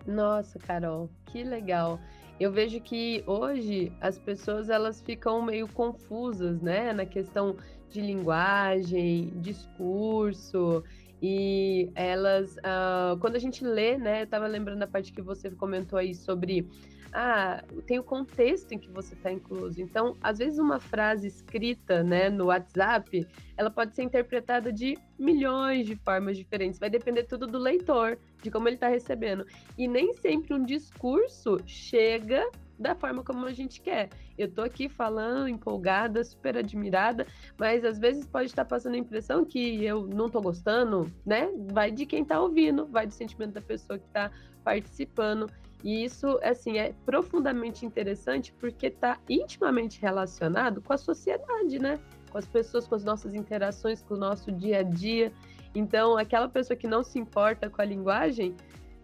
Nossa, 0.06 0.58
Carol, 0.58 1.10
que 1.26 1.42
legal 1.42 1.98
eu 2.40 2.50
vejo 2.50 2.80
que 2.80 3.22
hoje 3.26 3.92
as 4.00 4.18
pessoas 4.18 4.70
elas 4.70 5.02
ficam 5.02 5.42
meio 5.42 5.68
confusas, 5.68 6.62
né, 6.62 6.90
na 6.90 7.04
questão 7.04 7.54
de 7.90 8.00
linguagem, 8.00 9.30
discurso 9.36 10.82
e 11.22 11.90
elas, 11.94 12.56
uh, 12.56 13.18
quando 13.20 13.36
a 13.36 13.38
gente 13.38 13.62
lê, 13.62 13.98
né, 13.98 14.20
eu 14.20 14.24
estava 14.24 14.46
lembrando 14.46 14.78
da 14.78 14.86
parte 14.86 15.12
que 15.12 15.20
você 15.20 15.50
comentou 15.50 15.98
aí 15.98 16.14
sobre 16.14 16.66
ah, 17.12 17.62
tem 17.86 17.98
o 17.98 18.04
contexto 18.04 18.72
em 18.72 18.78
que 18.78 18.90
você 18.90 19.14
está 19.14 19.30
incluso. 19.30 19.80
Então, 19.80 20.16
às 20.22 20.38
vezes 20.38 20.58
uma 20.58 20.78
frase 20.78 21.26
escrita, 21.26 22.02
né, 22.02 22.28
no 22.28 22.46
WhatsApp, 22.46 23.26
ela 23.56 23.70
pode 23.70 23.94
ser 23.94 24.02
interpretada 24.02 24.72
de 24.72 24.96
milhões 25.18 25.86
de 25.86 25.96
formas 25.96 26.36
diferentes. 26.36 26.78
Vai 26.78 26.90
depender 26.90 27.24
tudo 27.24 27.46
do 27.46 27.58
leitor, 27.58 28.18
de 28.42 28.50
como 28.50 28.68
ele 28.68 28.76
está 28.76 28.88
recebendo. 28.88 29.46
E 29.76 29.88
nem 29.88 30.12
sempre 30.14 30.54
um 30.54 30.64
discurso 30.64 31.58
chega 31.66 32.48
da 32.78 32.94
forma 32.94 33.22
como 33.22 33.44
a 33.44 33.52
gente 33.52 33.80
quer. 33.82 34.08
Eu 34.38 34.50
tô 34.50 34.62
aqui 34.62 34.88
falando, 34.88 35.48
empolgada, 35.48 36.24
super 36.24 36.56
admirada, 36.56 37.26
mas 37.58 37.84
às 37.84 37.98
vezes 37.98 38.26
pode 38.26 38.46
estar 38.46 38.64
passando 38.64 38.94
a 38.94 38.98
impressão 38.98 39.44
que 39.44 39.84
eu 39.84 40.06
não 40.06 40.30
tô 40.30 40.40
gostando, 40.40 41.12
né? 41.26 41.50
Vai 41.70 41.90
de 41.90 42.06
quem 42.06 42.24
tá 42.24 42.40
ouvindo, 42.40 42.86
vai 42.86 43.06
do 43.06 43.12
sentimento 43.12 43.52
da 43.52 43.60
pessoa 43.60 43.98
que 43.98 44.08
tá 44.08 44.30
participando. 44.64 45.46
E 45.82 46.04
isso, 46.04 46.38
assim, 46.42 46.78
é 46.78 46.92
profundamente 47.06 47.86
interessante 47.86 48.52
porque 48.52 48.86
está 48.86 49.18
intimamente 49.28 50.00
relacionado 50.00 50.82
com 50.82 50.92
a 50.92 50.98
sociedade, 50.98 51.78
né? 51.78 51.98
Com 52.30 52.38
as 52.38 52.46
pessoas, 52.46 52.86
com 52.86 52.94
as 52.94 53.04
nossas 53.04 53.34
interações, 53.34 54.02
com 54.02 54.14
o 54.14 54.18
nosso 54.18 54.52
dia 54.52 54.80
a 54.80 54.82
dia. 54.82 55.32
Então, 55.74 56.18
aquela 56.18 56.48
pessoa 56.48 56.76
que 56.76 56.86
não 56.86 57.02
se 57.02 57.18
importa 57.18 57.70
com 57.70 57.80
a 57.80 57.84
linguagem, 57.84 58.54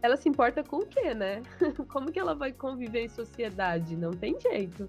ela 0.02 0.16
se 0.16 0.28
importa 0.28 0.62
com 0.62 0.78
o 0.78 0.86
quê, 0.86 1.14
né? 1.14 1.42
Como 1.88 2.12
que 2.12 2.18
ela 2.18 2.34
vai 2.34 2.52
conviver 2.52 3.04
em 3.04 3.08
sociedade? 3.08 3.96
Não 3.96 4.10
tem 4.10 4.38
jeito. 4.38 4.88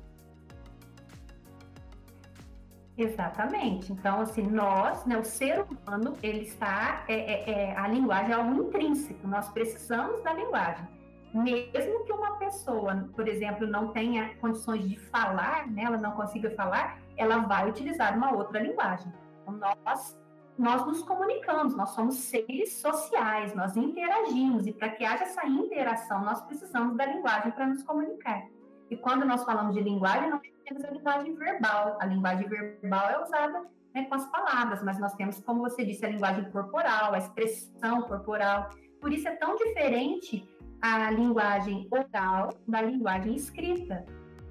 Exatamente. 2.97 3.93
Então, 3.93 4.21
assim, 4.21 4.41
nós, 4.41 5.05
né, 5.05 5.17
o 5.17 5.23
ser 5.23 5.61
humano, 5.61 6.17
ele 6.23 6.41
está, 6.41 7.05
é, 7.07 7.13
é, 7.13 7.49
é, 7.49 7.77
a 7.77 7.87
linguagem 7.87 8.31
é 8.31 8.33
algo 8.33 8.63
intrínseco, 8.63 9.27
nós 9.27 9.47
precisamos 9.49 10.21
da 10.23 10.33
linguagem. 10.33 10.96
Mesmo 11.43 12.03
que 12.05 12.11
uma 12.11 12.37
pessoa, 12.37 13.07
por 13.15 13.27
exemplo, 13.27 13.67
não 13.67 13.89
tenha 13.89 14.35
condições 14.35 14.87
de 14.87 14.97
falar, 14.97 15.67
né, 15.67 15.83
ela 15.83 15.97
não 15.97 16.11
consiga 16.11 16.49
falar, 16.51 16.99
ela 17.15 17.39
vai 17.39 17.69
utilizar 17.69 18.15
uma 18.15 18.33
outra 18.33 18.59
linguagem. 18.59 19.11
Então, 19.41 19.59
nós, 19.85 20.19
nós 20.57 20.85
nos 20.85 21.03
comunicamos, 21.03 21.75
nós 21.75 21.89
somos 21.89 22.15
seres 22.15 22.73
sociais, 22.73 23.53
nós 23.53 23.75
interagimos, 23.75 24.65
e 24.65 24.73
para 24.73 24.89
que 24.89 25.05
haja 25.05 25.23
essa 25.23 25.45
interação, 25.45 26.23
nós 26.23 26.41
precisamos 26.41 26.95
da 26.95 27.05
linguagem 27.05 27.51
para 27.51 27.67
nos 27.67 27.83
comunicar. 27.83 28.43
E 28.89 28.95
quando 28.95 29.25
nós 29.25 29.43
falamos 29.43 29.75
de 29.75 29.81
linguagem, 29.81 30.29
não 30.29 30.39
temos 30.65 30.83
a 30.83 30.91
linguagem 30.91 31.35
verbal. 31.35 31.97
A 31.99 32.05
linguagem 32.05 32.47
verbal 32.47 33.09
é 33.09 33.21
usada 33.21 33.65
né, 33.93 34.05
com 34.05 34.15
as 34.15 34.25
palavras, 34.29 34.81
mas 34.81 34.97
nós 34.97 35.13
temos, 35.15 35.39
como 35.41 35.61
você 35.61 35.83
disse, 35.83 36.05
a 36.05 36.09
linguagem 36.09 36.49
corporal, 36.51 37.13
a 37.13 37.17
expressão 37.17 38.03
corporal. 38.03 38.69
Por 39.01 39.11
isso 39.11 39.27
é 39.27 39.35
tão 39.35 39.55
diferente 39.55 40.47
a 40.81 41.09
linguagem 41.11 41.87
oral 41.91 42.53
da 42.67 42.81
linguagem 42.81 43.35
escrita. 43.35 44.05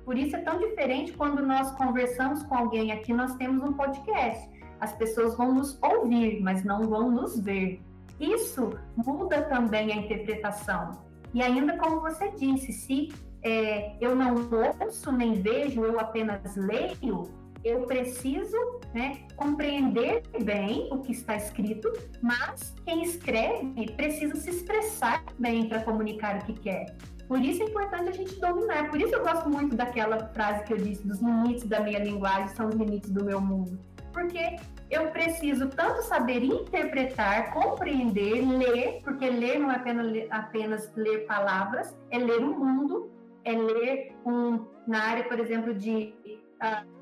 Por 0.04 0.16
isso 0.16 0.36
é 0.36 0.40
tão 0.40 0.58
diferente 0.58 1.12
quando 1.12 1.44
nós 1.44 1.72
conversamos 1.72 2.42
com 2.44 2.54
alguém 2.54 2.92
aqui, 2.92 3.12
nós 3.12 3.34
temos 3.36 3.62
um 3.62 3.72
podcast. 3.72 4.48
As 4.80 4.92
pessoas 4.92 5.36
vão 5.36 5.52
nos 5.52 5.78
ouvir, 5.82 6.40
mas 6.40 6.64
não 6.64 6.88
vão 6.88 7.10
nos 7.10 7.40
ver. 7.40 7.80
Isso 8.20 8.78
muda 8.96 9.42
também 9.42 9.92
a 9.92 9.96
interpretação. 9.96 10.92
E 11.34 11.42
ainda 11.42 11.76
como 11.76 12.00
você 12.00 12.30
disse, 12.32 12.72
se 12.72 13.08
é, 13.42 13.96
eu 14.00 14.14
não 14.14 14.34
ouço 14.80 15.12
nem 15.12 15.34
vejo, 15.34 15.84
eu 15.84 15.98
apenas 15.98 16.56
leio, 16.56 17.28
eu 17.66 17.82
preciso 17.82 18.56
né, 18.94 19.26
compreender 19.36 20.22
bem 20.42 20.88
o 20.92 21.00
que 21.00 21.12
está 21.12 21.36
escrito, 21.36 21.92
mas 22.22 22.74
quem 22.84 23.02
escreve 23.02 23.90
precisa 23.96 24.36
se 24.36 24.50
expressar 24.50 25.24
bem 25.38 25.68
para 25.68 25.82
comunicar 25.82 26.36
o 26.36 26.44
que 26.46 26.54
quer. 26.54 26.96
Por 27.26 27.40
isso 27.40 27.62
é 27.62 27.66
importante 27.66 28.10
a 28.10 28.12
gente 28.12 28.38
dominar. 28.38 28.88
Por 28.88 29.00
isso 29.00 29.14
eu 29.14 29.22
gosto 29.22 29.50
muito 29.50 29.74
daquela 29.74 30.28
frase 30.28 30.62
que 30.64 30.72
eu 30.72 30.78
disse: 30.78 31.06
dos 31.06 31.20
limites 31.20 31.64
da 31.64 31.80
minha 31.80 31.98
linguagem 31.98 32.48
são 32.54 32.68
os 32.68 32.74
limites 32.76 33.10
do 33.10 33.24
meu 33.24 33.40
mundo. 33.40 33.78
Porque 34.12 34.56
eu 34.88 35.08
preciso 35.10 35.68
tanto 35.68 36.02
saber 36.02 36.44
interpretar, 36.44 37.52
compreender, 37.52 38.46
ler, 38.46 39.00
porque 39.02 39.28
ler 39.28 39.58
não 39.58 39.72
é 39.72 39.74
apenas, 39.74 40.26
apenas 40.30 40.92
ler 40.94 41.26
palavras, 41.26 41.98
é 42.10 42.18
ler 42.18 42.38
o 42.38 42.56
mundo 42.56 43.10
é 43.46 43.52
ler 43.52 44.12
um, 44.26 44.66
na 44.88 45.04
área, 45.04 45.24
por 45.24 45.38
exemplo, 45.38 45.72
de 45.72 46.12
uh, 46.60 46.95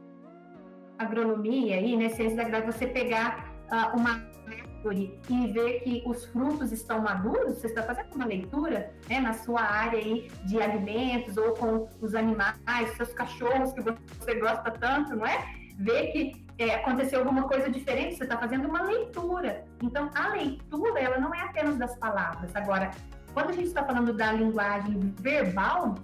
agronomia, 0.98 1.76
aí, 1.76 1.96
né, 1.96 2.08
ciência 2.10 2.48
da 2.48 2.60
você 2.60 2.86
pegar 2.86 3.52
uh, 3.70 3.96
uma 3.96 4.22
árvore 4.46 5.18
e 5.28 5.46
ver 5.48 5.80
que 5.80 6.02
os 6.06 6.26
frutos 6.26 6.70
estão 6.72 7.00
maduros, 7.00 7.58
você 7.58 7.66
está 7.66 7.82
fazendo 7.82 8.14
uma 8.14 8.26
leitura 8.26 8.92
né, 9.08 9.20
na 9.20 9.32
sua 9.32 9.62
área 9.62 9.98
aí 9.98 10.30
de 10.44 10.60
alimentos 10.60 11.36
ou 11.36 11.52
com 11.54 11.88
os 12.00 12.14
animais, 12.14 12.54
seus 12.96 13.12
cachorros 13.12 13.72
que 13.72 13.80
você 13.80 14.34
gosta 14.34 14.70
tanto, 14.70 15.16
não 15.16 15.26
é? 15.26 15.44
Ver 15.78 16.12
que 16.12 16.44
é, 16.58 16.76
aconteceu 16.76 17.20
alguma 17.20 17.48
coisa 17.48 17.68
diferente, 17.68 18.16
você 18.16 18.24
está 18.24 18.38
fazendo 18.38 18.68
uma 18.68 18.82
leitura. 18.82 19.64
Então, 19.82 20.08
a 20.14 20.28
leitura, 20.28 21.00
ela 21.00 21.18
não 21.18 21.34
é 21.34 21.40
apenas 21.40 21.76
das 21.76 21.96
palavras. 21.96 22.54
Agora, 22.54 22.90
quando 23.32 23.50
a 23.50 23.52
gente 23.52 23.66
está 23.66 23.84
falando 23.84 24.12
da 24.12 24.32
linguagem 24.32 25.12
verbal, 25.18 25.96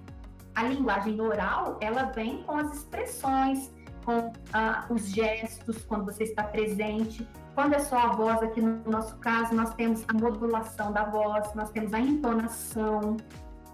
a 0.56 0.64
linguagem 0.64 1.20
oral, 1.20 1.78
ela 1.80 2.04
vem 2.04 2.42
com 2.42 2.56
as 2.56 2.78
expressões, 2.78 3.72
com 4.10 4.32
ah, 4.52 4.86
os 4.90 5.08
gestos, 5.08 5.84
quando 5.84 6.06
você 6.06 6.24
está 6.24 6.42
presente. 6.42 7.26
Quando 7.54 7.74
é 7.74 7.78
só 7.78 7.96
a 7.98 8.06
voz, 8.08 8.42
aqui 8.42 8.60
no 8.60 8.82
nosso 8.90 9.16
caso, 9.18 9.54
nós 9.54 9.72
temos 9.74 10.04
a 10.08 10.12
modulação 10.12 10.92
da 10.92 11.04
voz, 11.04 11.54
nós 11.54 11.70
temos 11.70 11.94
a 11.94 12.00
entonação. 12.00 13.16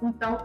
Então, 0.02 0.44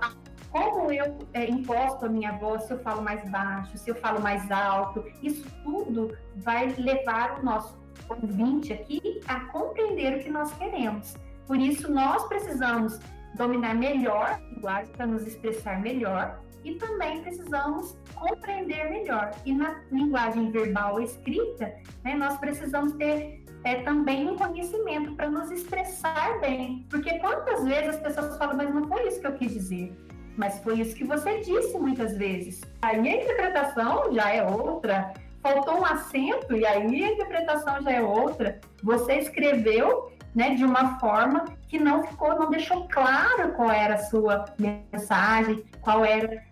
como 0.49 0.91
eu 0.91 1.17
é, 1.33 1.49
imposto 1.49 2.05
a 2.05 2.09
minha 2.09 2.33
voz, 2.37 2.63
se 2.63 2.73
eu 2.73 2.79
falo 2.79 3.01
mais 3.01 3.29
baixo, 3.29 3.77
se 3.77 3.89
eu 3.89 3.95
falo 3.95 4.21
mais 4.21 4.49
alto, 4.49 5.03
isso 5.21 5.45
tudo 5.63 6.15
vai 6.37 6.67
levar 6.73 7.39
o 7.39 7.43
nosso 7.43 7.77
ouvinte 8.09 8.73
aqui 8.73 9.21
a 9.27 9.41
compreender 9.45 10.17
o 10.17 10.23
que 10.23 10.29
nós 10.29 10.53
queremos. 10.53 11.15
Por 11.47 11.57
isso, 11.57 11.91
nós 11.91 12.23
precisamos 12.27 12.99
dominar 13.35 13.75
melhor 13.75 14.25
a 14.25 14.37
linguagem 14.53 14.91
para 14.93 15.07
nos 15.07 15.25
expressar 15.25 15.81
melhor 15.81 16.39
e 16.63 16.75
também 16.75 17.21
precisamos 17.21 17.97
compreender 18.15 18.89
melhor. 18.89 19.31
E 19.45 19.53
na 19.53 19.81
linguagem 19.91 20.51
verbal 20.51 21.01
escrita, 21.01 21.73
né, 22.03 22.15
nós 22.15 22.37
precisamos 22.37 22.93
ter 22.93 23.43
é, 23.63 23.81
também 23.81 24.29
um 24.29 24.35
conhecimento 24.35 25.13
para 25.13 25.29
nos 25.29 25.51
expressar 25.51 26.39
bem. 26.39 26.85
Porque 26.89 27.19
quantas 27.19 27.63
vezes 27.63 27.95
as 27.95 27.99
pessoas 27.99 28.37
falam, 28.37 28.57
mas 28.57 28.73
não 28.73 28.87
foi 28.87 29.07
isso 29.07 29.19
que 29.19 29.27
eu 29.27 29.33
quis 29.33 29.53
dizer. 29.53 29.95
Mas 30.37 30.59
foi 30.59 30.79
isso 30.79 30.95
que 30.95 31.03
você 31.03 31.39
disse 31.39 31.77
muitas 31.77 32.17
vezes. 32.17 32.61
Aí 32.81 33.07
a 33.07 33.21
interpretação 33.21 34.13
já 34.13 34.31
é 34.31 34.43
outra. 34.43 35.13
Faltou 35.41 35.79
um 35.79 35.85
acento 35.85 36.55
e 36.55 36.65
aí 36.65 37.03
a 37.03 37.11
interpretação 37.11 37.81
já 37.81 37.91
é 37.91 38.01
outra. 38.01 38.59
Você 38.83 39.15
escreveu 39.15 40.11
né, 40.33 40.55
de 40.55 40.63
uma 40.63 40.99
forma 40.99 41.45
que 41.67 41.79
não 41.79 42.03
ficou, 42.03 42.35
não 42.39 42.49
deixou 42.49 42.87
claro 42.87 43.51
qual 43.53 43.69
era 43.69 43.95
a 43.95 44.03
sua 44.03 44.45
mensagem, 44.57 45.63
qual 45.81 46.05
era 46.05 46.43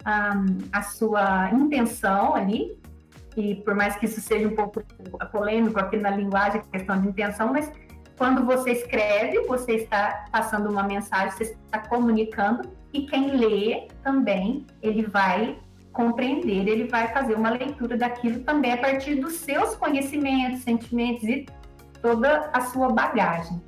a 0.71 0.81
sua 0.81 1.51
intenção 1.51 2.35
ali. 2.35 2.77
E 3.37 3.55
por 3.55 3.75
mais 3.75 3.95
que 3.95 4.05
isso 4.05 4.19
seja 4.19 4.47
um 4.47 4.55
pouco 4.55 4.83
polêmico 5.31 5.79
aqui 5.79 5.97
na 5.97 6.09
linguagem, 6.09 6.61
questão 6.71 6.99
de 6.99 7.07
intenção, 7.07 7.53
mas 7.53 7.71
quando 8.17 8.43
você 8.43 8.71
escreve, 8.71 9.39
você 9.47 9.75
está 9.75 10.25
passando 10.29 10.69
uma 10.69 10.83
mensagem, 10.83 11.31
você 11.31 11.43
está 11.43 11.79
comunicando, 11.79 12.69
e 12.91 13.05
quem 13.05 13.37
lê 13.37 13.87
também, 14.03 14.65
ele 14.81 15.03
vai 15.03 15.57
compreender, 15.93 16.67
ele 16.67 16.87
vai 16.87 17.07
fazer 17.13 17.35
uma 17.35 17.51
leitura 17.51 17.95
daquilo 17.95 18.41
também 18.41 18.73
a 18.73 18.77
partir 18.77 19.15
dos 19.15 19.33
seus 19.33 19.75
conhecimentos, 19.75 20.61
sentimentos 20.63 21.23
e 21.23 21.45
toda 22.01 22.49
a 22.51 22.61
sua 22.61 22.89
bagagem. 22.89 23.61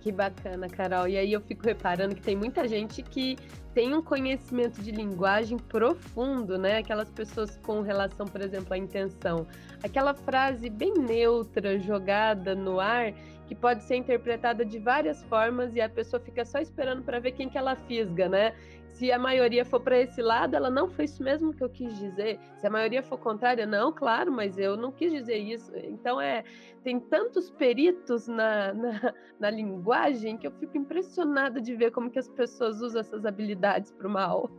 Que 0.00 0.10
bacana, 0.10 0.68
Carol. 0.68 1.06
E 1.06 1.16
aí 1.16 1.32
eu 1.32 1.40
fico 1.40 1.64
reparando 1.64 2.14
que 2.14 2.22
tem 2.22 2.34
muita 2.34 2.66
gente 2.66 3.02
que 3.02 3.36
tem 3.74 3.94
um 3.94 4.02
conhecimento 4.02 4.82
de 4.82 4.90
linguagem 4.90 5.58
profundo, 5.58 6.58
né? 6.58 6.78
Aquelas 6.78 7.10
pessoas 7.10 7.56
com 7.58 7.80
relação, 7.82 8.26
por 8.26 8.40
exemplo, 8.40 8.74
à 8.74 8.78
intenção. 8.78 9.46
Aquela 9.82 10.12
frase 10.12 10.68
bem 10.68 10.94
neutra, 10.94 11.78
jogada 11.78 12.54
no 12.54 12.80
ar, 12.80 13.12
que 13.46 13.54
pode 13.54 13.84
ser 13.84 13.96
interpretada 13.96 14.64
de 14.64 14.78
várias 14.78 15.22
formas 15.24 15.74
e 15.74 15.80
a 15.80 15.88
pessoa 15.88 16.20
fica 16.20 16.44
só 16.44 16.58
esperando 16.58 17.02
para 17.02 17.18
ver 17.20 17.32
quem 17.32 17.48
que 17.48 17.58
ela 17.58 17.76
fisga, 17.76 18.28
né? 18.28 18.54
Se 19.00 19.10
a 19.10 19.18
maioria 19.18 19.64
for 19.64 19.80
para 19.80 19.98
esse 19.98 20.20
lado, 20.20 20.54
ela 20.54 20.68
não 20.68 20.86
foi 20.86 21.06
isso 21.06 21.22
mesmo 21.22 21.54
que 21.54 21.64
eu 21.64 21.70
quis 21.70 21.98
dizer. 21.98 22.38
Se 22.58 22.66
a 22.66 22.70
maioria 22.70 23.02
for 23.02 23.16
contrária, 23.16 23.64
não, 23.64 23.90
claro, 23.90 24.30
mas 24.30 24.58
eu 24.58 24.76
não 24.76 24.92
quis 24.92 25.10
dizer 25.10 25.38
isso. 25.38 25.72
Então 25.74 26.20
é, 26.20 26.44
tem 26.84 27.00
tantos 27.00 27.50
peritos 27.50 28.28
na, 28.28 28.74
na, 28.74 29.14
na 29.40 29.50
linguagem 29.50 30.36
que 30.36 30.46
eu 30.46 30.50
fico 30.50 30.76
impressionada 30.76 31.62
de 31.62 31.74
ver 31.74 31.92
como 31.92 32.10
que 32.10 32.18
as 32.18 32.28
pessoas 32.28 32.82
usam 32.82 33.00
essas 33.00 33.24
habilidades 33.24 33.90
para 33.90 34.06
o 34.06 34.10
mal. 34.10 34.50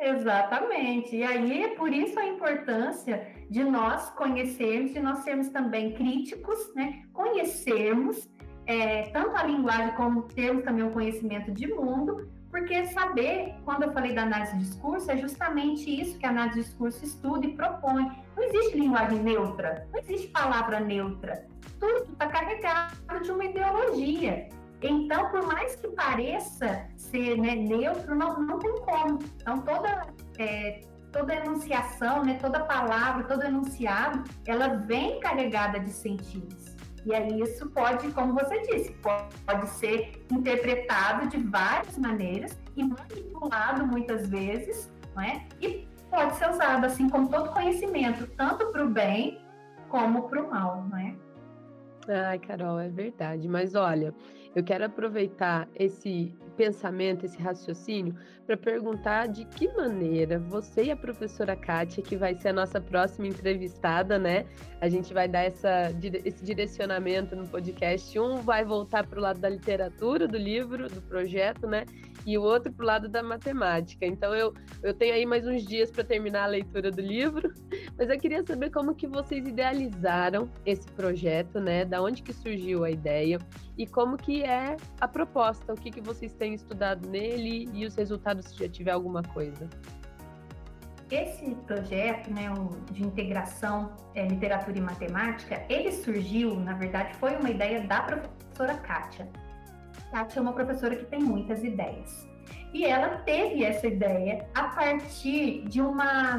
Exatamente. 0.00 1.14
E 1.14 1.22
aí 1.22 1.62
é 1.62 1.68
por 1.76 1.92
isso 1.92 2.18
a 2.18 2.26
importância 2.26 3.32
de 3.48 3.62
nós 3.62 4.10
conhecermos, 4.16 4.92
de 4.92 4.98
nós 4.98 5.20
sermos 5.20 5.50
também 5.50 5.94
críticos, 5.94 6.74
né? 6.74 7.04
Conhecermos 7.12 8.28
é, 8.68 9.04
tanto 9.14 9.34
a 9.34 9.44
linguagem 9.44 9.94
como 9.94 10.24
termos 10.24 10.62
também 10.62 10.84
um 10.84 10.90
conhecimento 10.90 11.50
de 11.50 11.66
mundo, 11.66 12.28
porque 12.50 12.84
saber, 12.88 13.54
quando 13.64 13.84
eu 13.84 13.92
falei 13.92 14.14
da 14.14 14.22
análise 14.22 14.52
de 14.52 14.64
discurso, 14.64 15.10
é 15.10 15.16
justamente 15.16 15.88
isso 15.88 16.18
que 16.18 16.26
a 16.26 16.28
análise 16.28 16.56
de 16.56 16.64
discurso 16.66 17.02
estuda 17.02 17.46
e 17.46 17.54
propõe. 17.54 18.12
Não 18.36 18.44
existe 18.44 18.78
linguagem 18.78 19.22
neutra, 19.22 19.88
não 19.90 19.98
existe 20.00 20.28
palavra 20.28 20.80
neutra. 20.80 21.46
Tudo 21.80 22.12
está 22.12 22.26
carregado 22.26 23.22
de 23.22 23.30
uma 23.30 23.44
ideologia. 23.46 24.50
Então, 24.82 25.30
por 25.30 25.46
mais 25.46 25.74
que 25.76 25.88
pareça 25.88 26.86
ser 26.94 27.38
né, 27.38 27.54
neutro, 27.54 28.14
não, 28.14 28.38
não 28.38 28.58
tem 28.58 28.74
como. 28.82 29.18
Então, 29.36 29.58
toda, 29.62 30.06
é, 30.38 30.82
toda 31.10 31.34
enunciação, 31.34 32.22
né, 32.22 32.34
toda 32.34 32.60
palavra, 32.64 33.24
todo 33.24 33.44
enunciado, 33.44 34.24
ela 34.46 34.74
vem 34.74 35.20
carregada 35.20 35.80
de 35.80 35.90
sentidos. 35.90 36.67
E 37.08 37.14
aí 37.14 37.40
isso 37.40 37.70
pode, 37.70 38.10
como 38.12 38.34
você 38.34 38.60
disse, 38.70 38.92
pode, 39.02 39.66
ser 39.70 40.26
interpretado 40.30 41.26
de 41.28 41.38
várias 41.38 41.96
maneiras 41.96 42.58
e 42.76 42.84
manipulado 42.84 43.86
muitas 43.86 44.28
vezes, 44.28 44.92
não 45.16 45.22
é? 45.22 45.46
E 45.58 45.88
pode 46.10 46.36
ser 46.36 46.50
usado 46.50 46.84
assim 46.84 47.08
como 47.08 47.30
todo 47.30 47.50
conhecimento, 47.50 48.26
tanto 48.36 48.66
para 48.66 48.84
o 48.84 48.90
bem 48.90 49.40
como 49.88 50.28
para 50.28 50.42
o 50.42 50.50
mal, 50.50 50.84
não 50.90 50.98
é? 50.98 51.16
Ai, 52.28 52.38
Carol, 52.40 52.78
é 52.78 52.90
verdade. 52.90 53.48
Mas 53.48 53.74
olha, 53.74 54.14
Eu 54.54 54.64
quero 54.64 54.84
aproveitar 54.84 55.68
esse 55.74 56.34
pensamento, 56.58 57.24
esse 57.24 57.40
raciocínio, 57.40 58.16
para 58.44 58.56
perguntar 58.56 59.28
de 59.28 59.44
que 59.44 59.68
maneira 59.74 60.40
você 60.40 60.84
e 60.84 60.90
a 60.90 60.96
professora 60.96 61.54
Kátia, 61.54 62.02
que 62.02 62.16
vai 62.16 62.34
ser 62.34 62.48
a 62.48 62.52
nossa 62.52 62.80
próxima 62.80 63.28
entrevistada, 63.28 64.18
né? 64.18 64.44
A 64.80 64.88
gente 64.88 65.14
vai 65.14 65.28
dar 65.28 65.44
essa, 65.44 65.94
esse 66.24 66.44
direcionamento 66.44 67.36
no 67.36 67.46
podcast. 67.46 68.18
Um 68.18 68.36
vai 68.42 68.64
voltar 68.64 69.06
para 69.06 69.18
o 69.20 69.22
lado 69.22 69.38
da 69.38 69.48
literatura, 69.48 70.26
do 70.26 70.36
livro, 70.36 70.88
do 70.88 71.00
projeto, 71.00 71.66
né? 71.68 71.86
E 72.28 72.36
o 72.36 72.42
outro 72.42 72.70
para 72.70 72.82
o 72.82 72.86
lado 72.86 73.08
da 73.08 73.22
matemática. 73.22 74.04
Então 74.04 74.34
eu, 74.34 74.52
eu 74.82 74.92
tenho 74.92 75.14
aí 75.14 75.24
mais 75.24 75.46
uns 75.46 75.64
dias 75.64 75.90
para 75.90 76.04
terminar 76.04 76.42
a 76.42 76.46
leitura 76.46 76.90
do 76.90 77.00
livro, 77.00 77.50
mas 77.96 78.10
eu 78.10 78.18
queria 78.18 78.44
saber 78.46 78.68
como 78.68 78.94
que 78.94 79.06
vocês 79.06 79.48
idealizaram 79.48 80.46
esse 80.66 80.86
projeto, 80.92 81.58
né? 81.58 81.86
Da 81.86 82.02
onde 82.02 82.22
que 82.22 82.34
surgiu 82.34 82.84
a 82.84 82.90
ideia 82.90 83.38
e 83.78 83.86
como 83.86 84.18
que 84.18 84.42
é 84.42 84.76
a 85.00 85.08
proposta, 85.08 85.72
o 85.72 85.74
que, 85.74 85.90
que 85.90 86.02
vocês 86.02 86.34
têm 86.34 86.52
estudado 86.52 87.08
nele 87.08 87.66
e 87.72 87.86
os 87.86 87.94
resultados, 87.94 88.44
se 88.44 88.58
já 88.58 88.68
tiver 88.68 88.90
alguma 88.90 89.22
coisa. 89.22 89.66
Esse 91.10 91.54
projeto 91.66 92.30
né, 92.30 92.50
de 92.92 93.04
integração 93.04 93.96
é, 94.14 94.26
literatura 94.26 94.76
e 94.76 94.82
matemática, 94.82 95.64
ele 95.70 95.90
surgiu, 95.92 96.60
na 96.60 96.74
verdade, 96.74 97.16
foi 97.16 97.36
uma 97.36 97.48
ideia 97.48 97.86
da 97.86 98.02
professora 98.02 98.76
Kátia. 98.76 99.26
Kátia 100.10 100.40
é 100.40 100.42
uma 100.42 100.52
professora 100.52 100.96
que 100.96 101.04
tem 101.06 101.20
muitas 101.20 101.62
ideias. 101.62 102.28
E 102.72 102.84
ela 102.84 103.18
teve 103.18 103.64
essa 103.64 103.86
ideia 103.86 104.46
a 104.54 104.64
partir 104.64 105.66
de 105.68 105.80
uma, 105.80 106.36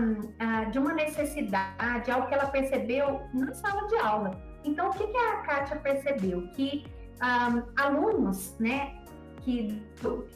de 0.72 0.78
uma 0.78 0.94
necessidade, 0.94 2.12
algo 2.12 2.28
que 2.28 2.34
ela 2.34 2.48
percebeu 2.48 3.22
na 3.34 3.54
sala 3.54 3.88
de 3.88 3.96
aula. 3.98 4.40
Então, 4.64 4.90
o 4.90 4.94
que, 4.94 5.08
que 5.08 5.18
a 5.18 5.38
Kátia 5.38 5.78
percebeu? 5.78 6.48
Que 6.50 6.86
um, 7.22 7.64
alunos, 7.82 8.56
né, 8.60 8.96
que 9.42 9.82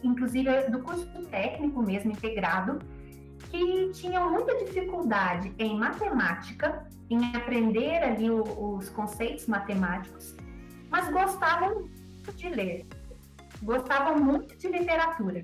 inclusive 0.04 0.70
do 0.70 0.80
curso 0.80 1.08
técnico 1.30 1.82
mesmo 1.82 2.12
integrado, 2.12 2.80
que 3.52 3.92
tinham 3.94 4.32
muita 4.32 4.58
dificuldade 4.66 5.54
em 5.60 5.78
matemática, 5.78 6.88
em 7.10 7.36
aprender 7.36 8.04
ali 8.04 8.30
os 8.32 8.90
conceitos 8.90 9.46
matemáticos, 9.46 10.36
mas 10.90 11.10
gostavam 11.10 11.88
de 12.36 12.50
ler, 12.50 12.86
gostavam 13.64 14.20
muito 14.20 14.56
de 14.58 14.68
literatura. 14.68 15.42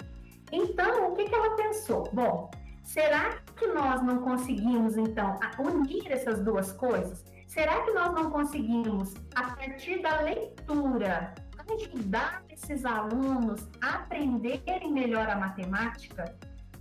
Então, 0.51 1.11
o 1.11 1.15
que, 1.15 1.25
que 1.25 1.35
ela 1.35 1.55
pensou? 1.55 2.09
Bom, 2.13 2.49
será 2.83 3.39
que 3.55 3.67
nós 3.67 4.01
não 4.01 4.19
conseguimos, 4.19 4.97
então, 4.97 5.37
unir 5.59 6.11
essas 6.11 6.39
duas 6.41 6.71
coisas? 6.71 7.23
Será 7.47 7.81
que 7.81 7.91
nós 7.91 8.13
não 8.13 8.29
conseguimos, 8.29 9.13
a 9.35 9.55
partir 9.55 10.01
da 10.01 10.21
leitura, 10.21 11.33
ajudar 11.75 12.43
esses 12.49 12.85
alunos 12.85 13.67
a 13.81 13.95
aprenderem 13.95 14.91
melhor 14.91 15.29
a 15.29 15.35
matemática? 15.35 16.35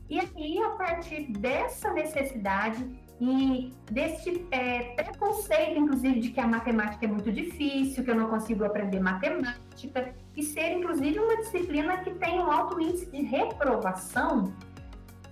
E 0.09 0.19
aí, 0.21 0.63
a 0.63 0.71
partir 0.71 1.31
dessa 1.33 1.93
necessidade 1.93 3.08
e 3.21 3.73
desse 3.91 4.47
é, 4.51 4.95
preconceito, 4.95 5.79
inclusive, 5.79 6.21
de 6.21 6.31
que 6.31 6.41
a 6.41 6.47
matemática 6.47 7.05
é 7.05 7.09
muito 7.09 7.33
difícil, 7.33 8.05
que 8.05 8.11
eu 8.11 8.15
não 8.15 8.29
consigo 8.29 8.65
aprender 8.65 9.01
matemática, 9.01 10.15
e 10.37 10.43
ser, 10.43 10.73
inclusive, 10.73 11.19
uma 11.19 11.37
disciplina 11.39 11.99
que 11.99 12.11
tem 12.11 12.39
um 12.39 12.51
alto 12.51 12.81
índice 12.81 13.07
de 13.07 13.23
reprovação, 13.23 14.53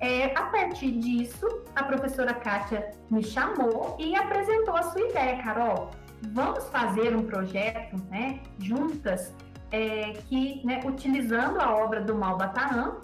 é, 0.00 0.36
a 0.36 0.46
partir 0.46 0.92
disso, 0.92 1.46
a 1.74 1.84
professora 1.84 2.34
Kátia 2.34 2.90
me 3.10 3.22
chamou 3.22 3.96
e 3.98 4.14
apresentou 4.16 4.76
a 4.76 4.82
sua 4.82 5.00
ideia, 5.00 5.42
Carol. 5.42 5.90
Vamos 6.32 6.68
fazer 6.68 7.14
um 7.14 7.22
projeto, 7.22 7.96
né, 8.10 8.40
juntas, 8.58 9.32
é, 9.70 10.12
que, 10.28 10.60
né, 10.66 10.80
utilizando 10.84 11.60
a 11.60 11.74
obra 11.76 12.00
do 12.00 12.14
Malbataan, 12.14 12.96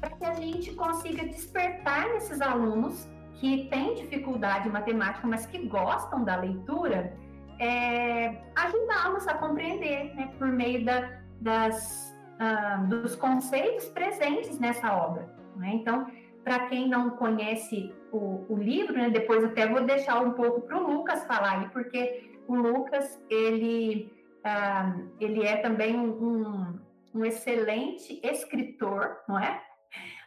para 0.00 0.10
que 0.10 0.24
a 0.24 0.34
gente 0.34 0.72
consiga 0.74 1.24
despertar 1.24 2.08
nesses 2.08 2.40
alunos 2.40 3.08
que 3.40 3.68
têm 3.68 3.94
dificuldade 3.94 4.68
em 4.68 4.72
matemática, 4.72 5.26
mas 5.26 5.46
que 5.46 5.66
gostam 5.66 6.24
da 6.24 6.36
leitura, 6.36 7.16
é, 7.60 8.42
ajudá-los 8.56 9.26
a 9.26 9.34
compreender, 9.34 10.14
né, 10.14 10.32
por 10.38 10.48
meio 10.48 10.84
da, 10.84 11.20
das, 11.40 12.16
uh, 12.34 12.86
dos 12.86 13.14
conceitos 13.16 13.86
presentes 13.86 14.58
nessa 14.58 14.94
obra. 14.94 15.28
Né? 15.56 15.70
Então, 15.74 16.06
para 16.44 16.66
quem 16.66 16.88
não 16.88 17.10
conhece 17.10 17.94
o, 18.12 18.44
o 18.48 18.56
livro, 18.56 18.94
né, 18.94 19.10
depois 19.10 19.44
até 19.44 19.66
vou 19.66 19.84
deixar 19.84 20.20
um 20.20 20.32
pouco 20.32 20.62
para 20.62 20.76
o 20.76 20.92
Lucas 20.92 21.24
falar 21.24 21.60
aí, 21.60 21.68
porque 21.70 22.30
o 22.46 22.54
Lucas 22.54 23.20
ele, 23.28 24.12
uh, 24.44 25.08
ele 25.20 25.44
é 25.44 25.58
também 25.58 25.96
um, 25.96 26.78
um, 27.14 27.24
excelente 27.24 28.20
escritor, 28.24 29.18
não 29.28 29.38
é? 29.38 29.60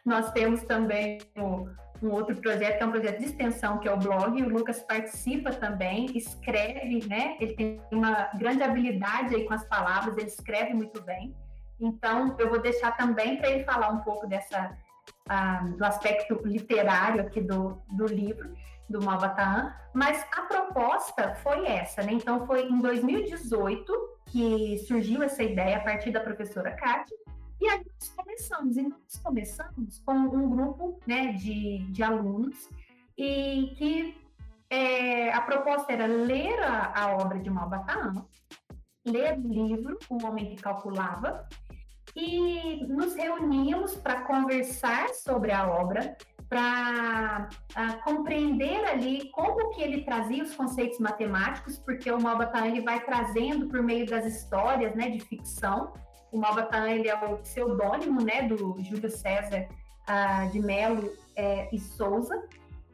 Nós 0.04 0.30
temos 0.32 0.62
também 0.64 1.18
o, 1.36 1.66
um 2.02 2.10
outro 2.10 2.34
projeto, 2.36 2.78
que 2.78 2.82
é 2.82 2.86
um 2.86 2.90
projeto 2.90 3.18
de 3.18 3.26
extensão, 3.26 3.78
que 3.78 3.88
é 3.88 3.92
o 3.92 3.96
blog, 3.96 4.42
o 4.42 4.48
Lucas 4.48 4.80
participa 4.80 5.52
também, 5.52 6.06
escreve, 6.16 7.06
né? 7.06 7.36
Ele 7.40 7.54
tem 7.54 7.80
uma 7.92 8.30
grande 8.34 8.62
habilidade 8.62 9.34
aí 9.34 9.44
com 9.44 9.54
as 9.54 9.64
palavras, 9.64 10.16
ele 10.16 10.26
escreve 10.26 10.74
muito 10.74 11.00
bem. 11.02 11.34
Então, 11.80 12.36
eu 12.38 12.48
vou 12.48 12.60
deixar 12.60 12.96
também 12.96 13.36
para 13.36 13.50
ele 13.50 13.64
falar 13.64 13.88
um 13.90 13.98
pouco 13.98 14.26
dessa 14.26 14.76
do 15.76 15.84
aspecto 15.84 16.40
literário 16.44 17.22
aqui 17.22 17.40
do, 17.40 17.80
do 17.90 18.06
livro, 18.06 18.54
do 18.88 19.02
Malbataan, 19.02 19.74
mas 19.94 20.24
a 20.36 20.42
proposta 20.42 21.34
foi 21.36 21.66
essa, 21.66 22.02
né? 22.02 22.12
Então, 22.12 22.46
foi 22.46 22.68
em 22.68 22.78
2018 22.78 23.92
que 24.26 24.78
surgiu 24.86 25.22
essa 25.22 25.42
ideia 25.42 25.78
a 25.78 25.80
partir 25.80 26.10
da 26.10 26.20
professora 26.20 26.72
Kátia, 26.72 27.16
e 27.62 27.68
aí 27.68 27.80
nós 27.86 28.08
começamos, 28.08 28.76
e 28.76 28.82
nós 28.82 29.16
começamos 29.22 29.98
com 30.00 30.12
um 30.12 30.50
grupo 30.50 30.98
né, 31.06 31.32
de, 31.34 31.78
de 31.92 32.02
alunos, 32.02 32.68
e 33.16 33.72
que 33.76 34.20
é, 34.68 35.32
a 35.32 35.40
proposta 35.42 35.92
era 35.92 36.06
ler 36.06 36.58
a, 36.60 36.92
a 36.92 37.12
obra 37.14 37.38
de 37.38 37.48
Malbataan, 37.48 38.26
ler 39.04 39.38
o 39.38 39.48
livro 39.48 39.96
O 40.10 40.26
Homem 40.26 40.56
que 40.56 40.62
Calculava, 40.62 41.46
e 42.16 42.84
nos 42.88 43.14
reuníamos 43.14 43.94
para 43.94 44.22
conversar 44.22 45.10
sobre 45.10 45.52
a 45.52 45.66
obra, 45.66 46.16
para 46.48 47.48
uh, 47.70 48.02
compreender 48.04 48.84
ali 48.84 49.30
como 49.30 49.70
que 49.70 49.80
ele 49.80 50.04
trazia 50.04 50.42
os 50.42 50.54
conceitos 50.54 50.98
matemáticos, 50.98 51.78
porque 51.78 52.10
o 52.10 52.20
Malbataan 52.20 52.66
ele 52.66 52.82
vai 52.82 53.02
trazendo 53.04 53.68
por 53.68 53.82
meio 53.82 54.04
das 54.04 54.26
histórias, 54.26 54.94
né, 54.96 55.10
de 55.10 55.20
ficção. 55.20 55.94
O 56.32 56.38
Malbataan 56.38 56.90
ele 56.90 57.08
é 57.08 57.14
o 57.14 57.36
pseudônimo, 57.36 58.22
né, 58.22 58.48
do 58.48 58.56
Júlio 58.56 59.10
César 59.10 59.68
uh, 60.08 60.50
de 60.50 60.58
Melo 60.60 61.12
é, 61.36 61.68
e 61.70 61.78
Souza. 61.78 62.48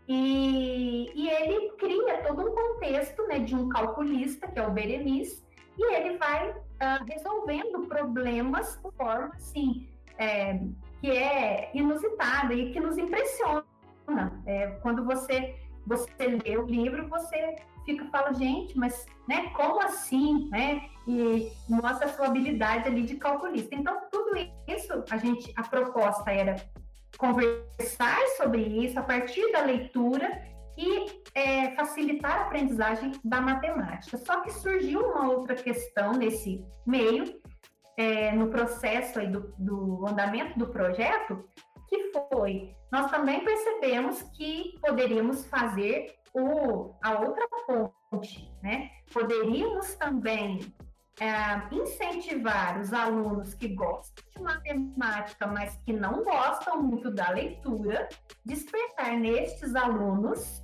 E, 0.09 1.13
e, 1.15 1.29
ele 1.29 1.71
cria 1.73 2.23
todo 2.27 2.51
um 2.51 2.55
contexto 2.55 3.27
né, 3.29 3.39
de 3.39 3.55
um 3.55 3.69
calculista, 3.69 4.49
que 4.49 4.59
é 4.59 4.67
o 4.67 4.71
Berenice, 4.71 5.45
e 5.77 5.95
ele 5.95 6.17
vai 6.17 6.51
uh, 6.51 7.05
resolvendo 7.07 7.87
problemas 7.87 8.81
de 8.83 8.91
forma 8.97 9.31
assim, 9.35 9.87
é, 10.19 10.59
que 11.01 11.11
é 11.11 11.71
inusitada 11.75 12.55
e 12.55 12.73
que 12.73 12.81
nos 12.81 12.99
impressiona. 12.99 13.65
É, 14.47 14.69
quando 14.83 15.05
você, 15.05 15.55
você 15.87 16.41
lê 16.45 16.57
o 16.57 16.65
livro, 16.65 17.07
você 17.09 17.57
fica 17.89 18.05
fala, 18.11 18.35
gente, 18.35 18.77
mas 18.77 19.07
né, 19.27 19.49
como 19.57 19.81
assim? 19.81 20.49
Né? 20.51 20.83
E 21.07 21.51
mostra 21.69 22.07
a 22.07 22.13
sua 22.13 22.27
habilidade 22.27 22.87
ali 22.87 23.03
de 23.03 23.17
calculista. 23.17 23.75
Então, 23.75 23.99
tudo 24.13 24.37
isso, 24.67 25.05
a 25.11 25.17
gente, 25.17 25.51
a 25.57 25.63
proposta 25.63 26.31
era 26.31 26.57
conversar 27.17 28.19
sobre 28.37 28.61
isso 28.61 28.99
a 28.99 29.03
partir 29.03 29.51
da 29.53 29.63
leitura 29.63 30.47
e 30.77 31.23
é, 31.35 31.75
facilitar 31.75 32.39
a 32.39 32.43
aprendizagem 32.43 33.13
da 33.25 33.41
matemática. 33.41 34.19
Só 34.19 34.41
que 34.43 34.53
surgiu 34.53 35.01
uma 35.01 35.31
outra 35.31 35.55
questão 35.55 36.13
nesse 36.13 36.63
meio, 36.87 37.41
é, 37.97 38.33
no 38.33 38.49
processo 38.49 39.19
do, 39.27 39.55
do 39.59 40.07
andamento 40.07 40.59
do 40.59 40.69
projeto, 40.69 41.43
que 41.89 42.13
foi, 42.13 42.75
nós 42.93 43.11
também 43.11 43.43
percebemos 43.43 44.23
que 44.37 44.79
poderíamos 44.81 45.47
fazer 45.47 46.18
o, 46.39 46.95
a 47.03 47.21
outra 47.21 47.47
ponte, 47.67 48.51
né? 48.63 48.91
Poderíamos 49.13 49.95
também 49.97 50.61
é, 51.21 51.75
incentivar 51.75 52.81
os 52.81 52.93
alunos 52.93 53.55
que 53.55 53.69
gostam 53.69 54.25
de 54.35 54.43
matemática, 54.43 55.47
mas 55.47 55.77
que 55.85 55.93
não 55.93 56.23
gostam 56.23 56.83
muito 56.83 57.11
da 57.11 57.31
leitura, 57.31 58.09
despertar 58.45 59.17
nestes 59.17 59.75
alunos 59.75 60.63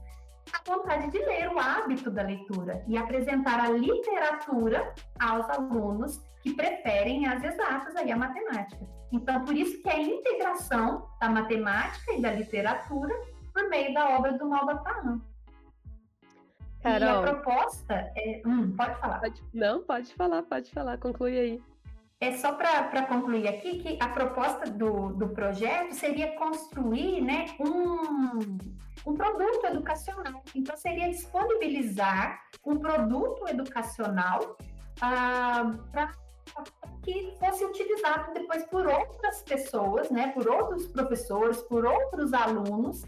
a 0.53 0.71
vontade 0.71 1.11
de 1.11 1.19
ler, 1.19 1.49
o 1.49 1.59
hábito 1.59 2.11
da 2.11 2.23
leitura 2.23 2.85
e 2.87 2.97
apresentar 2.97 3.61
a 3.61 3.71
literatura 3.71 4.95
aos 5.19 5.49
alunos 5.51 6.23
que 6.43 6.55
preferem 6.55 7.27
as 7.27 7.43
exatas 7.43 7.97
aí 7.97 8.13
a 8.13 8.17
matemática. 8.17 8.87
Então, 9.11 9.45
por 9.45 9.57
isso 9.57 9.81
que 9.83 9.89
é 9.89 9.95
a 9.95 10.03
integração 10.03 11.09
da 11.21 11.29
matemática 11.29 12.13
e 12.13 12.21
da 12.21 12.33
literatura 12.33 13.15
por 13.53 13.69
meio 13.69 13.95
da 13.95 14.17
obra 14.17 14.33
do 14.33 14.49
Malbataan. 14.49 15.21
Carol, 16.85 17.09
e 17.09 17.11
a 17.11 17.23
proposta 17.23 18.13
é... 18.15 18.43
Hum, 18.45 18.77
pode 18.77 19.01
falar. 19.01 19.21
Pode... 19.21 19.43
Não, 19.55 19.83
pode 19.83 20.15
falar, 20.15 20.43
pode 20.43 20.71
falar, 20.71 20.99
conclui 20.99 21.39
aí. 21.39 21.63
é 22.21 22.33
só 22.33 22.53
para 22.53 23.07
concluir 23.07 23.49
aqui 23.49 23.79
que 23.79 23.97
a 24.03 24.09
proposta 24.11 24.71
do, 24.71 25.09
do 25.15 25.31
projeto 25.31 25.95
seria 25.95 26.37
construir 26.37 27.23
né, 27.23 27.47
um, 27.59 28.59
um 29.07 29.15
produto 29.15 29.65
educacional. 29.65 30.43
Então, 30.55 30.77
seria 30.77 31.09
disponibilizar 31.09 32.39
um 32.67 32.77
produto 32.77 33.49
educacional 33.49 34.59
ah, 35.01 35.71
para 35.91 36.13
que 37.03 37.35
fosse 37.41 37.65
utilizado 37.65 38.35
depois 38.35 38.63
por 38.65 38.87
outras 38.87 39.43
pessoas, 39.43 40.11
né, 40.11 40.33
por 40.33 40.47
outros 40.47 40.87
professores, 40.89 41.63
por 41.63 41.87
outros 41.87 42.35
alunos, 42.35 43.05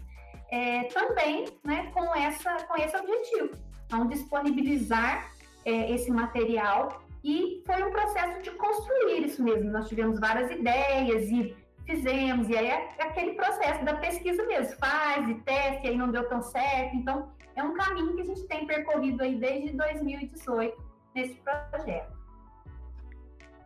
é, 0.49 0.85
também 0.85 1.45
né, 1.63 1.91
com, 1.93 2.15
essa, 2.15 2.55
com 2.65 2.75
esse 2.75 2.97
objetivo. 2.97 3.66
Então, 3.87 4.05
disponibilizar 4.05 5.31
é, 5.65 5.91
esse 5.91 6.11
material 6.11 7.01
e 7.23 7.63
foi 7.65 7.83
um 7.83 7.91
processo 7.91 8.41
de 8.41 8.51
construir 8.51 9.25
isso 9.25 9.41
mesmo. 9.41 9.71
Nós 9.71 9.87
tivemos 9.87 10.19
várias 10.19 10.51
ideias 10.51 11.29
e 11.29 11.55
fizemos, 11.85 12.49
e 12.49 12.57
aí 12.57 12.67
é 12.67 12.89
aquele 12.99 13.33
processo 13.33 13.83
da 13.85 13.95
pesquisa 13.95 14.45
mesmo, 14.45 14.75
faz 14.77 15.27
e 15.29 15.35
teste, 15.35 15.87
e 15.87 15.89
aí 15.89 15.97
não 15.97 16.11
deu 16.11 16.27
tão 16.27 16.41
certo. 16.41 16.95
Então, 16.95 17.31
é 17.55 17.63
um 17.63 17.73
caminho 17.73 18.13
que 18.15 18.21
a 18.21 18.25
gente 18.25 18.45
tem 18.47 18.67
percorrido 18.67 19.23
aí 19.23 19.35
desde 19.35 19.75
2018 19.75 20.77
nesse 21.15 21.41
projeto. 21.71 22.16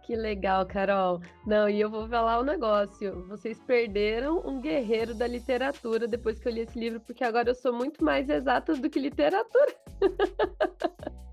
Que 0.03 0.15
legal, 0.15 0.65
Carol. 0.65 1.21
Não, 1.45 1.69
e 1.69 1.79
eu 1.79 1.89
vou 1.89 2.07
falar 2.07 2.39
um 2.39 2.43
negócio. 2.43 3.25
Vocês 3.27 3.59
perderam 3.59 4.39
um 4.45 4.59
guerreiro 4.59 5.13
da 5.13 5.27
literatura 5.27 6.07
depois 6.07 6.39
que 6.39 6.47
eu 6.47 6.51
li 6.51 6.61
esse 6.61 6.79
livro, 6.79 6.99
porque 6.99 7.23
agora 7.23 7.49
eu 7.49 7.55
sou 7.55 7.71
muito 7.71 8.03
mais 8.03 8.29
exata 8.29 8.75
do 8.75 8.89
que 8.89 8.99
literatura. 8.99 9.75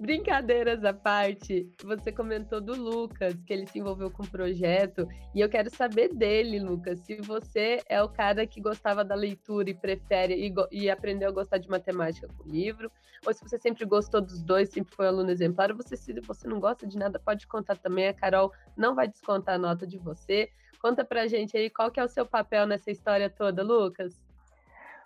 Brincadeiras 0.00 0.82
à 0.82 0.94
parte, 0.94 1.70
você 1.84 2.10
comentou 2.10 2.58
do 2.58 2.74
Lucas, 2.74 3.34
que 3.46 3.52
ele 3.52 3.66
se 3.66 3.78
envolveu 3.78 4.10
com 4.10 4.22
o 4.22 4.30
projeto, 4.30 5.06
e 5.34 5.42
eu 5.42 5.48
quero 5.48 5.68
saber 5.68 6.08
dele, 6.14 6.58
Lucas, 6.58 7.00
se 7.00 7.16
você 7.16 7.82
é 7.86 8.02
o 8.02 8.08
cara 8.08 8.46
que 8.46 8.62
gostava 8.62 9.04
da 9.04 9.14
leitura 9.14 9.68
e 9.68 9.74
prefere 9.74 10.34
e, 10.34 10.54
e 10.72 10.88
aprendeu 10.88 11.28
a 11.28 11.32
gostar 11.32 11.58
de 11.58 11.68
matemática 11.68 12.26
com 12.28 12.48
o 12.48 12.50
livro, 12.50 12.90
ou 13.26 13.34
se 13.34 13.46
você 13.46 13.58
sempre 13.58 13.84
gostou 13.84 14.22
dos 14.22 14.42
dois, 14.42 14.70
sempre 14.70 14.94
foi 14.94 15.06
aluno 15.06 15.30
exemplar, 15.30 15.70
ou 15.70 15.76
você, 15.76 15.94
se 15.98 16.18
você 16.20 16.48
não 16.48 16.58
gosta 16.58 16.86
de 16.86 16.96
nada, 16.96 17.18
pode 17.18 17.46
contar 17.46 17.76
também, 17.76 18.08
a 18.08 18.14
Carol 18.14 18.50
não 18.74 18.94
vai 18.94 19.06
descontar 19.06 19.56
a 19.56 19.58
nota 19.58 19.86
de 19.86 19.98
você. 19.98 20.48
Conta 20.80 21.04
pra 21.04 21.26
gente 21.26 21.54
aí 21.58 21.68
qual 21.68 21.90
que 21.90 22.00
é 22.00 22.04
o 22.04 22.08
seu 22.08 22.24
papel 22.24 22.66
nessa 22.66 22.90
história 22.90 23.28
toda, 23.28 23.62
Lucas. 23.62 24.18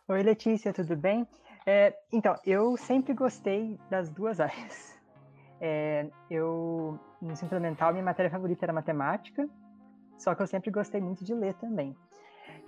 Oi, 0.06 0.22
Letícia, 0.22 0.72
tudo 0.72 0.94
bem? 0.94 1.26
É, 1.66 1.96
então, 2.12 2.36
eu 2.44 2.76
sempre 2.76 3.14
gostei 3.14 3.78
das 3.90 4.10
duas 4.10 4.38
áreas. 4.40 4.94
É, 5.60 6.08
eu, 6.30 6.98
no 7.22 7.32
ensino 7.32 7.48
fundamental, 7.48 7.92
minha 7.92 8.04
matéria 8.04 8.30
favorita 8.30 8.64
era 8.64 8.72
matemática, 8.72 9.48
só 10.18 10.34
que 10.34 10.42
eu 10.42 10.46
sempre 10.46 10.70
gostei 10.70 11.00
muito 11.00 11.24
de 11.24 11.34
ler 11.34 11.54
também. 11.54 11.96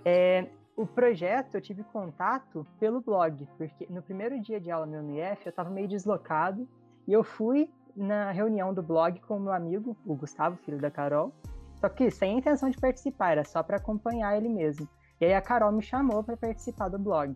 É, 0.03 0.47
o 0.75 0.85
projeto 0.85 1.55
eu 1.55 1.61
tive 1.61 1.83
contato 1.83 2.65
pelo 2.79 3.01
blog, 3.01 3.47
porque 3.57 3.87
no 3.89 4.01
primeiro 4.01 4.39
dia 4.39 4.59
de 4.59 4.71
aula 4.71 4.85
meu 4.85 5.01
no 5.01 5.11
IF 5.11 5.45
eu 5.45 5.49
estava 5.49 5.69
meio 5.69 5.87
deslocado 5.87 6.67
e 7.07 7.13
eu 7.13 7.23
fui 7.23 7.69
na 7.95 8.31
reunião 8.31 8.73
do 8.73 8.83
blog 8.83 9.19
com 9.21 9.39
meu 9.39 9.51
amigo, 9.51 9.97
o 10.05 10.15
Gustavo, 10.15 10.55
filho 10.57 10.79
da 10.79 10.91
Carol, 10.91 11.33
só 11.79 11.89
que 11.89 12.09
sem 12.11 12.37
intenção 12.37 12.69
de 12.69 12.77
participar, 12.77 13.31
era 13.31 13.43
só 13.43 13.61
para 13.63 13.77
acompanhar 13.77 14.37
ele 14.37 14.49
mesmo. 14.49 14.87
E 15.19 15.25
aí 15.25 15.33
a 15.33 15.41
Carol 15.41 15.71
me 15.71 15.81
chamou 15.81 16.23
para 16.23 16.37
participar 16.37 16.89
do 16.89 16.99
blog. 16.99 17.35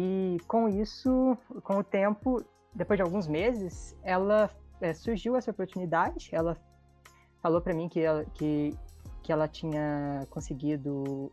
E 0.00 0.38
com 0.46 0.68
isso, 0.68 1.36
com 1.64 1.78
o 1.78 1.82
tempo, 1.82 2.40
depois 2.72 2.96
de 2.96 3.02
alguns 3.02 3.26
meses, 3.26 3.96
ela 4.04 4.48
é, 4.80 4.94
surgiu 4.94 5.34
essa 5.34 5.50
oportunidade. 5.50 6.28
Ela 6.30 6.56
falou 7.42 7.60
para 7.60 7.74
mim 7.74 7.88
que 7.88 7.98
ela, 7.98 8.24
que, 8.26 8.78
que 9.24 9.32
ela 9.32 9.48
tinha 9.48 10.24
conseguido 10.30 11.32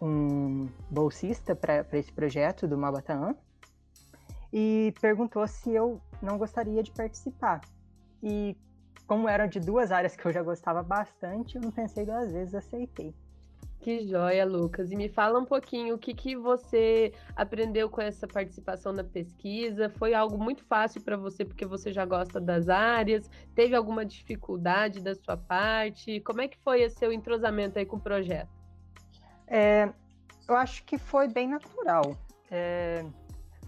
um 0.00 0.68
bolsista 0.90 1.54
para 1.54 1.86
esse 1.92 2.12
projeto 2.12 2.66
do 2.66 2.76
Mabataã 2.76 3.36
e 4.52 4.92
perguntou 5.00 5.46
se 5.46 5.72
eu 5.72 6.00
não 6.20 6.36
gostaria 6.36 6.82
de 6.82 6.90
participar. 6.90 7.60
E 8.20 8.56
como 9.06 9.28
eram 9.28 9.46
de 9.46 9.60
duas 9.60 9.92
áreas 9.92 10.16
que 10.16 10.26
eu 10.26 10.32
já 10.32 10.42
gostava 10.42 10.82
bastante, 10.82 11.54
eu 11.54 11.62
não 11.62 11.70
pensei 11.70 12.04
duas 12.04 12.32
vezes, 12.32 12.52
aceitei. 12.52 13.14
Que 13.82 14.06
joia, 14.06 14.44
Lucas. 14.46 14.92
E 14.92 14.96
me 14.96 15.08
fala 15.08 15.40
um 15.40 15.44
pouquinho 15.44 15.96
o 15.96 15.98
que, 15.98 16.14
que 16.14 16.36
você 16.36 17.12
aprendeu 17.34 17.90
com 17.90 18.00
essa 18.00 18.28
participação 18.28 18.92
na 18.92 19.02
pesquisa. 19.02 19.90
Foi 19.90 20.14
algo 20.14 20.38
muito 20.38 20.64
fácil 20.64 21.02
para 21.02 21.16
você 21.16 21.44
porque 21.44 21.66
você 21.66 21.92
já 21.92 22.04
gosta 22.04 22.40
das 22.40 22.68
áreas? 22.68 23.28
Teve 23.56 23.74
alguma 23.74 24.04
dificuldade 24.04 25.02
da 25.02 25.16
sua 25.16 25.36
parte? 25.36 26.20
Como 26.20 26.40
é 26.40 26.46
que 26.46 26.56
foi 26.58 26.82
esse 26.82 26.96
seu 26.96 27.12
entrosamento 27.12 27.76
aí 27.76 27.84
com 27.84 27.96
o 27.96 28.00
projeto? 28.00 28.48
É, 29.48 29.92
eu 30.48 30.54
acho 30.54 30.84
que 30.84 30.96
foi 30.96 31.26
bem 31.26 31.48
natural. 31.48 32.16
É, 32.52 33.04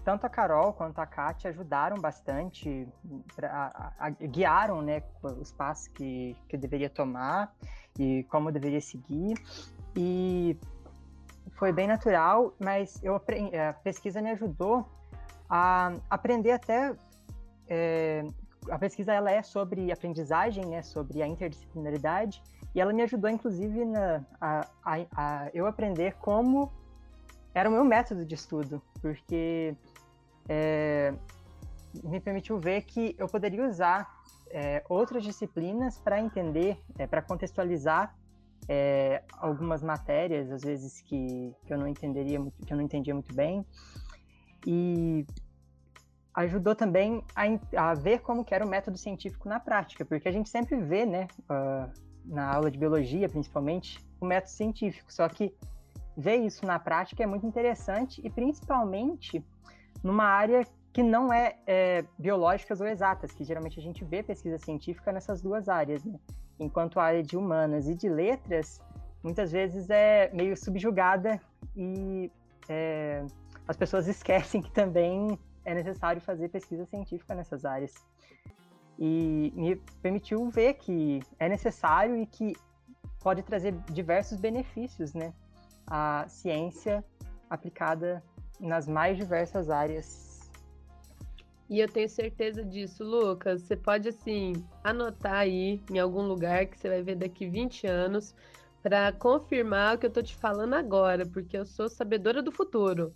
tanto 0.05 0.25
a 0.25 0.29
Carol 0.29 0.71
quanto 0.71 0.99
a 0.99 1.05
Kátia 1.05 1.49
ajudaram 1.49 1.97
bastante, 1.97 2.87
pra, 3.35 3.49
a, 3.51 4.05
a, 4.05 4.09
guiaram 4.11 4.81
né, 4.81 5.03
os 5.21 5.51
passos 5.51 5.89
que, 5.89 6.37
que 6.47 6.55
eu 6.55 6.59
deveria 6.59 6.89
tomar 6.89 7.53
e 7.99 8.23
como 8.29 8.47
eu 8.47 8.53
deveria 8.53 8.79
seguir. 8.79 9.35
E 9.95 10.57
foi 11.51 11.71
bem 11.71 11.87
natural, 11.87 12.53
mas 12.59 13.01
eu 13.03 13.15
aprendi, 13.15 13.55
a 13.57 13.73
pesquisa 13.73 14.21
me 14.21 14.31
ajudou 14.31 14.85
a 15.49 15.93
aprender 16.09 16.51
até. 16.51 16.95
É, 17.67 18.23
a 18.69 18.77
pesquisa 18.77 19.13
ela 19.13 19.31
é 19.31 19.41
sobre 19.41 19.91
aprendizagem, 19.91 20.65
né, 20.65 20.81
sobre 20.81 21.21
a 21.21 21.27
interdisciplinaridade, 21.27 22.41
e 22.73 22.81
ela 22.81 22.91
me 22.91 23.03
ajudou, 23.03 23.29
inclusive, 23.29 23.85
na, 23.85 24.25
a, 24.41 24.67
a, 24.83 24.95
a 25.15 25.49
eu 25.53 25.65
aprender 25.67 26.15
como 26.15 26.71
era 27.53 27.69
o 27.69 27.71
meu 27.71 27.85
método 27.85 28.25
de 28.25 28.35
estudo, 28.35 28.81
porque 29.01 29.75
é, 30.49 31.13
me 32.03 32.19
permitiu 32.19 32.59
ver 32.59 32.81
que 32.81 33.15
eu 33.17 33.27
poderia 33.27 33.65
usar 33.65 34.13
é, 34.49 34.83
outras 34.89 35.23
disciplinas 35.23 35.97
para 35.97 36.19
entender, 36.19 36.77
para 37.09 37.21
contextualizar 37.21 38.13
é, 38.67 39.23
algumas 39.37 39.83
matérias, 39.83 40.51
às 40.51 40.63
vezes 40.63 41.01
que, 41.01 41.55
que 41.65 41.73
eu 41.73 41.77
não 41.77 41.87
entenderia 41.87 42.39
que 42.65 42.73
eu 42.73 42.77
não 42.77 42.83
entendia 42.83 43.13
muito 43.13 43.33
bem, 43.33 43.65
e 44.65 45.25
ajudou 46.33 46.75
também 46.75 47.23
a, 47.35 47.91
a, 47.91 47.93
ver 47.93 48.19
como 48.19 48.43
que 48.43 48.53
era 48.53 48.65
o 48.65 48.69
método 48.69 48.97
científico 48.97 49.47
na 49.47 49.59
prática, 49.59 50.03
porque 50.03 50.27
a 50.27 50.31
gente 50.31 50.49
sempre 50.49 50.75
vê, 50.81 51.05
né, 51.05 51.27
uh, 51.49 51.89
na 52.25 52.53
aula 52.53 52.69
de 52.69 52.77
biologia, 52.77 53.29
principalmente, 53.29 54.03
o 54.19 54.25
método 54.25 54.51
científico, 54.51 55.13
só 55.13 55.29
que 55.29 55.55
ver 56.17 56.37
isso 56.37 56.65
na 56.65 56.79
prática 56.79 57.23
é 57.23 57.25
muito 57.25 57.45
interessante 57.45 58.21
e 58.23 58.29
principalmente 58.29 59.45
numa 60.03 60.25
área 60.25 60.65
que 60.91 61.03
não 61.03 61.31
é, 61.31 61.57
é 61.67 62.05
biológicas 62.17 62.79
ou 62.79 62.87
exatas, 62.87 63.31
que 63.33 63.43
geralmente 63.43 63.79
a 63.79 63.83
gente 63.83 64.03
vê 64.03 64.23
pesquisa 64.23 64.57
científica 64.57 65.11
nessas 65.11 65.41
duas 65.41 65.67
áreas, 65.67 66.03
né? 66.03 66.17
Enquanto 66.59 66.99
a 66.99 67.03
área 67.03 67.23
de 67.23 67.37
humanas 67.37 67.87
e 67.87 67.95
de 67.95 68.09
letras 68.09 68.81
muitas 69.23 69.51
vezes 69.51 69.89
é 69.89 70.29
meio 70.33 70.55
subjugada 70.55 71.41
e 71.75 72.31
é, 72.69 73.25
as 73.67 73.75
pessoas 73.75 74.07
esquecem 74.07 74.61
que 74.61 74.71
também 74.71 75.37
é 75.63 75.73
necessário 75.73 76.21
fazer 76.21 76.49
pesquisa 76.49 76.85
científica 76.85 77.33
nessas 77.33 77.65
áreas. 77.65 77.93
E 78.97 79.51
me 79.55 79.75
permitiu 80.01 80.47
ver 80.49 80.75
que 80.75 81.21
é 81.39 81.49
necessário 81.49 82.15
e 82.15 82.25
que 82.25 82.53
pode 83.21 83.41
trazer 83.41 83.73
diversos 83.91 84.39
benefícios, 84.39 85.13
né? 85.13 85.33
A 85.87 86.25
ciência 86.27 87.03
aplicada 87.49 88.23
nas 88.59 88.87
mais 88.87 89.17
diversas 89.17 89.69
áreas 89.69 90.34
e 91.69 91.79
eu 91.79 91.87
tenho 91.87 92.07
certeza 92.07 92.63
disso, 92.63 93.03
Lucas. 93.03 93.63
Você 93.63 93.75
pode, 93.75 94.09
assim, 94.09 94.53
anotar 94.83 95.35
aí 95.35 95.81
em 95.91 95.99
algum 95.99 96.21
lugar 96.21 96.65
que 96.67 96.77
você 96.77 96.89
vai 96.89 97.01
ver 97.01 97.15
daqui 97.15 97.47
20 97.47 97.87
anos 97.87 98.35
para 98.83 99.11
confirmar 99.11 99.95
o 99.95 99.97
que 99.97 100.05
eu 100.05 100.11
tô 100.11 100.21
te 100.21 100.35
falando 100.35 100.75
agora, 100.75 101.25
porque 101.25 101.57
eu 101.57 101.65
sou 101.65 101.89
sabedora 101.89 102.43
do 102.43 102.51
futuro. 102.51 103.15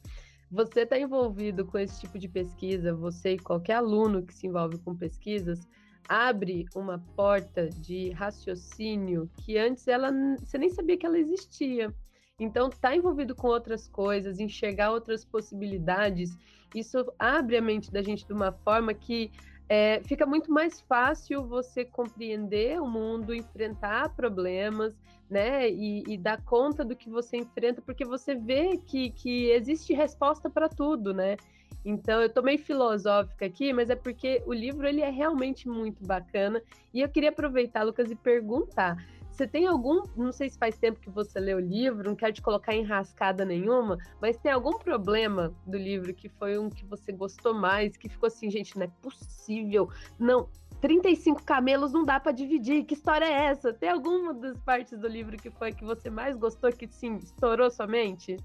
Você 0.51 0.81
está 0.81 0.97
envolvido 0.97 1.63
com 1.63 1.77
esse 1.77 1.99
tipo 1.99 2.17
de 2.17 2.27
pesquisa, 2.27 2.91
você 2.91 3.33
e 3.33 3.39
qualquer 3.39 3.75
aluno 3.75 4.25
que 4.25 4.33
se 4.33 4.47
envolve 4.47 4.79
com 4.79 4.95
pesquisas, 4.95 5.59
abre 6.07 6.65
uma 6.73 6.97
porta 7.15 7.69
de 7.69 8.09
raciocínio 8.09 9.29
que 9.45 9.59
antes 9.59 9.87
ela 9.87 10.11
você 10.39 10.57
nem 10.57 10.71
sabia 10.71 10.97
que 10.97 11.05
ela 11.05 11.19
existia. 11.19 11.93
Então, 12.39 12.67
estar 12.67 12.89
tá 12.89 12.95
envolvido 12.95 13.35
com 13.35 13.47
outras 13.47 13.87
coisas, 13.87 14.39
enxergar 14.39 14.91
outras 14.91 15.25
possibilidades, 15.25 16.37
isso 16.73 17.11
abre 17.17 17.57
a 17.57 17.61
mente 17.61 17.91
da 17.91 18.01
gente 18.01 18.25
de 18.25 18.33
uma 18.33 18.51
forma 18.51 18.93
que 18.93 19.31
é, 19.67 20.01
fica 20.03 20.25
muito 20.25 20.51
mais 20.51 20.81
fácil 20.81 21.45
você 21.45 21.85
compreender 21.85 22.81
o 22.81 22.87
mundo, 22.87 23.35
enfrentar 23.35 24.09
problemas, 24.15 24.95
né? 25.29 25.69
E, 25.69 26.03
e 26.07 26.17
dar 26.17 26.41
conta 26.43 26.83
do 26.83 26.95
que 26.95 27.07
você 27.07 27.37
enfrenta, 27.37 27.81
porque 27.81 28.03
você 28.03 28.33
vê 28.33 28.77
que, 28.77 29.11
que 29.11 29.51
existe 29.51 29.93
resposta 29.93 30.49
para 30.49 30.67
tudo, 30.67 31.13
né? 31.13 31.37
Então 31.85 32.21
eu 32.21 32.29
tô 32.29 32.41
meio 32.41 32.57
filosófica 32.57 33.45
aqui, 33.45 33.71
mas 33.71 33.89
é 33.89 33.95
porque 33.95 34.41
o 34.45 34.53
livro 34.53 34.87
ele 34.87 35.01
é 35.01 35.09
realmente 35.09 35.69
muito 35.69 36.03
bacana 36.03 36.61
e 36.93 37.01
eu 37.01 37.07
queria 37.07 37.29
aproveitar, 37.29 37.83
Lucas, 37.83 38.09
e 38.09 38.15
perguntar 38.15 38.97
você 39.39 39.47
tem 39.47 39.65
algum, 39.67 40.03
não 40.17 40.33
sei 40.33 40.49
se 40.49 40.57
faz 40.57 40.77
tempo 40.77 40.99
que 40.99 41.09
você 41.09 41.39
leu 41.39 41.59
o 41.59 41.61
livro, 41.61 42.09
não 42.09 42.15
quero 42.15 42.33
te 42.33 42.41
colocar 42.41 42.75
em 42.75 42.83
rascada 42.83 43.45
nenhuma, 43.45 43.97
mas 44.21 44.35
tem 44.35 44.51
algum 44.51 44.77
problema 44.77 45.55
do 45.65 45.77
livro 45.77 46.13
que 46.13 46.27
foi 46.27 46.59
um 46.59 46.69
que 46.69 46.83
você 46.83 47.13
gostou 47.13 47.53
mais, 47.53 47.95
que 47.95 48.09
ficou 48.09 48.27
assim, 48.27 48.51
gente, 48.51 48.77
não 48.77 48.83
é 48.83 48.91
possível, 49.01 49.89
não, 50.19 50.49
35 50.81 51.41
camelos 51.43 51.93
não 51.93 52.03
dá 52.03 52.19
para 52.19 52.33
dividir. 52.33 52.83
Que 52.83 52.95
história 52.95 53.23
é 53.23 53.45
essa? 53.45 53.71
Tem 53.71 53.89
alguma 53.89 54.33
das 54.33 54.59
partes 54.59 54.99
do 54.99 55.07
livro 55.07 55.37
que 55.37 55.49
foi 55.49 55.71
que 55.71 55.85
você 55.85 56.09
mais 56.09 56.35
gostou, 56.35 56.69
que 56.73 56.87
sim, 56.87 57.15
estourou 57.15 57.71
sua 57.71 57.87
mente? 57.87 58.35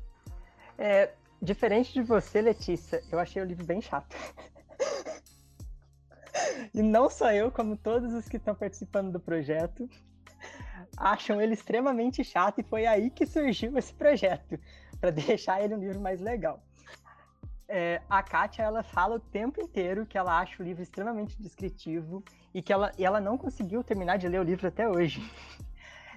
É, 0.79 1.13
diferente 1.43 1.93
de 1.93 2.03
você, 2.03 2.41
Letícia, 2.41 3.03
eu 3.11 3.19
achei 3.19 3.43
o 3.43 3.45
livro 3.45 3.65
bem 3.65 3.81
chato. 3.81 4.15
e 6.73 6.83
não 6.83 7.11
só 7.11 7.33
eu, 7.33 7.51
como 7.51 7.77
todos 7.77 8.13
os 8.13 8.29
que 8.29 8.37
estão 8.37 8.55
participando 8.55 9.11
do 9.11 9.19
projeto 9.19 9.89
acham 10.97 11.41
ele 11.41 11.55
extremamente 11.55 12.23
chato 12.25 12.61
e 12.61 12.63
foi 12.63 12.87
aí 12.87 13.11
que 13.11 13.27
surgiu 13.27 13.77
esse 13.77 13.93
projeto, 13.95 14.59
para 15.01 15.11
deixar 15.13 15.63
ele 15.63 15.75
um 15.75 15.79
livro 15.79 16.01
mais 16.01 16.21
legal. 16.21 16.63
É, 17.67 18.03
a 18.11 18.23
Kátia, 18.23 18.63
ela 18.63 18.83
fala 18.83 19.17
o 19.17 19.21
tempo 19.21 19.61
inteiro 19.61 20.05
que 20.07 20.19
ela 20.19 20.39
acha 20.39 20.63
o 20.63 20.65
livro 20.65 20.83
extremamente 20.83 21.41
descritivo 21.41 22.23
e 22.53 22.61
que 22.61 22.73
ela, 22.73 22.93
e 22.99 23.05
ela 23.05 23.21
não 23.21 23.39
conseguiu 23.39 23.83
terminar 23.83 24.19
de 24.19 24.29
ler 24.29 24.41
o 24.41 24.45
livro 24.45 24.67
até 24.67 24.89
hoje. 24.89 25.21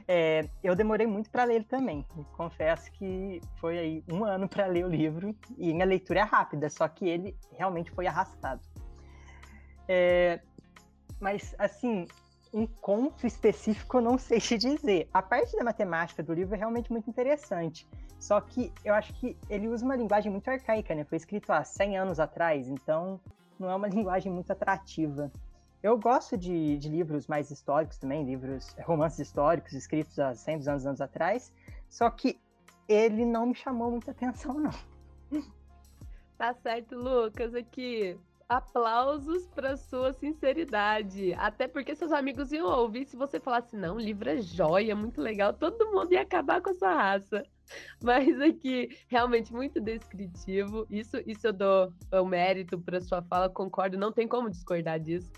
É, 0.09 0.47
eu 0.63 0.73
demorei 0.73 1.05
muito 1.05 1.29
para 1.29 1.43
ler 1.43 1.55
ele 1.55 1.65
também. 1.65 2.05
Confesso 2.37 2.89
que 2.93 3.41
foi 3.57 3.77
aí 3.77 4.03
um 4.09 4.23
ano 4.23 4.47
para 4.47 4.65
ler 4.65 4.85
o 4.85 4.87
livro 4.87 5.35
e 5.57 5.73
minha 5.73 5.85
leitura 5.85 6.21
é 6.21 6.23
rápida, 6.23 6.69
só 6.69 6.87
que 6.87 7.05
ele 7.05 7.35
realmente 7.57 7.91
foi 7.91 8.07
arrastado. 8.07 8.61
É, 9.85 10.39
mas, 11.19 11.53
assim, 11.59 12.05
conto 12.65 13.27
específico 13.27 13.97
eu 13.97 14.01
não 14.01 14.17
sei 14.17 14.39
te 14.39 14.57
dizer. 14.57 15.09
A 15.13 15.21
parte 15.21 15.55
da 15.55 15.63
matemática 15.63 16.23
do 16.23 16.33
livro 16.33 16.55
é 16.55 16.57
realmente 16.57 16.91
muito 16.91 17.09
interessante. 17.09 17.87
Só 18.19 18.41
que 18.41 18.71
eu 18.83 18.93
acho 18.93 19.13
que 19.15 19.37
ele 19.49 19.67
usa 19.67 19.85
uma 19.85 19.95
linguagem 19.95 20.31
muito 20.31 20.49
arcaica, 20.49 20.95
né? 20.95 21.03
Foi 21.03 21.17
escrito 21.17 21.51
há 21.51 21.63
100 21.63 21.97
anos 21.97 22.19
atrás, 22.19 22.67
então 22.67 23.19
não 23.59 23.69
é 23.69 23.75
uma 23.75 23.87
linguagem 23.89 24.31
muito 24.31 24.51
atrativa. 24.51 25.31
Eu 25.83 25.97
gosto 25.97 26.35
de, 26.35 26.77
de 26.77 26.89
livros 26.89 27.27
mais 27.27 27.51
históricos 27.51 27.97
também, 27.97 28.23
livros, 28.23 28.75
romances 28.79 29.19
históricos 29.19 29.73
escritos 29.73 30.17
há 30.17 30.33
100 30.33 30.55
anos, 30.67 30.85
anos 30.85 31.01
atrás, 31.01 31.53
só 31.87 32.09
que 32.09 32.39
ele 32.87 33.25
não 33.25 33.47
me 33.47 33.55
chamou 33.55 33.91
muita 33.91 34.11
atenção, 34.11 34.59
não. 34.59 34.71
Tá 36.37 36.53
certo, 36.53 36.95
Lucas, 36.95 37.53
aqui 37.53 38.17
aplausos 38.47 39.45
para 39.47 39.75
sua 39.75 40.13
sinceridade. 40.13 41.33
Até 41.33 41.67
porque 41.67 41.95
seus 41.95 42.11
amigos 42.11 42.51
iam 42.51 42.67
ouvir 42.67 43.05
se 43.05 43.17
você 43.17 43.39
falasse, 43.39 43.75
não, 43.75 43.99
livro 43.99 44.29
é 44.29 44.41
joia, 44.41 44.95
muito 44.95 45.21
legal, 45.21 45.53
todo 45.53 45.91
mundo 45.91 46.13
ia 46.13 46.21
acabar 46.21 46.61
com 46.61 46.69
a 46.69 46.75
sua 46.75 46.93
raça. 46.93 47.43
Mas 48.01 48.39
aqui, 48.39 48.89
realmente 49.07 49.51
muito 49.51 49.81
descritivo. 49.81 50.87
Isso, 50.89 51.17
isso 51.25 51.47
eu 51.47 51.53
dou 51.53 51.93
o 52.11 52.25
mérito 52.25 52.79
para 52.79 53.01
sua 53.01 53.21
fala, 53.21 53.49
concordo, 53.49 53.97
não 53.97 54.11
tem 54.11 54.27
como 54.27 54.49
discordar 54.49 54.99
disso. 54.99 55.31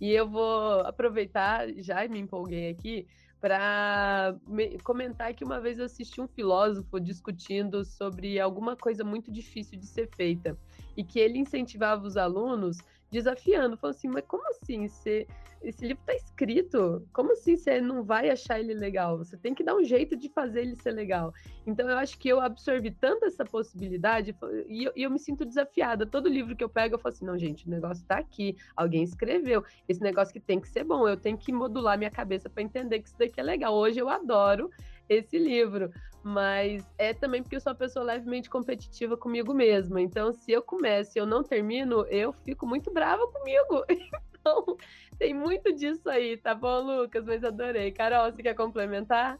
E 0.00 0.10
eu 0.12 0.28
vou 0.28 0.80
aproveitar, 0.80 1.68
já 1.76 2.06
me 2.08 2.18
empolguei 2.18 2.70
aqui, 2.70 3.06
para 3.40 4.34
comentar 4.82 5.32
que 5.32 5.44
uma 5.44 5.60
vez 5.60 5.78
eu 5.78 5.84
assisti 5.84 6.20
um 6.20 6.26
filósofo 6.26 6.98
discutindo 6.98 7.84
sobre 7.84 8.40
alguma 8.40 8.76
coisa 8.76 9.04
muito 9.04 9.30
difícil 9.30 9.78
de 9.78 9.86
ser 9.86 10.08
feita 10.16 10.58
e 10.98 11.04
que 11.04 11.20
ele 11.20 11.38
incentivava 11.38 12.04
os 12.04 12.16
alunos 12.16 12.78
desafiando, 13.08 13.76
falou 13.76 13.94
assim, 13.94 14.08
mas 14.08 14.24
como 14.26 14.42
assim? 14.50 14.88
Você, 14.88 15.28
esse 15.62 15.86
livro 15.86 16.02
está 16.02 16.14
escrito, 16.14 17.06
como 17.12 17.32
assim 17.32 17.56
você 17.56 17.80
não 17.80 18.02
vai 18.02 18.28
achar 18.28 18.58
ele 18.58 18.74
legal? 18.74 19.16
Você 19.16 19.36
tem 19.36 19.54
que 19.54 19.62
dar 19.62 19.76
um 19.76 19.84
jeito 19.84 20.16
de 20.16 20.28
fazer 20.28 20.62
ele 20.62 20.74
ser 20.74 20.90
legal. 20.90 21.32
Então 21.64 21.88
eu 21.88 21.96
acho 21.96 22.18
que 22.18 22.28
eu 22.28 22.40
absorvi 22.40 22.90
tanto 22.90 23.24
essa 23.24 23.44
possibilidade 23.44 24.36
e 24.66 24.84
eu, 24.84 24.92
e 24.96 25.02
eu 25.04 25.10
me 25.10 25.20
sinto 25.20 25.44
desafiada. 25.44 26.04
Todo 26.04 26.28
livro 26.28 26.56
que 26.56 26.64
eu 26.64 26.68
pego, 26.68 26.96
eu 26.96 26.98
falo 26.98 27.14
assim, 27.14 27.24
não, 27.24 27.38
gente, 27.38 27.64
o 27.68 27.70
negócio 27.70 28.02
está 28.02 28.18
aqui, 28.18 28.56
alguém 28.76 29.04
escreveu, 29.04 29.64
esse 29.88 30.02
negócio 30.02 30.34
que 30.34 30.40
tem 30.40 30.60
que 30.60 30.68
ser 30.68 30.82
bom, 30.82 31.08
eu 31.08 31.16
tenho 31.16 31.38
que 31.38 31.52
modular 31.52 31.96
minha 31.96 32.10
cabeça 32.10 32.50
para 32.50 32.64
entender 32.64 32.98
que 32.98 33.08
isso 33.08 33.18
daqui 33.18 33.38
é 33.38 33.42
legal. 33.44 33.72
Hoje 33.72 34.00
eu 34.00 34.08
adoro 34.08 34.68
esse 35.08 35.38
livro, 35.38 35.90
mas 36.22 36.86
é 36.98 37.14
também 37.14 37.42
porque 37.42 37.56
eu 37.56 37.60
sou 37.60 37.72
uma 37.72 37.78
pessoa 37.78 38.04
levemente 38.04 38.50
competitiva 38.50 39.16
comigo 39.16 39.54
mesma. 39.54 40.00
Então, 40.00 40.32
se 40.32 40.52
eu 40.52 40.62
começo 40.62 41.16
e 41.16 41.20
eu 41.20 41.26
não 41.26 41.42
termino, 41.42 42.04
eu 42.06 42.32
fico 42.32 42.66
muito 42.66 42.92
brava 42.92 43.26
comigo. 43.28 43.84
Então, 44.40 44.78
tem 45.18 45.34
muito 45.34 45.74
disso 45.74 46.08
aí, 46.08 46.36
tá 46.36 46.54
bom, 46.54 46.80
Lucas? 46.80 47.24
Mas 47.26 47.42
adorei. 47.42 47.90
Carol, 47.90 48.30
você 48.30 48.40
quer 48.40 48.54
complementar? 48.54 49.36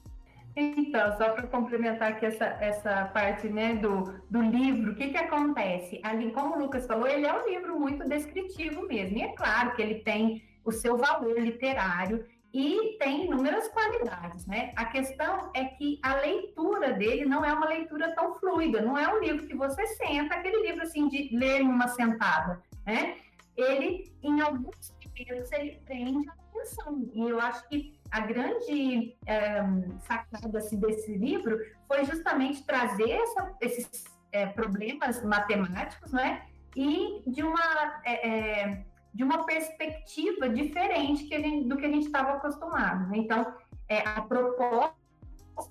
Então, 0.57 1.17
só 1.17 1.31
para 1.31 1.47
complementar 1.47 2.13
aqui 2.13 2.27
essa, 2.27 2.47
essa 2.61 3.05
parte 3.15 3.49
né, 3.49 3.77
do, 3.77 4.13
do 4.29 4.43
livro, 4.43 4.91
o 4.91 4.95
que, 4.97 5.11
que 5.11 5.17
acontece? 5.17 6.01
Ali, 6.03 6.33
como 6.33 6.57
o 6.57 6.59
Lucas 6.59 6.85
falou, 6.85 7.07
ele 7.07 7.27
é 7.27 7.33
um 7.33 7.49
livro 7.49 7.79
muito 7.79 8.07
descritivo 8.09 8.87
mesmo. 8.89 9.19
E 9.19 9.23
é 9.23 9.29
claro 9.29 9.75
que 9.77 9.81
ele 9.81 10.01
tem 10.01 10.43
o 10.65 10.73
seu 10.73 10.97
valor 10.97 11.39
literário 11.39 12.27
e 12.53 12.97
tem 12.99 13.27
inúmeras 13.27 13.69
qualidades, 13.69 14.47
né? 14.47 14.73
A 14.75 14.87
questão 14.87 15.51
é 15.55 15.65
que 15.65 15.99
a 16.03 16.15
leitura 16.17 16.93
dele 16.93 17.27
não 17.27 17.45
é 17.45 17.53
uma 17.53 17.69
leitura 17.69 18.15
tão 18.15 18.39
fluida, 18.39 18.81
não 18.81 18.97
é 18.97 19.13
um 19.13 19.21
livro 19.21 19.47
que 19.47 19.55
você 19.55 19.87
senta, 19.87 20.35
aquele 20.35 20.67
livro 20.67 20.83
assim 20.83 21.09
de 21.09 21.29
ler 21.37 21.63
uma 21.63 21.89
sentada, 21.89 22.63
né? 22.87 23.17
Ele, 23.57 24.13
em 24.23 24.41
alguns 24.41 24.95
momentos, 25.19 25.53
ele 25.53 25.81
prende 25.85 26.29
a 26.29 26.33
atenção. 26.33 27.11
E 27.13 27.29
eu 27.29 27.41
acho 27.41 27.69
que 27.69 27.99
a 28.11 28.21
grande 28.21 29.17
é, 29.27 29.63
sacada 30.07 30.59
assim, 30.59 30.79
desse 30.79 31.13
livro 31.17 31.59
foi 31.87 32.05
justamente 32.05 32.65
trazer 32.65 33.11
essa, 33.11 33.57
esses 33.61 34.05
é, 34.33 34.47
problemas 34.47 35.23
matemáticos, 35.23 36.13
né? 36.13 36.47
E 36.77 37.23
de 37.27 37.43
uma 37.43 38.01
é 38.05 38.85
de 39.19 39.25
uma 39.25 39.45
perspectiva 39.45 40.49
diferente 40.49 41.25
que 41.25 41.37
gente, 41.41 41.67
do 41.67 41.77
que 41.77 41.85
a 41.85 41.89
gente 41.89 42.07
estava 42.07 42.35
acostumado. 42.35 43.11
Né? 43.11 43.19
Então, 43.19 43.53
é, 43.89 43.99
a 44.09 44.23
proposta 44.23 44.95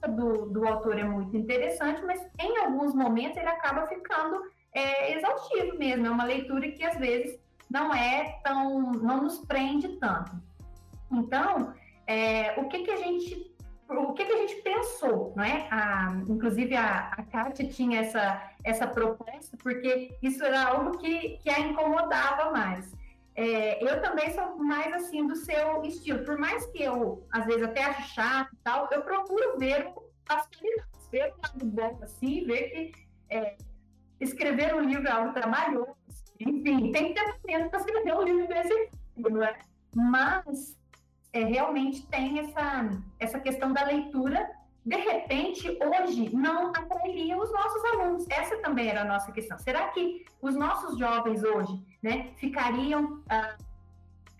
do, 0.09 0.47
do 0.47 0.67
autor 0.67 0.99
é 0.99 1.05
muito 1.05 1.37
interessante, 1.37 2.03
mas 2.03 2.19
em 2.37 2.57
alguns 2.57 2.93
momentos 2.93 3.37
ele 3.37 3.47
acaba 3.47 3.87
ficando 3.87 4.41
é, 4.73 5.13
exaustivo 5.17 5.77
mesmo. 5.77 6.05
É 6.05 6.09
uma 6.09 6.25
leitura 6.25 6.69
que 6.69 6.83
às 6.83 6.97
vezes 6.97 7.39
não 7.71 7.93
é 7.95 8.37
tão, 8.43 8.91
não 8.91 9.23
nos 9.23 9.37
prende 9.45 9.95
tanto. 9.95 10.33
Então, 11.09 11.73
é, 12.05 12.53
o 12.59 12.67
que 12.67 12.83
que 12.83 12.91
a 12.91 12.97
gente 12.97 13.55
o 13.89 14.11
que, 14.11 14.25
que 14.25 14.33
a 14.33 14.37
gente 14.39 14.55
pensou, 14.63 15.31
não 15.33 15.45
é? 15.45 15.65
A, 15.71 16.21
inclusive 16.27 16.75
a, 16.75 17.07
a 17.17 17.23
Kátia 17.23 17.69
tinha 17.69 18.01
essa, 18.01 18.51
essa 18.61 18.85
proposta, 18.85 19.55
porque 19.63 20.17
isso 20.21 20.43
era 20.43 20.65
algo 20.65 20.97
que, 20.97 21.37
que 21.37 21.49
a 21.49 21.61
incomodava 21.61 22.51
mais. 22.51 22.96
É, 23.37 23.83
eu 23.83 24.01
também 24.01 24.33
sou 24.33 24.57
mais 24.57 24.91
assim 24.93 25.27
do 25.27 25.35
seu 25.35 25.83
estilo. 25.83 26.25
Por 26.25 26.39
mais 26.39 26.65
que 26.65 26.81
eu, 26.81 27.23
às 27.31 27.45
vezes, 27.45 27.61
até 27.61 27.83
ache 27.83 28.15
chato 28.15 28.51
e 28.51 28.57
tal, 28.63 28.89
eu 28.91 29.03
procuro 29.03 29.59
ver 29.59 29.93
as 30.27 30.47
qualidades, 30.47 31.07
ver 31.11 31.33
o 31.33 31.41
lado 31.43 31.65
bom, 31.65 31.99
assim, 32.01 32.43
ver 32.45 32.69
que 32.69 33.07
é, 33.29 33.55
escrever 34.19 34.73
um 34.73 34.81
livro 34.81 35.07
é 35.07 35.11
algo 35.11 35.33
trabalhoso. 35.33 35.95
Enfim, 36.39 36.91
tem 36.91 37.13
que 37.13 37.13
ter 37.13 37.39
tempo 37.41 37.69
para 37.69 37.79
escrever 37.79 38.15
um 38.15 38.23
livro 38.23 38.47
desse 38.47 38.89
tipo, 39.15 39.29
não 39.29 39.43
é? 39.43 39.55
Mas 39.95 40.75
é, 41.31 41.43
realmente 41.43 42.07
tem 42.07 42.39
essa, 42.39 42.89
essa 43.19 43.39
questão 43.39 43.71
da 43.71 43.85
leitura 43.85 44.49
de 44.87 44.95
repente, 44.95 45.77
hoje 45.83 46.33
não 46.33 46.69
atrairia 46.69 47.37
os 47.37 47.51
nossos 47.51 47.83
alunos. 47.83 48.25
Essa 48.29 48.57
também 48.61 48.87
era 48.87 49.01
a 49.01 49.05
nossa 49.05 49.33
questão. 49.33 49.59
Será 49.59 49.89
que 49.89 50.23
os 50.41 50.55
nossos 50.55 50.97
jovens 50.97 51.43
hoje 51.43 51.77
né, 52.07 52.29
ficariam 52.37 53.21
ah, 53.29 53.57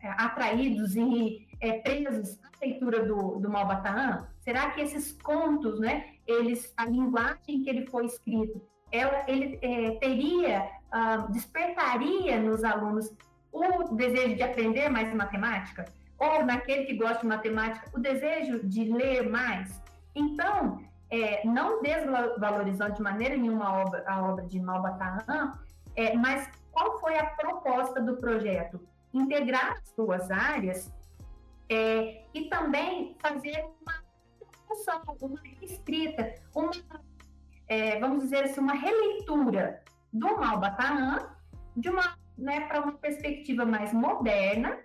atraídos 0.02 0.96
e 0.96 1.46
é, 1.60 1.80
presos 1.80 2.40
à 2.42 2.66
leitura 2.66 3.06
do, 3.06 3.40
do 3.40 3.50
Malbataan? 3.50 4.26
Será 4.40 4.72
que 4.72 4.80
esses 4.80 5.12
contos, 5.12 5.78
né, 5.82 6.14
eles, 6.26 6.74
a 6.78 6.86
linguagem 6.86 7.62
que 7.64 7.70
ele 7.70 7.86
foi 7.88 8.06
escrito, 8.06 8.62
ela, 8.90 9.26
ele 9.28 9.60
é, 9.62 9.92
teria, 10.00 10.70
ah, 10.92 11.28
despertaria 11.30 12.40
nos 12.40 12.64
alunos 12.64 13.14
o 13.52 13.96
desejo 13.96 14.36
de 14.36 14.44
aprender 14.44 14.88
mais 14.88 15.14
matemática? 15.14 15.84
Ou 16.18 16.46
naquele 16.46 16.86
que 16.86 16.96
gosta 16.96 17.20
de 17.20 17.28
matemática, 17.28 17.92
o 17.94 18.00
desejo 18.00 18.66
de 18.66 18.86
ler 18.86 19.30
mais? 19.30 19.82
Então, 20.16 20.82
é, 21.12 21.46
não 21.46 21.82
desvalorizando 21.82 22.96
de 22.96 23.02
maneira 23.02 23.36
nenhuma 23.36 23.66
a 23.66 23.74
obra, 23.84 24.04
a 24.08 24.24
obra 24.24 24.46
de 24.46 24.60
Malbataan, 24.60 25.60
é, 25.96 26.16
mas 26.16 26.50
qual 26.78 27.00
foi 27.00 27.18
a 27.18 27.26
proposta 27.26 28.00
do 28.00 28.18
projeto? 28.18 28.80
Integrar 29.12 29.72
as 29.72 29.92
duas 29.94 30.30
áreas 30.30 30.94
é, 31.68 32.24
e 32.36 32.48
também 32.50 33.18
fazer 33.20 33.66
uma 33.82 34.04
função, 34.68 35.02
uma 35.20 35.42
escrita, 35.60 36.36
uma, 36.54 36.72
é, 37.68 38.00
vamos 38.00 38.22
dizer 38.22 38.44
assim, 38.44 38.62
uma 38.62 38.76
releitura 38.76 39.84
do 40.14 40.38
Malbataan 40.38 41.36
de 41.76 41.90
uma, 41.90 42.16
né, 42.38 42.68
para 42.68 42.82
uma 42.82 42.94
perspectiva 42.94 43.66
mais 43.66 43.92
moderna, 43.92 44.78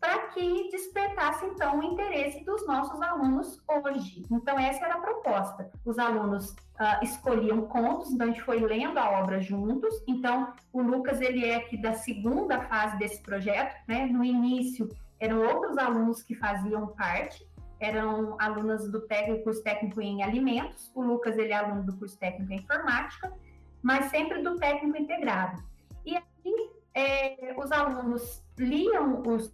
para 0.00 0.28
que 0.28 0.68
despertasse 0.70 1.44
então 1.46 1.78
o 1.78 1.82
interesse 1.82 2.44
dos 2.44 2.66
nossos 2.66 3.00
alunos 3.02 3.60
hoje. 3.66 4.22
Então 4.30 4.58
essa 4.58 4.84
era 4.84 4.94
a 4.94 5.00
proposta. 5.00 5.70
Os 5.84 5.98
alunos 5.98 6.50
uh, 6.50 7.02
escolhiam 7.02 7.62
contos, 7.62 8.12
então 8.12 8.26
a 8.26 8.30
gente 8.30 8.42
foi 8.42 8.60
lendo 8.60 8.98
a 8.98 9.10
obra 9.20 9.40
juntos. 9.40 10.02
Então 10.06 10.52
o 10.72 10.80
Lucas 10.80 11.20
ele 11.20 11.44
é 11.44 11.56
aqui 11.56 11.76
da 11.76 11.94
segunda 11.94 12.60
fase 12.62 12.96
desse 12.98 13.20
projeto, 13.22 13.74
né? 13.88 14.06
No 14.06 14.24
início 14.24 14.88
eram 15.20 15.44
outros 15.44 15.76
alunos 15.76 16.22
que 16.22 16.34
faziam 16.34 16.86
parte, 16.88 17.44
eram 17.80 18.36
alunas 18.40 18.88
do 18.90 19.00
técnico, 19.00 19.44
curso 19.44 19.62
técnico 19.62 20.00
em 20.00 20.22
alimentos. 20.22 20.90
O 20.94 21.02
Lucas 21.02 21.36
ele 21.36 21.52
é 21.52 21.56
aluno 21.56 21.84
do 21.84 21.96
curso 21.96 22.16
técnico 22.18 22.52
em 22.52 22.58
informática, 22.58 23.32
mas 23.82 24.06
sempre 24.06 24.42
do 24.42 24.56
técnico 24.58 24.96
integrado. 24.96 25.62
E 26.04 26.16
aí 26.16 26.70
é, 26.94 27.54
os 27.56 27.70
alunos 27.72 28.44
liam 28.56 29.22
os 29.26 29.52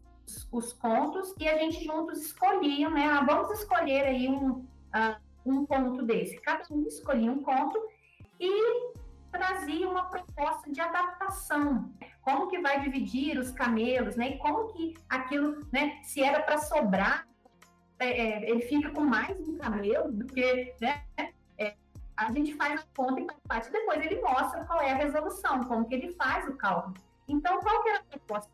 os 0.50 0.72
contos 0.72 1.34
e 1.38 1.48
a 1.48 1.58
gente 1.58 1.84
juntos 1.84 2.20
escolhia, 2.20 2.88
né? 2.90 3.06
Ah, 3.06 3.24
vamos 3.24 3.50
escolher 3.58 4.04
aí 4.04 4.28
um, 4.28 4.50
uh, 4.50 5.16
um 5.44 5.66
conto 5.66 6.02
desse. 6.02 6.40
Cada 6.40 6.64
um 6.70 6.86
escolhia 6.86 7.30
um 7.30 7.42
conto 7.42 7.78
e 8.40 8.92
trazia 9.30 9.88
uma 9.88 10.04
proposta 10.04 10.70
de 10.70 10.80
adaptação. 10.80 11.92
Como 12.22 12.48
que 12.48 12.58
vai 12.60 12.80
dividir 12.80 13.38
os 13.38 13.50
camelos, 13.50 14.16
né? 14.16 14.30
E 14.30 14.38
como 14.38 14.72
que 14.72 14.94
aquilo, 15.08 15.66
né? 15.72 16.00
Se 16.02 16.22
era 16.22 16.42
para 16.42 16.58
sobrar, 16.58 17.26
é, 17.98 18.08
é, 18.08 18.50
ele 18.50 18.62
fica 18.62 18.90
com 18.90 19.00
mais 19.00 19.38
um 19.40 19.58
camelo 19.58 20.10
do 20.12 20.26
que, 20.26 20.74
né? 20.80 21.04
É, 21.58 21.74
a 22.16 22.32
gente 22.32 22.54
faz 22.54 22.80
a 22.80 22.84
conta 22.96 23.20
e 23.20 23.26
parte 23.48 23.70
depois 23.70 24.00
ele 24.04 24.20
mostra 24.20 24.64
qual 24.64 24.80
é 24.80 24.92
a 24.92 24.96
resolução, 24.96 25.64
como 25.64 25.86
que 25.86 25.94
ele 25.94 26.12
faz 26.12 26.48
o 26.48 26.56
cálculo. 26.56 26.94
Então, 27.28 27.60
qual 27.60 27.82
que 27.82 27.88
era 27.88 27.98
a 27.98 28.04
proposta? 28.04 28.50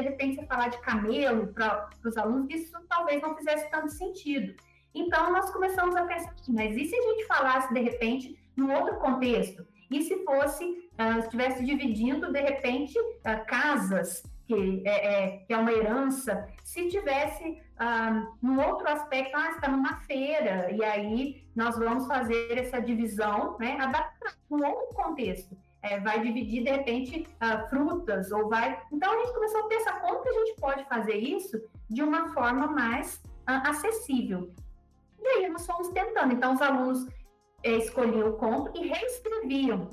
De 0.00 0.08
repente 0.08 0.36
você 0.36 0.46
falar 0.46 0.68
de 0.68 0.78
camelo 0.78 1.48
para 1.48 1.90
os 2.04 2.16
alunos, 2.16 2.48
isso 2.50 2.72
talvez 2.88 3.20
não 3.22 3.36
fizesse 3.36 3.70
tanto 3.70 3.90
sentido. 3.90 4.54
Então, 4.94 5.32
nós 5.32 5.50
começamos 5.50 5.94
a 5.94 6.04
pensar, 6.04 6.34
mas 6.48 6.76
e 6.76 6.84
se 6.84 6.96
a 6.96 7.02
gente 7.02 7.26
falasse, 7.26 7.72
de 7.72 7.80
repente, 7.80 8.38
num 8.56 8.72
outro 8.72 8.96
contexto? 8.96 9.66
E 9.90 10.02
se 10.02 10.24
fosse, 10.24 10.64
uh, 10.64 11.18
estivesse 11.20 11.64
dividindo, 11.64 12.32
de 12.32 12.40
repente, 12.40 12.98
uh, 12.98 13.46
casas, 13.46 14.22
que 14.46 14.82
é, 14.84 14.90
é, 14.90 15.36
que 15.38 15.52
é 15.52 15.56
uma 15.56 15.72
herança, 15.72 16.48
se 16.64 16.88
tivesse 16.88 17.44
uh, 17.50 18.36
num 18.42 18.60
outro 18.60 18.88
aspecto, 18.88 19.36
ah, 19.36 19.50
está 19.50 19.68
numa 19.68 19.96
feira, 20.00 20.70
e 20.72 20.82
aí 20.82 21.44
nós 21.54 21.78
vamos 21.78 22.06
fazer 22.06 22.58
essa 22.58 22.80
divisão, 22.80 23.56
né, 23.60 23.76
adaptar 23.80 24.34
um 24.50 24.64
outro 24.64 24.94
contexto 24.94 25.56
é, 25.82 25.98
vai 26.00 26.20
dividir, 26.20 26.64
de 26.64 26.70
repente, 26.70 27.26
uh, 27.42 27.68
frutas, 27.68 28.30
ou 28.30 28.48
vai. 28.48 28.80
Então, 28.92 29.12
a 29.12 29.18
gente 29.18 29.34
começou 29.34 29.60
a 29.60 29.68
pensar 29.68 30.00
como 30.00 30.22
que 30.22 30.28
a 30.28 30.32
gente 30.32 30.60
pode 30.60 30.84
fazer 30.84 31.16
isso 31.16 31.60
de 31.88 32.02
uma 32.02 32.28
forma 32.34 32.66
mais 32.66 33.16
uh, 33.48 33.68
acessível. 33.68 34.52
E 35.18 35.26
aí, 35.26 35.48
nós 35.48 35.66
fomos 35.66 35.88
tentando. 35.88 36.32
Então, 36.32 36.54
os 36.54 36.62
alunos 36.62 37.06
eh, 37.62 37.76
escolhiam 37.76 38.30
o 38.30 38.32
conto 38.34 38.72
e 38.78 38.88
reescreviam, 38.88 39.90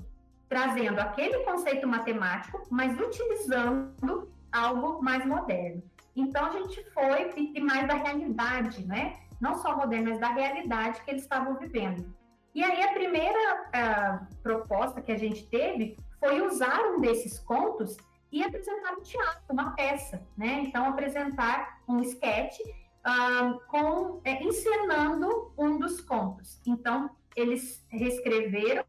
trazendo 0.50 1.00
aquele 1.00 1.40
conceito 1.40 1.88
matemático, 1.88 2.62
mas 2.70 2.98
utilizando 3.00 4.30
algo 4.52 5.02
mais 5.02 5.26
moderno. 5.26 5.84
Então, 6.16 6.46
a 6.46 6.52
gente 6.52 6.84
foi 6.92 7.32
e 7.36 7.62
mais 7.62 7.88
da 7.88 7.96
realidade, 7.96 8.86
né? 8.86 9.20
Não 9.40 9.56
só 9.56 9.76
moderno, 9.76 10.10
mas 10.10 10.20
da 10.20 10.30
realidade 10.30 11.02
que 11.02 11.12
eles 11.12 11.24
estavam 11.24 11.56
vivendo. 11.58 12.17
E 12.58 12.64
aí 12.64 12.82
a 12.82 12.92
primeira 12.92 13.70
uh, 13.70 14.36
proposta 14.42 15.00
que 15.00 15.12
a 15.12 15.18
gente 15.18 15.46
teve 15.46 15.96
foi 16.20 16.42
usar 16.42 16.82
um 16.88 17.00
desses 17.00 17.38
contos 17.38 17.96
e 18.32 18.44
apresentar 18.44 18.94
um 18.94 19.02
teatro, 19.04 19.44
uma 19.52 19.76
peça, 19.76 20.24
né? 20.36 20.64
Então 20.64 20.84
apresentar 20.86 21.84
um 21.88 22.00
sketch 22.00 22.58
uh, 22.62 23.60
com 23.68 24.22
é, 24.24 24.42
encenando 24.42 25.54
um 25.56 25.78
dos 25.78 26.02
contos. 26.02 26.60
Então 26.66 27.12
eles 27.36 27.86
reescreveram 27.90 28.84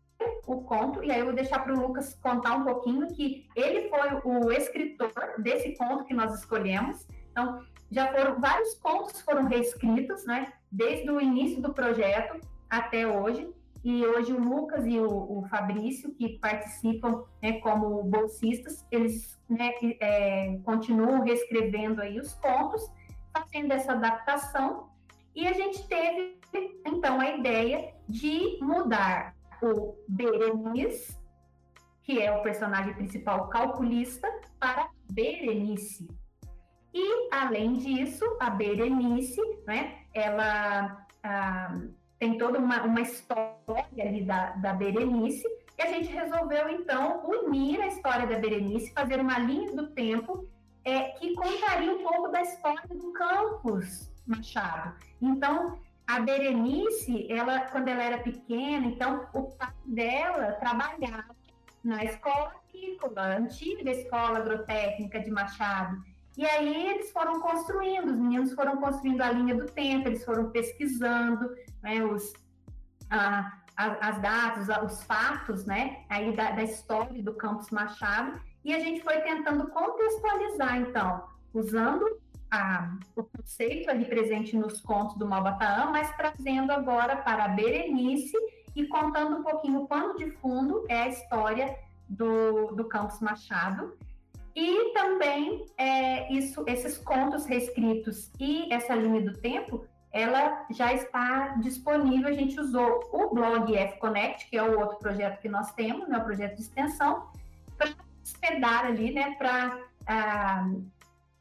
o 0.47 0.63
conto 0.63 1.05
e 1.05 1.13
aí 1.13 1.19
eu 1.19 1.27
vou 1.27 1.35
deixar 1.35 1.59
para 1.59 1.75
o 1.75 1.79
Lucas 1.79 2.15
contar 2.23 2.55
um 2.55 2.65
pouquinho 2.65 3.07
que 3.09 3.47
ele 3.55 3.91
foi 3.91 4.19
o 4.25 4.51
escritor 4.51 5.13
desse 5.41 5.77
conto 5.77 6.07
que 6.07 6.15
nós 6.15 6.33
escolhemos. 6.39 7.07
Então 7.33 7.63
já 7.91 8.11
foram 8.11 8.41
vários 8.41 8.77
contos 8.77 9.21
foram 9.21 9.45
reescritos, 9.45 10.25
né? 10.25 10.55
Desde 10.73 11.11
o 11.11 11.21
início 11.21 11.61
do 11.61 11.75
projeto 11.75 12.41
até 12.69 13.07
hoje. 13.07 13.49
E 13.85 14.05
hoje 14.05 14.33
o 14.33 14.41
Lucas 14.41 14.87
e 14.87 14.99
o, 14.99 15.39
o 15.39 15.47
Fabrício, 15.49 16.13
que 16.15 16.39
participam 16.41 17.25
né, 17.41 17.61
como 17.61 18.03
bolsistas, 18.03 18.85
eles 18.91 19.39
né, 19.49 19.73
é, 20.01 20.59
continuam 20.65 21.23
reescrevendo 21.23 22.03
aí 22.03 22.19
os 22.19 22.35
contos, 22.35 22.91
fazendo 23.33 23.73
essa 23.73 23.93
adaptação. 23.93 24.89
E 25.35 25.47
a 25.47 25.53
gente 25.53 25.87
teve, 25.87 26.39
então, 26.85 27.21
a 27.21 27.31
ideia 27.37 27.95
de 28.09 28.59
mudar 28.61 29.35
o 29.63 29.95
Berenice, 30.09 31.17
que 32.03 32.21
é 32.21 32.33
o 32.33 32.43
personagem 32.43 32.95
principal 32.95 33.49
calculista, 33.49 34.29
para 34.59 34.91
Berenice. 35.11 36.09
E, 36.93 37.29
além 37.33 37.75
disso, 37.75 38.25
a 38.41 38.51
Berenice, 38.51 39.41
né, 39.67 39.99
ela... 40.13 41.07
Ah, 41.23 41.79
tem 42.19 42.37
toda 42.37 42.59
uma, 42.59 42.83
uma 42.83 43.01
história 43.01 43.87
ali 43.99 44.23
da, 44.23 44.51
da 44.51 44.73
Berenice, 44.73 45.47
e 45.79 45.83
a 45.83 45.87
gente 45.87 46.11
resolveu, 46.13 46.69
então, 46.71 47.23
unir 47.25 47.81
a 47.81 47.87
história 47.87 48.27
da 48.27 48.39
Berenice, 48.39 48.93
fazer 48.93 49.21
uma 49.21 49.39
linha 49.39 49.73
do 49.73 49.87
tempo 49.89 50.49
é, 50.85 51.11
que 51.11 51.35
contaria 51.35 51.93
um 51.93 52.03
pouco 52.03 52.29
da 52.29 52.43
história 52.43 52.89
do 52.89 53.13
campus 53.13 54.11
Machado. 54.27 54.95
Então, 55.23 55.79
a 56.07 56.21
Berenice, 56.21 57.31
ela, 57.31 57.61
quando 57.61 57.89
ela 57.89 58.03
era 58.03 58.19
pequena, 58.19 58.87
então, 58.87 59.27
o 59.33 59.45
pai 59.45 59.73
dela 59.85 60.53
trabalhava 60.53 61.37
na 61.85 62.05
escola 62.05 62.53
agrícola, 62.69 63.37
antiga 63.37 63.91
escola 63.91 64.39
agrotécnica 64.39 65.21
de 65.21 65.31
Machado. 65.31 66.03
E 66.37 66.47
aí 66.47 66.91
eles 66.91 67.11
foram 67.11 67.41
construindo, 67.41 68.11
os 68.11 68.19
meninos 68.19 68.53
foram 68.53 68.77
construindo 68.77 69.21
a 69.23 69.31
linha 69.31 69.55
do 69.55 69.67
tempo, 69.67 70.09
eles 70.09 70.25
foram 70.25 70.51
pesquisando 70.51 71.51
né, 71.83 72.05
os, 72.05 72.33
a, 73.11 73.53
a, 73.77 74.09
as 74.09 74.21
datas, 74.21 74.69
os 74.85 75.03
fatos, 75.05 75.65
né, 75.65 76.05
aí 76.09 76.35
da, 76.35 76.53
da 76.53 76.63
história 76.63 77.23
do 77.23 77.35
Campos 77.35 77.71
Machado, 77.71 78.41
e 78.65 78.75
a 78.75 78.81
gente 78.81 79.03
foi 79.03 79.21
tentando 79.21 79.69
contextualizar, 79.69 80.79
então, 80.79 81.25
usando 81.55 82.05
a, 82.51 82.97
o 83.17 83.23
conceito 83.25 83.91
ali 83.91 84.05
presente 84.05 84.57
nos 84.57 84.81
contos 84.81 85.17
do 85.17 85.27
Malbataã, 85.27 85.91
mas 85.91 86.15
trazendo 86.17 86.73
agora 86.73 87.17
para 87.17 87.45
a 87.45 87.49
Berenice 87.49 88.37
e 88.75 88.87
contando 88.87 89.39
um 89.39 89.43
pouquinho 89.43 89.83
o 89.83 89.89
pano 89.89 90.17
de 90.17 90.31
fundo 90.33 90.85
é 90.89 91.03
a 91.03 91.09
história 91.09 91.77
do, 92.09 92.73
do 92.75 92.85
Campos 92.85 93.21
Machado. 93.21 93.97
E 94.55 94.93
também 94.93 95.67
é, 95.77 96.33
isso, 96.33 96.65
esses 96.67 96.99
contos 96.99 97.47
reescritos 97.47 98.31
e 98.41 98.73
essa 98.73 98.95
linha 98.95 99.21
do 99.21 99.39
tempo, 99.39 99.87
ela 100.13 100.67
já 100.71 100.93
está 100.93 101.49
disponível. 101.61 102.29
A 102.29 102.33
gente 102.33 102.59
usou 102.59 103.09
o 103.13 103.35
blog 103.35 103.75
F 103.77 103.99
Connect, 103.99 104.49
que 104.49 104.57
é 104.57 104.63
o 104.63 104.79
outro 104.79 104.99
projeto 104.99 105.41
que 105.41 105.49
nós 105.49 105.73
temos, 105.73 106.09
né, 106.09 106.19
o 106.19 106.25
projeto 106.25 106.57
de 106.57 106.63
extensão, 106.63 107.29
para 107.77 107.91
hospedar 108.23 108.87
ali, 108.87 109.13
né, 109.13 109.35
para 109.37 109.79
ah, 110.07 110.71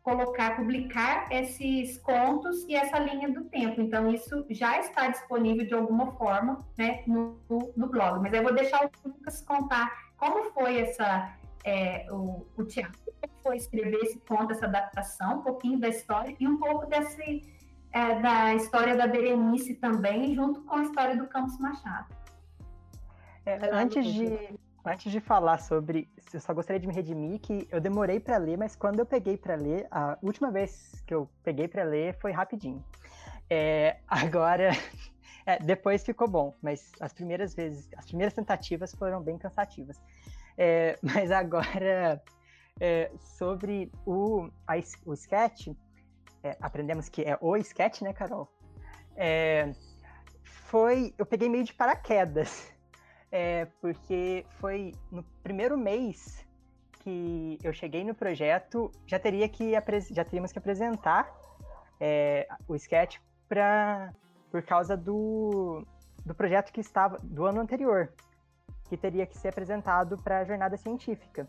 colocar, 0.04 0.56
publicar 0.56 1.32
esses 1.32 1.98
contos 2.00 2.64
e 2.68 2.76
essa 2.76 3.00
linha 3.00 3.30
do 3.30 3.46
tempo. 3.46 3.82
Então, 3.82 4.10
isso 4.10 4.46
já 4.50 4.80
está 4.80 5.08
disponível 5.08 5.66
de 5.66 5.74
alguma 5.74 6.14
forma 6.14 6.60
né, 6.78 7.04
no, 7.08 7.38
no 7.76 7.88
blog. 7.88 8.22
Mas 8.22 8.34
eu 8.34 8.44
vou 8.44 8.54
deixar 8.54 8.86
o 8.86 9.10
Lucas 9.10 9.42
contar 9.42 10.08
como 10.18 10.52
foi 10.52 10.82
essa 10.82 11.34
é, 11.64 12.08
o, 12.10 12.46
o 12.56 12.64
teatro 12.64 12.98
foi 13.44 13.58
escrever 13.58 14.00
esse 14.04 14.20
conto, 14.20 14.52
essa 14.52 14.66
adaptação, 14.66 15.40
um 15.40 15.42
pouquinho 15.42 15.80
da 15.80 15.88
história 15.88 16.36
e 16.40 16.48
um 16.48 16.58
pouco 16.58 16.86
desse, 16.86 17.42
é, 17.92 18.20
da 18.20 18.56
história 18.56 18.96
da 18.96 19.08
Berenice 19.08 19.76
também, 19.76 20.34
junto 20.36 20.62
com 20.62 20.76
a 20.76 20.84
história 20.84 21.16
do 21.16 21.28
Campos 21.28 21.58
Machado. 21.60 22.08
É, 23.46 23.58
antes, 23.72 24.06
de, 24.06 24.60
antes 24.86 25.12
de 25.12 25.20
falar 25.22 25.60
sobre, 25.60 26.10
eu 26.34 26.40
só 26.40 26.54
gostaria 26.54 26.80
de 26.80 26.88
me 26.88 26.94
redimir 26.94 27.40
que 27.40 27.68
eu 27.72 27.80
demorei 27.80 28.20
para 28.20 28.38
ler, 28.38 28.58
mas 28.58 28.76
quando 28.76 29.00
eu 29.00 29.06
peguei 29.06 29.38
para 29.38 29.56
ler, 29.56 29.88
a 29.90 30.18
última 30.22 30.52
vez 30.52 31.02
que 31.06 31.14
eu 31.14 31.30
peguei 31.44 31.68
para 31.68 31.84
ler 31.84 32.18
foi 32.20 32.32
rapidinho. 32.32 32.84
É, 33.50 34.00
agora, 34.08 34.72
é, 35.46 35.60
depois 35.60 36.04
ficou 36.04 36.28
bom, 36.28 36.58
mas 36.62 36.92
as 37.00 37.14
primeiras 37.14 37.56
vezes, 37.56 37.88
as 37.96 38.06
primeiras 38.06 38.34
tentativas 38.34 38.94
foram 38.94 39.22
bem 39.22 39.38
cansativas. 39.38 40.00
É, 40.58 41.00
mas 41.02 41.32
agora, 41.32 42.22
é, 42.80 43.12
sobre 43.18 43.90
o, 44.06 44.50
a, 44.68 44.74
o 45.06 45.14
sketch, 45.14 45.70
é, 46.44 46.58
aprendemos 46.62 47.10
que 47.10 47.24
é 47.24 47.38
o 47.42 47.56
sketch, 47.58 48.02
né, 48.02 48.14
Carol? 48.14 48.48
É, 49.16 49.74
foi, 50.44 51.14
eu 51.18 51.26
peguei 51.26 51.50
meio 51.50 51.64
de 51.64 51.74
paraquedas, 51.74 52.72
é, 53.32 53.66
porque 53.82 54.46
foi 54.60 54.94
no 55.12 55.24
primeiro 55.44 55.78
mês 55.78 56.46
que 57.00 57.58
eu 57.64 57.74
cheguei 57.74 58.04
no 58.04 58.14
projeto, 58.14 58.92
já 59.06 59.18
teria 59.18 59.48
que 59.48 59.72
já 60.12 60.24
teríamos 60.24 60.52
que 60.52 60.60
apresentar 60.60 61.34
é, 62.00 62.48
o 62.68 62.76
sketch 62.76 63.18
para 63.48 64.14
por 64.52 64.62
causa 64.64 64.96
do, 64.96 65.86
do 66.26 66.34
projeto 66.34 66.72
que 66.72 66.80
estava 66.80 67.18
do 67.22 67.46
ano 67.46 67.62
anterior, 67.62 68.12
que 68.90 68.98
teria 68.98 69.26
que 69.26 69.38
ser 69.38 69.50
apresentado 69.50 70.18
para 70.18 70.40
a 70.40 70.46
jornada 70.46 70.78
científica. 70.78 71.48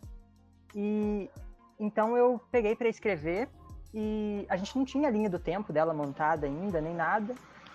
E 0.75 1.31
então 1.79 2.17
eu 2.17 2.41
peguei 2.51 2.75
para 2.75 2.89
escrever 2.89 3.49
e 3.93 4.47
a 4.49 4.57
gente 4.57 4.77
não 4.77 4.85
tinha 4.85 5.09
a 5.09 5.11
linha 5.11 5.31
do 5.31 5.39
tempo 5.39 5.73
dela 5.73 5.95
montada 5.95 6.47
ainda, 6.47 6.81
nem 6.81 6.95
nada. 6.95 7.35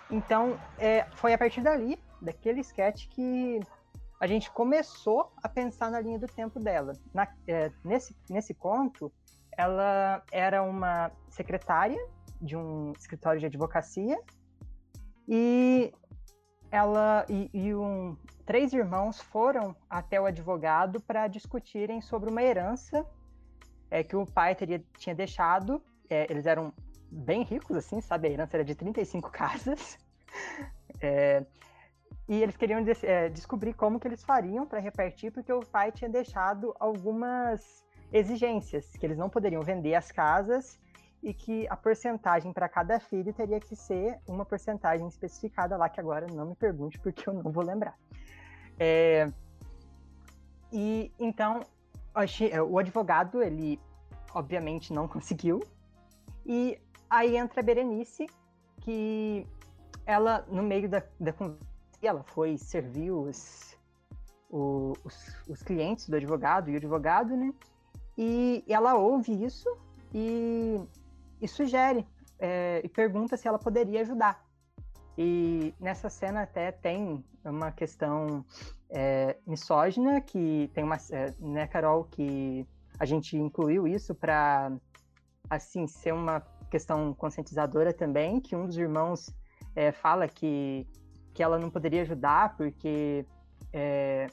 Então 0.10 0.60
é, 0.78 1.06
foi 1.16 1.34
a 1.34 1.38
partir 1.38 1.62
dali, 1.62 2.00
daquele 2.22 2.62
sketch, 2.62 3.08
que 3.10 3.60
a 4.20 4.28
gente 4.28 4.52
começou 4.52 5.32
a 5.42 5.50
pensar 5.50 5.92
na 5.92 6.00
linha 6.00 6.20
do 6.20 6.28
tempo 6.28 6.60
dela. 6.60 6.94
Na, 7.14 7.28
é, 7.48 7.72
nesse, 7.84 8.16
nesse 8.30 8.54
conto, 8.54 9.12
ela 9.58 10.24
era 10.32 10.64
uma 10.64 11.12
secretária 11.30 12.00
de 12.42 12.56
um 12.56 12.94
escritório 12.98 13.40
de 13.40 13.46
advocacia 13.46 14.20
e 15.28 15.94
ela 16.72 17.26
e, 17.30 17.50
e 17.54 17.76
um, 17.76 18.18
três 18.46 18.74
irmãos 18.74 19.22
foram 19.22 19.76
até 19.90 20.20
o 20.20 20.26
advogado 20.26 21.00
para 21.02 21.28
discutirem 21.28 22.02
sobre 22.02 22.30
uma 22.30 22.42
herança 22.42 23.06
é, 23.90 24.04
que 24.04 24.16
o 24.16 24.26
pai 24.26 24.56
teria, 24.56 24.84
tinha 24.98 25.16
deixado. 25.16 25.82
É, 26.14 26.28
eles 26.30 26.46
eram 26.46 26.72
bem 27.10 27.44
ricos, 27.44 27.76
assim, 27.76 28.00
sabe? 28.02 28.28
A 28.28 28.32
herança 28.32 28.58
era 28.58 28.64
de 28.64 28.76
35 28.76 29.30
casas. 29.32 29.98
É, 31.02 31.46
e 32.28 32.42
eles 32.42 32.56
queriam 32.56 32.84
é, 33.04 33.30
descobrir 33.30 33.74
como 33.74 34.00
que 34.00 34.08
eles 34.08 34.24
fariam 34.24 34.66
para 34.66 34.80
repartir, 34.80 35.32
porque 35.32 35.52
o 35.52 35.62
pai 35.62 35.92
tinha 35.92 36.10
deixado 36.10 36.74
algumas 36.80 37.84
exigências, 38.12 38.86
que 38.92 39.06
eles 39.06 39.18
não 39.18 39.30
poderiam 39.30 39.62
vender 39.62 39.96
as 39.96 40.12
casas 40.12 40.80
e 41.22 41.34
que 41.34 41.68
a 41.70 41.76
porcentagem 41.76 42.54
para 42.54 42.70
cada 42.70 43.00
filho 43.00 43.34
teria 43.34 43.60
que 43.60 43.76
ser 43.76 44.20
uma 44.28 44.46
porcentagem 44.46 45.08
especificada 45.08 45.76
lá, 45.78 45.90
que 45.90 46.00
agora 46.00 46.28
não 46.28 46.50
me 46.50 46.56
pergunte, 46.56 47.00
porque 47.00 47.28
eu 47.28 47.34
não 47.34 47.52
vou 47.52 47.64
lembrar. 47.64 47.98
É, 48.80 49.32
e 50.72 51.12
então 51.20 51.62
é, 52.52 52.62
o 52.62 52.78
advogado, 52.78 53.42
ele 53.42 53.80
obviamente 54.34 54.94
não 54.94 55.08
conseguiu, 55.10 55.62
e 56.46 56.80
aí 57.10 57.38
entra 57.38 57.60
a 57.60 57.64
Berenice, 57.64 58.28
que 58.82 59.46
ela, 60.06 60.46
no 60.50 60.64
meio 60.64 60.90
da, 60.90 61.04
da 61.20 61.32
conversa, 61.34 61.64
ela 62.02 62.24
foi 62.24 62.58
servir 62.58 63.12
os, 63.12 63.78
os, 64.50 64.98
os 65.48 65.64
clientes 65.64 66.10
do 66.10 66.16
advogado 66.16 66.70
e 66.70 66.74
o 66.74 66.78
advogado, 66.78 67.36
né? 67.36 67.54
E 68.18 68.64
ela 68.68 68.96
ouve 68.96 69.32
isso 69.44 69.70
e 70.14 70.80
e 71.44 71.48
sugere 71.48 72.08
é, 72.40 72.80
e 72.84 72.88
pergunta 72.88 73.36
se 73.36 73.50
ela 73.50 73.60
poderia 73.60 74.00
ajudar. 74.00 74.42
E 75.18 75.76
nessa 75.78 76.10
cena 76.10 76.44
até 76.44 76.72
tem 76.72 77.24
uma 77.44 77.70
questão 77.72 78.46
é, 78.90 79.36
misógina, 79.46 80.22
que 80.22 80.72
tem 80.74 80.86
uma, 80.86 80.96
é, 81.12 81.34
né, 81.38 81.68
Carol, 81.68 82.06
que 82.06 82.66
a 82.98 83.06
gente 83.06 83.36
incluiu 83.38 83.86
isso 83.86 84.16
para, 84.16 84.72
assim, 85.50 85.88
ser 85.88 86.14
uma 86.14 86.42
questão 86.70 87.14
conscientizadora 87.14 87.94
também, 87.94 88.40
que 88.40 88.56
um 88.56 88.66
dos 88.66 88.78
irmãos 88.78 89.30
é, 89.76 89.92
fala 89.92 90.28
que, 90.28 90.88
que 91.34 91.44
ela 91.44 91.60
não 91.60 91.70
poderia 91.70 92.02
ajudar 92.02 92.56
porque 92.58 93.26
é, 93.72 94.28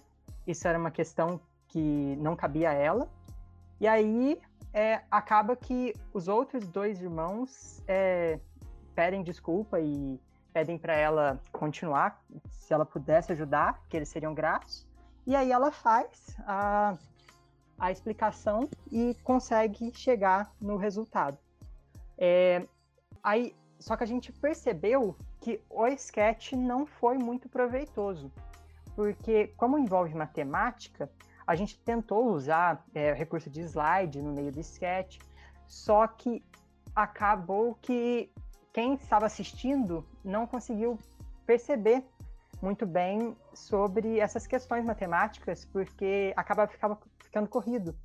isso 0.47 0.67
era 0.67 0.79
uma 0.79 0.91
questão 0.91 1.41
que 1.69 2.17
não 2.17 2.35
cabia 2.35 2.71
a 2.71 2.75
ela. 2.75 3.09
E 3.81 3.87
aí 3.87 4.41
é, 4.73 5.03
acaba 5.11 5.57
que 5.57 5.95
os 6.13 6.29
outros 6.29 6.67
dois 6.67 7.01
irmãos 7.01 7.83
é, 7.87 8.39
pedem 8.95 9.23
desculpa 9.23 9.81
e 9.81 10.21
pedem 10.53 10.79
para 10.79 10.95
ela 10.95 11.41
continuar, 11.53 12.23
se 12.51 12.73
ela 12.75 12.85
pudesse 12.85 13.33
ajudar, 13.33 13.81
que 13.89 13.97
eles 13.97 14.09
seriam 14.09 14.35
gratos. 14.35 14.87
E 15.27 15.37
aí 15.37 15.53
ela 15.53 15.71
faz 15.71 16.37
a, 16.41 16.97
a 17.81 17.91
explicação 17.91 18.69
e 18.93 19.17
consegue 19.25 19.91
chegar 19.95 20.53
no 20.61 20.77
resultado. 20.77 21.39
É, 22.19 22.67
aí, 23.23 23.57
só 23.79 23.97
que 23.97 24.05
a 24.05 24.07
gente 24.07 24.31
percebeu 24.31 25.17
que 25.41 25.61
o 25.71 25.87
sketch 25.87 26.53
não 26.53 26.85
foi 26.85 27.17
muito 27.17 27.49
proveitoso, 27.49 28.31
porque 28.95 29.49
como 29.57 29.79
envolve 29.79 30.15
matemática, 30.15 31.11
a 31.47 31.57
gente 31.57 31.79
tentou 31.79 32.27
usar 32.27 32.85
é, 32.95 33.15
recurso 33.15 33.49
de 33.49 33.63
slide 33.63 34.21
no 34.21 34.33
meio 34.35 34.53
do 34.53 34.61
sketch, 34.61 35.19
só 35.67 36.07
que 36.07 36.45
acabou 36.95 37.77
que 37.81 38.31
quem 38.73 38.95
estava 38.95 39.25
assistindo 39.25 40.07
não 40.23 40.47
conseguiu 40.47 40.99
perceber 41.47 42.05
muito 42.61 42.87
bem 42.87 43.35
sobre 43.55 44.21
essas 44.21 44.47
questões 44.47 44.85
matemáticas, 44.85 45.65
porque 45.65 46.33
acaba 46.37 46.67
ficava 46.67 46.99
ficando 47.31 47.49
corrido. 47.49 47.97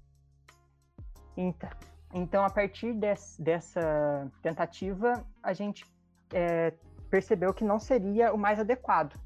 Então, 1.36 1.70
então 2.14 2.46
a 2.46 2.50
partir 2.50 2.94
des, 2.94 3.36
dessa 3.40 4.32
tentativa, 4.42 5.26
a 5.42 5.52
gente 5.52 5.84
é, 6.32 6.72
percebeu 7.10 7.54
que 7.54 7.64
não 7.64 7.80
seria 7.80 8.32
o 8.34 8.38
mais 8.38 8.60
adequado. 8.60 9.20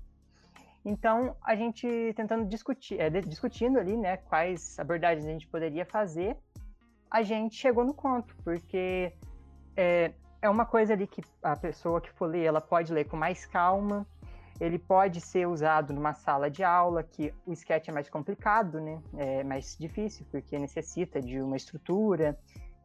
Então, 0.84 1.36
a 1.43 1.54
gente 1.56 2.14
tentando 2.16 2.45
discutir, 2.45 3.00
é, 3.00 3.10
discutindo 3.10 3.78
ali, 3.78 3.97
né, 3.97 4.18
quais 4.18 4.80
abordagens 4.80 5.26
a 5.26 5.30
gente 5.30 5.47
poderia 5.47 5.86
fazer, 5.86 6.38
a 7.12 7.22
gente 7.22 7.56
chegou 7.56 7.84
no 7.84 7.93
conto, 7.93 8.34
porque 8.43 9.14
é, 9.76 10.14
é 10.41 10.50
uma 10.50 10.66
coisa 10.66 10.93
ali 10.93 11.06
que 11.06 11.22
a 11.43 11.56
pessoa 11.58 12.00
que 12.00 12.10
for 12.12 12.28
ler, 12.28 12.45
ela 12.45 12.62
pode 12.62 12.93
ler 12.93 13.06
com 13.06 13.18
mais 13.18 13.45
calma, 13.45 14.08
ele 14.60 14.78
pode 14.78 15.22
ser 15.22 15.47
usado 15.47 15.93
numa 15.93 16.14
sala 16.14 16.49
de 16.49 16.64
aula, 16.64 17.01
que 17.01 17.34
o 17.45 17.53
sketch 17.53 17.88
é 17.88 17.91
mais 17.91 18.10
complicado, 18.10 18.82
né, 18.82 19.01
é 19.18 19.43
mais 19.43 19.78
difícil, 19.80 20.26
porque 20.30 20.60
necessita 20.60 21.22
de 21.22 21.41
uma 21.41 21.55
estrutura 21.55 22.38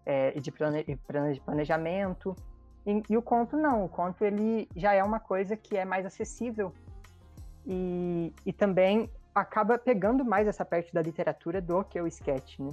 é, 0.07 0.33
e 0.37 0.41
de 0.41 0.53
planejamento, 1.45 2.37
e, 2.87 3.03
e 3.09 3.17
o 3.17 3.23
conto 3.23 3.57
não, 3.57 3.85
o 3.85 3.89
conto 3.89 4.25
ele 4.25 4.69
já 4.77 4.93
é 4.93 5.03
uma 5.03 5.19
coisa 5.19 5.57
que 5.57 5.77
é 5.77 5.85
mais 5.85 6.05
acessível. 6.05 6.73
E, 7.67 8.33
e 8.45 8.53
também 8.53 9.11
acaba 9.35 9.79
pegando 9.79 10.25
mais 10.25 10.47
essa 10.47 10.65
parte 10.65 10.93
da 10.93 11.01
literatura 11.01 11.61
do 11.61 11.83
que 11.83 12.01
o 12.01 12.07
sketch, 12.07 12.59
né? 12.59 12.71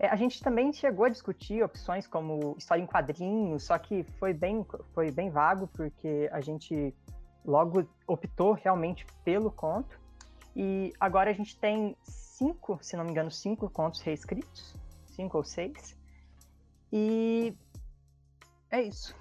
É, 0.00 0.08
a 0.08 0.16
gente 0.16 0.40
também 0.42 0.72
chegou 0.72 1.04
a 1.04 1.08
discutir 1.08 1.62
opções 1.62 2.06
como 2.06 2.54
história 2.56 2.80
em 2.80 2.86
quadrinhos, 2.86 3.64
só 3.64 3.76
que 3.78 4.04
foi 4.18 4.32
bem, 4.32 4.64
foi 4.94 5.10
bem 5.10 5.28
vago, 5.28 5.66
porque 5.66 6.28
a 6.32 6.40
gente 6.40 6.94
logo 7.48 7.88
optou 8.06 8.52
realmente 8.52 9.06
pelo 9.24 9.50
conto. 9.50 9.98
E 10.54 10.92
agora 11.00 11.30
a 11.30 11.32
gente 11.32 11.58
tem 11.58 11.96
cinco, 12.02 12.78
se 12.82 12.96
não 12.96 13.04
me 13.04 13.10
engano, 13.10 13.30
cinco 13.30 13.70
contos 13.70 14.00
reescritos, 14.02 14.74
cinco 15.06 15.38
ou 15.38 15.44
seis. 15.44 15.96
E 16.92 17.54
é 18.70 18.82
isso. 18.82 19.14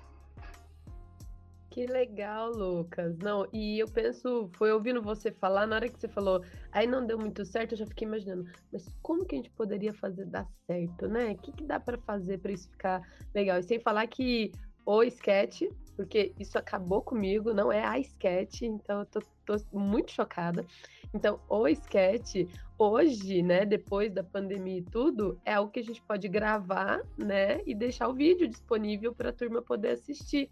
Que 1.69 1.85
legal, 1.85 2.51
Lucas. 2.51 3.15
Não, 3.19 3.47
e 3.53 3.79
eu 3.79 3.87
penso, 3.87 4.49
foi 4.53 4.71
ouvindo 4.71 4.99
você 5.01 5.31
falar, 5.31 5.67
na 5.67 5.75
hora 5.75 5.87
que 5.87 5.99
você 5.99 6.07
falou, 6.07 6.43
aí 6.71 6.87
não 6.87 7.05
deu 7.05 7.19
muito 7.19 7.45
certo, 7.45 7.73
eu 7.73 7.77
já 7.77 7.85
fiquei 7.85 8.07
imaginando, 8.07 8.49
mas 8.73 8.87
como 9.03 9.23
que 9.23 9.35
a 9.35 9.37
gente 9.37 9.51
poderia 9.51 9.93
fazer 9.93 10.25
dar 10.25 10.47
certo, 10.65 11.07
né? 11.07 11.33
O 11.33 11.37
que, 11.37 11.51
que 11.51 11.63
dá 11.63 11.79
para 11.79 11.99
fazer 11.99 12.39
para 12.39 12.51
isso 12.51 12.67
ficar 12.71 13.01
legal? 13.33 13.59
E 13.59 13.63
sem 13.63 13.79
falar 13.79 14.07
que 14.07 14.51
o 14.87 15.03
sketch, 15.03 15.61
porque 15.97 16.31
isso 16.39 16.57
acabou 16.59 17.01
comigo, 17.01 17.53
não 17.53 17.71
é 17.71 17.83
a 17.83 17.97
sketch, 17.99 18.61
então 18.61 18.99
eu 18.99 19.05
tô, 19.07 19.19
tô 19.43 19.57
muito 19.73 20.11
chocada. 20.11 20.63
Então, 21.11 21.39
o 21.49 21.67
sketch, 21.67 22.47
hoje, 22.77 23.41
né, 23.41 23.65
depois 23.65 24.13
da 24.13 24.23
pandemia 24.23 24.77
e 24.77 24.83
tudo, 24.83 25.41
é 25.43 25.55
algo 25.55 25.71
que 25.71 25.79
a 25.79 25.83
gente 25.83 26.01
pode 26.03 26.27
gravar, 26.27 27.01
né, 27.17 27.61
e 27.65 27.73
deixar 27.73 28.07
o 28.07 28.13
vídeo 28.13 28.47
disponível 28.47 29.13
para 29.13 29.29
a 29.29 29.33
turma 29.33 29.61
poder 29.61 29.89
assistir 29.89 30.49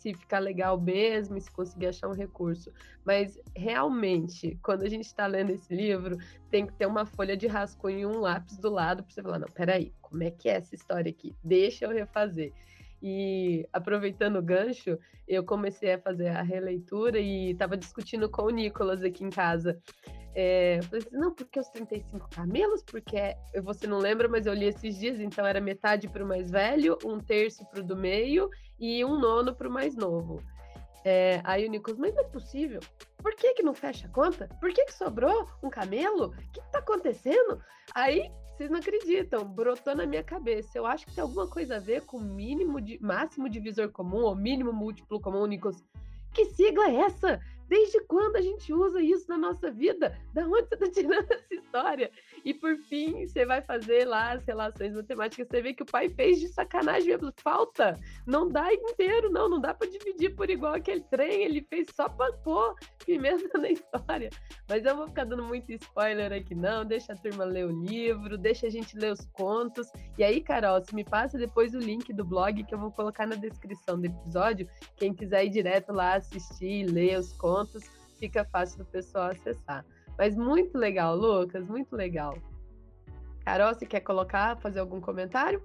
se 0.00 0.14
ficar 0.14 0.38
legal 0.38 0.80
mesmo 0.80 1.38
se 1.38 1.50
conseguir 1.50 1.88
achar 1.88 2.08
um 2.08 2.14
recurso. 2.14 2.72
Mas 3.04 3.38
realmente, 3.54 4.58
quando 4.62 4.82
a 4.82 4.88
gente 4.88 5.04
está 5.04 5.26
lendo 5.26 5.50
esse 5.50 5.74
livro, 5.74 6.16
tem 6.50 6.66
que 6.66 6.72
ter 6.72 6.86
uma 6.86 7.04
folha 7.04 7.36
de 7.36 7.46
rascunho 7.46 7.98
e 7.98 8.06
um 8.06 8.18
lápis 8.18 8.56
do 8.56 8.70
lado 8.70 9.04
para 9.04 9.12
você 9.12 9.22
falar: 9.22 9.38
não, 9.38 9.48
peraí, 9.48 9.92
como 10.00 10.22
é 10.22 10.30
que 10.30 10.48
é 10.48 10.56
essa 10.56 10.74
história 10.74 11.10
aqui? 11.10 11.36
Deixa 11.44 11.84
eu 11.84 11.90
refazer. 11.90 12.52
E 13.02 13.66
aproveitando 13.72 14.36
o 14.36 14.42
gancho, 14.42 14.98
eu 15.26 15.44
comecei 15.44 15.94
a 15.94 15.98
fazer 15.98 16.28
a 16.28 16.42
releitura 16.42 17.18
e 17.18 17.52
estava 17.52 17.76
discutindo 17.76 18.28
com 18.28 18.42
o 18.42 18.50
Nicolas 18.50 19.02
aqui 19.02 19.24
em 19.24 19.30
casa. 19.30 19.80
É, 20.34 20.78
eu 20.78 20.82
falei 20.84 21.00
assim, 21.00 21.16
não, 21.16 21.34
porque 21.34 21.58
os 21.58 21.68
35 21.68 22.28
camelos, 22.30 22.82
porque 22.84 23.34
você 23.62 23.86
não 23.86 23.98
lembra, 23.98 24.28
mas 24.28 24.46
eu 24.46 24.54
li 24.54 24.66
esses 24.66 24.98
dias, 24.98 25.18
então 25.18 25.44
era 25.44 25.60
metade 25.60 26.08
para 26.08 26.24
o 26.24 26.28
mais 26.28 26.50
velho, 26.50 26.96
um 27.04 27.18
terço 27.18 27.64
para 27.66 27.80
o 27.80 27.84
do 27.84 27.96
meio 27.96 28.48
e 28.78 29.04
um 29.04 29.18
nono 29.18 29.54
para 29.54 29.68
o 29.68 29.72
mais 29.72 29.96
novo. 29.96 30.42
É, 31.04 31.40
aí 31.44 31.66
o 31.66 31.70
Nicolas, 31.70 31.98
mas 31.98 32.14
não 32.14 32.22
é 32.22 32.28
possível. 32.28 32.80
Por 33.18 33.34
que 33.34 33.54
que 33.54 33.62
não 33.62 33.74
fecha 33.74 34.06
a 34.06 34.10
conta? 34.10 34.48
Por 34.60 34.72
que 34.72 34.84
que 34.84 34.92
sobrou 34.92 35.48
um 35.62 35.70
camelo? 35.70 36.26
O 36.26 36.30
que, 36.52 36.60
que 36.60 36.72
tá 36.72 36.78
acontecendo? 36.78 37.60
Aí, 37.94 38.30
vocês 38.60 38.70
não 38.70 38.78
acreditam, 38.78 39.42
brotou 39.42 39.94
na 39.94 40.04
minha 40.04 40.22
cabeça. 40.22 40.76
Eu 40.76 40.84
acho 40.84 41.06
que 41.06 41.14
tem 41.14 41.22
alguma 41.22 41.48
coisa 41.48 41.76
a 41.76 41.80
ver 41.80 42.02
com 42.02 42.20
mínimo 42.20 42.78
de 42.78 43.02
máximo 43.02 43.48
divisor 43.48 43.90
comum 43.90 44.18
ou 44.18 44.36
mínimo 44.36 44.70
múltiplo 44.70 45.18
comum, 45.18 45.46
Nicolas. 45.46 45.82
Que 46.34 46.44
sigla 46.44 46.90
é 46.90 46.96
essa? 46.96 47.40
Desde 47.68 47.98
quando 48.04 48.36
a 48.36 48.42
gente 48.42 48.70
usa 48.70 49.00
isso 49.00 49.26
na 49.30 49.38
nossa 49.38 49.70
vida? 49.70 50.14
Da 50.34 50.46
onde 50.46 50.68
você 50.68 50.74
está 50.74 50.90
tirando 50.90 51.24
essa 51.32 51.54
história? 51.54 52.10
E 52.44 52.54
por 52.54 52.76
fim, 52.76 53.26
você 53.26 53.44
vai 53.44 53.60
fazer 53.62 54.04
lá 54.04 54.32
as 54.32 54.44
relações 54.44 54.94
matemáticas, 54.94 55.48
você 55.48 55.60
vê 55.60 55.74
que 55.74 55.82
o 55.82 55.86
pai 55.86 56.08
fez 56.08 56.40
de 56.40 56.48
sacanagem 56.48 57.08
mesmo. 57.08 57.32
Falta. 57.42 57.98
Não 58.26 58.48
dá 58.48 58.72
inteiro, 58.72 59.30
não. 59.30 59.48
Não 59.48 59.60
dá 59.60 59.74
para 59.74 59.90
dividir 59.90 60.34
por 60.34 60.48
igual 60.48 60.74
aquele 60.74 61.02
trem. 61.02 61.44
Ele 61.44 61.62
fez 61.68 61.88
só 61.94 62.08
para 62.08 62.32
pôr 62.38 62.74
pimenta 63.04 63.58
na 63.58 63.70
história. 63.70 64.30
Mas 64.68 64.84
eu 64.84 64.96
vou 64.96 65.08
ficar 65.08 65.24
dando 65.24 65.42
muito 65.42 65.72
spoiler 65.72 66.32
aqui, 66.32 66.54
não. 66.54 66.84
Deixa 66.84 67.12
a 67.12 67.16
turma 67.16 67.44
ler 67.44 67.66
o 67.66 67.84
livro, 67.84 68.38
deixa 68.38 68.66
a 68.66 68.70
gente 68.70 68.96
ler 68.96 69.12
os 69.12 69.24
contos. 69.32 69.88
E 70.18 70.24
aí, 70.24 70.40
Carol, 70.40 70.82
se 70.84 70.94
me 70.94 71.04
passa 71.04 71.38
depois 71.38 71.74
o 71.74 71.78
link 71.78 72.12
do 72.12 72.24
blog 72.24 72.62
que 72.64 72.74
eu 72.74 72.78
vou 72.78 72.90
colocar 72.90 73.26
na 73.26 73.36
descrição 73.36 74.00
do 74.00 74.06
episódio. 74.06 74.68
Quem 74.96 75.14
quiser 75.14 75.44
ir 75.44 75.50
direto 75.50 75.92
lá 75.92 76.14
assistir, 76.14 76.84
ler 76.86 77.18
os 77.18 77.32
contos, 77.32 77.82
fica 78.18 78.44
fácil 78.44 78.78
do 78.78 78.84
pessoal 78.84 79.30
acessar. 79.30 79.84
Mas 80.20 80.36
muito 80.36 80.76
legal, 80.76 81.16
Lucas, 81.16 81.66
muito 81.66 81.96
legal. 81.96 82.36
Carol, 83.42 83.72
você 83.72 83.86
quer 83.86 84.00
colocar, 84.00 84.54
fazer 84.58 84.78
algum 84.78 85.00
comentário? 85.00 85.62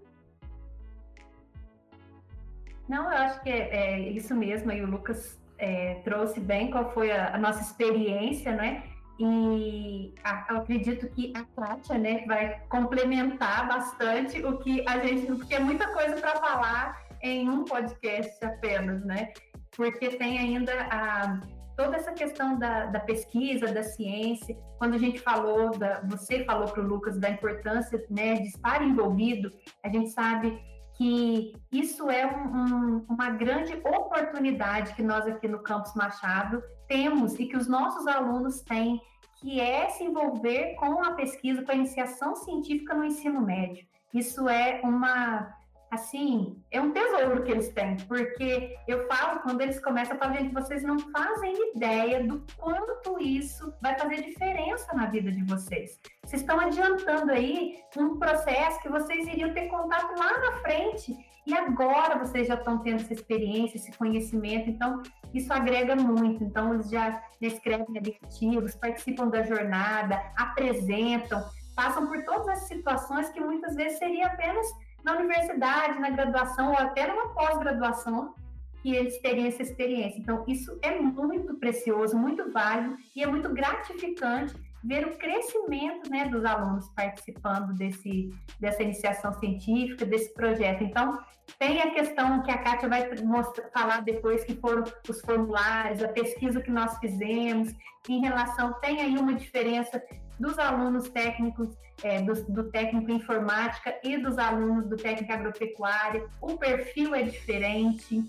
Não, 2.88 3.04
eu 3.12 3.18
acho 3.18 3.44
que 3.44 3.50
é, 3.50 3.76
é 3.76 4.00
isso 4.12 4.34
mesmo. 4.34 4.72
Aí 4.72 4.82
o 4.82 4.90
Lucas 4.90 5.38
é, 5.58 5.96
trouxe 6.06 6.40
bem 6.40 6.72
qual 6.72 6.90
foi 6.94 7.12
a, 7.12 7.36
a, 7.36 7.38
nossa 7.38 7.60
experiência, 7.64 8.56
né? 8.56 8.86
E 9.20 10.14
a, 10.24 10.46
eu 10.50 10.58
acredito 10.60 11.10
que 11.10 11.34
a 11.36 11.44
Kátia, 11.44 11.98
né, 11.98 12.24
vai 12.26 12.62
complementar 12.70 13.68
bastante 13.68 14.42
o 14.42 14.58
que 14.60 14.88
a 14.88 15.00
gente, 15.00 15.26
porque 15.26 15.56
é 15.56 15.60
muita 15.60 15.92
coisa 15.92 16.16
para 16.16 16.34
falar 16.38 16.98
em 17.22 17.50
um 17.50 17.66
podcast 17.66 18.46
apenas, 18.46 19.04
né? 19.04 19.34
Porque 19.76 20.12
tem 20.12 20.40
ainda 20.40 20.72
a 20.90 21.42
toda 21.76 21.98
essa 21.98 22.12
questão 22.12 22.58
da, 22.58 22.86
da, 22.86 23.00
pesquisa, 23.00 23.72
da 23.72 23.84
ciência, 23.84 24.56
quando 24.78 24.94
a 24.94 24.98
gente 24.98 25.20
falou, 25.20 25.78
da, 25.78 26.02
você 26.02 26.44
falou 26.46 26.68
para 26.68 26.82
o 26.82 26.88
Lucas 26.88 27.18
da 27.18 27.30
importância 27.30 28.04
né, 28.10 28.36
de 28.36 28.48
estar 28.48 28.82
envolvido, 28.82 29.52
a 29.84 29.90
gente 29.90 30.10
sabe 30.10 30.58
que 30.98 31.54
isso 31.72 32.10
é 32.10 32.26
um, 32.26 32.56
um, 32.56 33.06
uma 33.10 33.30
grande 33.32 33.74
oportunidade 33.74 34.94
que 34.96 35.04
nós 35.04 35.28
aqui 35.28 35.48
no 35.48 35.60
Campus 35.60 35.94
Machado 35.94 36.64
temos 36.88 37.38
e 37.38 37.46
que 37.46 37.58
os 37.58 37.68
nossos 37.68 38.08
alunos 38.08 38.62
têm, 38.62 39.02
que 39.42 39.60
é 39.60 39.90
se 39.90 40.04
envolver 40.04 40.76
com 40.76 41.04
a 41.04 41.12
pesquisa, 41.12 41.64
com 41.64 41.72
a 41.72 41.76
iniciação 41.76 42.36
científica 42.36 42.94
no 42.94 43.04
ensino 43.04 43.42
médio. 43.42 43.86
Isso 44.14 44.48
é 44.48 44.80
uma 44.82 45.54
assim, 45.96 46.62
é 46.72 46.80
um 46.80 46.92
tesouro 46.92 47.44
que 47.44 47.52
eles 47.52 47.70
têm, 47.70 47.98
porque 48.08 48.78
eu 48.88 49.08
falo, 49.08 49.42
quando 49.42 49.62
eles 49.62 49.80
começam, 49.80 50.16
eu 50.16 50.20
falo, 50.20 50.34
gente, 50.34 50.54
vocês 50.54 50.84
não 50.84 51.00
fazem 51.00 51.54
ideia 51.76 52.24
do 52.24 52.46
quanto 52.58 53.20
isso 53.20 53.74
vai 53.82 53.98
fazer 53.98 54.22
diferença 54.22 54.94
na 54.94 55.08
vida 55.08 55.32
de 55.32 55.44
vocês. 55.44 56.00
Vocês 56.24 56.42
estão 56.42 56.60
adiantando 56.60 57.32
aí 57.32 57.80
um 57.98 58.18
processo 58.18 58.82
que 58.82 58.90
vocês 58.90 59.28
iriam 59.28 59.54
ter 59.54 59.68
contato 59.68 60.18
lá 60.20 60.38
na 60.40 60.52
frente, 60.60 61.16
e 61.48 61.54
agora 61.54 62.18
vocês 62.18 62.48
já 62.48 62.56
estão 62.56 62.80
tendo 62.80 63.02
essa 63.02 63.14
experiência, 63.14 63.78
esse 63.78 63.92
conhecimento, 63.92 64.70
então 64.70 65.04
isso 65.32 65.54
agrega 65.54 65.96
muito. 65.96 66.44
Então, 66.44 66.74
eles 66.74 66.90
já 66.90 67.22
escrevem 67.40 67.86
artigos, 67.98 68.74
participam 68.74 69.28
da 69.28 69.44
jornada, 69.44 70.20
apresentam, 70.36 71.44
passam 71.76 72.08
por 72.08 72.24
todas 72.24 72.48
as 72.48 72.60
situações 72.68 73.30
que 73.30 73.40
muitas 73.40 73.76
vezes 73.76 74.00
seria 74.00 74.28
apenas 74.28 74.66
na 75.06 75.14
universidade, 75.14 76.00
na 76.00 76.10
graduação 76.10 76.72
ou 76.72 76.78
até 76.78 77.08
numa 77.08 77.30
pós-graduação 77.30 78.34
que 78.82 78.94
eles 78.94 79.20
teriam 79.20 79.48
essa 79.48 79.62
experiência. 79.62 80.20
Então, 80.20 80.44
isso 80.48 80.78
é 80.82 81.00
muito 81.00 81.54
precioso, 81.56 82.18
muito 82.18 82.52
válido 82.52 82.98
e 83.16 83.22
é 83.24 83.28
muito 83.28 83.50
gratificante 83.50 84.56
ver 84.84 85.08
o 85.08 85.18
crescimento 85.18 86.10
né, 86.10 86.28
dos 86.28 86.44
alunos 86.46 86.88
participando 86.90 87.74
desse, 87.74 88.30
dessa 88.60 88.84
iniciação 88.84 89.34
científica, 89.40 90.06
desse 90.06 90.34
projeto. 90.34 90.84
Então, 90.84 91.20
tem 91.60 91.82
a 91.82 91.92
questão 91.92 92.42
que 92.44 92.52
a 92.52 92.58
Kátia 92.58 92.90
vai 92.90 93.10
mostrar, 93.24 93.70
falar 93.72 94.02
depois, 94.02 94.44
que 94.44 94.56
foram 94.56 94.84
os 95.08 95.22
formulários, 95.22 96.04
a 96.04 96.08
pesquisa 96.08 96.62
que 96.62 96.72
nós 96.72 96.98
fizemos, 97.00 97.74
em 98.08 98.22
relação, 98.22 98.74
tem 98.74 99.02
aí 99.02 99.18
uma 99.18 99.34
diferença 99.34 100.02
dos 100.40 100.58
alunos 100.60 101.10
técnicos, 101.10 101.70
é, 102.04 102.22
do, 102.22 102.34
do, 102.52 102.64
técnico 102.72 103.12
informática 103.12 103.98
e 104.04 104.18
dos 104.18 104.38
alunos 104.38 104.88
do 104.88 104.98
técnico 104.98 105.32
agropecuária. 105.32 106.28
O 106.42 106.58
perfil 106.58 107.16
é 107.16 107.24
diferente. 107.24 108.24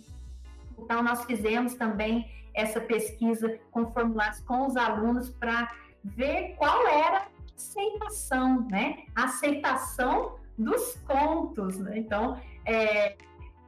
Então, 0.78 1.02
nós 1.02 1.24
fizemos 1.24 1.74
também 1.74 2.30
essa 2.54 2.80
pesquisa 2.80 3.58
com 3.70 3.92
formulários 3.92 4.40
com 4.40 4.66
os 4.66 4.76
alunos 4.76 5.30
para 5.30 5.70
ver 6.02 6.54
qual 6.56 6.86
era 6.86 7.18
a 7.18 7.26
aceitação, 7.56 8.66
né? 8.70 9.04
A 9.14 9.24
aceitação 9.24 10.36
dos 10.56 10.94
contos, 11.06 11.78
né? 11.78 11.98
Então, 11.98 12.40
é, 12.64 13.16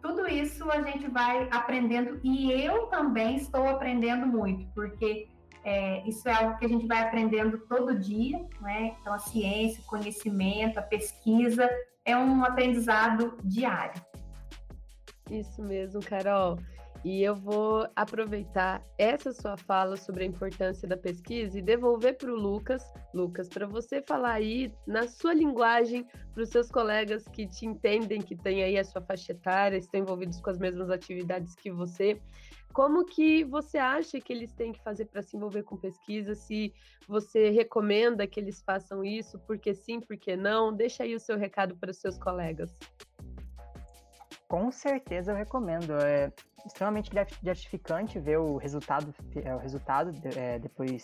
tudo 0.01 0.27
isso 0.29 0.71
a 0.71 0.81
gente 0.83 1.09
vai 1.09 1.49
aprendendo 1.51 2.21
e 2.23 2.53
eu 2.53 2.87
também 2.87 3.37
estou 3.37 3.69
aprendendo 3.69 4.27
muito, 4.27 4.67
porque 4.75 5.29
é, 5.65 6.07
isso 6.09 6.29
é 6.29 6.33
algo 6.33 6.59
que 6.59 6.67
a 6.67 6.69
gente 6.69 6.87
vai 6.87 7.03
aprendendo 7.03 7.59
todo 7.59 7.99
dia, 7.99 8.39
né? 8.61 8.97
Então, 9.01 9.13
a 9.13 9.19
ciência, 9.19 9.83
o 9.83 9.87
conhecimento, 9.87 10.79
a 10.79 10.83
pesquisa 10.83 11.69
é 12.05 12.17
um 12.17 12.45
aprendizado 12.45 13.37
diário. 13.45 14.01
Isso 15.31 15.63
mesmo, 15.63 16.01
Carol. 16.01 16.59
E 17.05 17.23
eu 17.23 17.35
vou 17.35 17.89
aproveitar 17.95 18.83
essa 18.99 19.33
sua 19.33 19.57
fala 19.57 19.97
sobre 19.97 20.25
a 20.25 20.27
importância 20.27 20.89
da 20.89 20.97
pesquisa 20.97 21.59
e 21.59 21.63
devolver 21.63 22.17
para 22.17 22.33
o 22.33 22.37
Lucas, 22.37 22.83
Lucas, 23.15 23.49
para 23.49 23.67
você 23.67 24.03
falar 24.03 24.33
aí 24.33 24.73
na 24.87 25.07
sua 25.07 25.33
linguagem 25.33 26.05
para 26.35 26.43
os 26.43 26.49
seus 26.49 26.71
colegas 26.71 27.25
que 27.29 27.47
te 27.47 27.67
entendem, 27.67 28.21
que 28.21 28.35
têm 28.35 28.65
aí 28.65 28.77
a 28.77 28.85
sua 28.85 29.01
faixa 29.01 29.33
etária, 29.33 29.77
estão 29.77 30.01
envolvidos 30.01 30.41
com 30.41 30.51
as 30.51 30.59
mesmas 30.59 30.91
atividades 30.91 31.55
que 31.55 31.71
você. 31.71 32.21
Como 32.73 33.05
que 33.05 33.45
você 33.45 33.79
acha 33.79 34.21
que 34.21 34.33
eles 34.33 34.53
têm 34.53 34.73
que 34.73 34.81
fazer 34.81 35.07
para 35.07 35.23
se 35.23 35.37
envolver 35.37 35.63
com 35.63 35.77
pesquisa? 35.77 36.35
Se 36.35 36.73
você 37.09 37.51
recomenda 37.51 38.27
que 38.27 38.39
eles 38.39 38.63
façam 38.63 39.05
isso, 39.05 39.39
porque 39.41 39.75
sim, 39.75 40.01
porque 40.01 40.37
não? 40.37 40.73
Deixa 40.73 41.03
aí 41.03 41.15
o 41.15 41.21
seu 41.21 41.37
recado 41.37 41.77
para 41.77 41.91
os 41.91 41.97
seus 41.97 42.19
colegas. 42.19 42.79
Com 44.47 44.71
certeza 44.71 45.33
eu 45.33 45.37
recomendo. 45.37 45.93
É 45.95 46.33
extremamente 46.67 47.11
gratificante 47.43 48.19
ver 48.19 48.39
o 48.39 48.57
resultado, 48.57 49.15
é, 49.43 49.55
o 49.55 49.59
resultado 49.59 50.13
é, 50.37 50.59
depois 50.59 51.03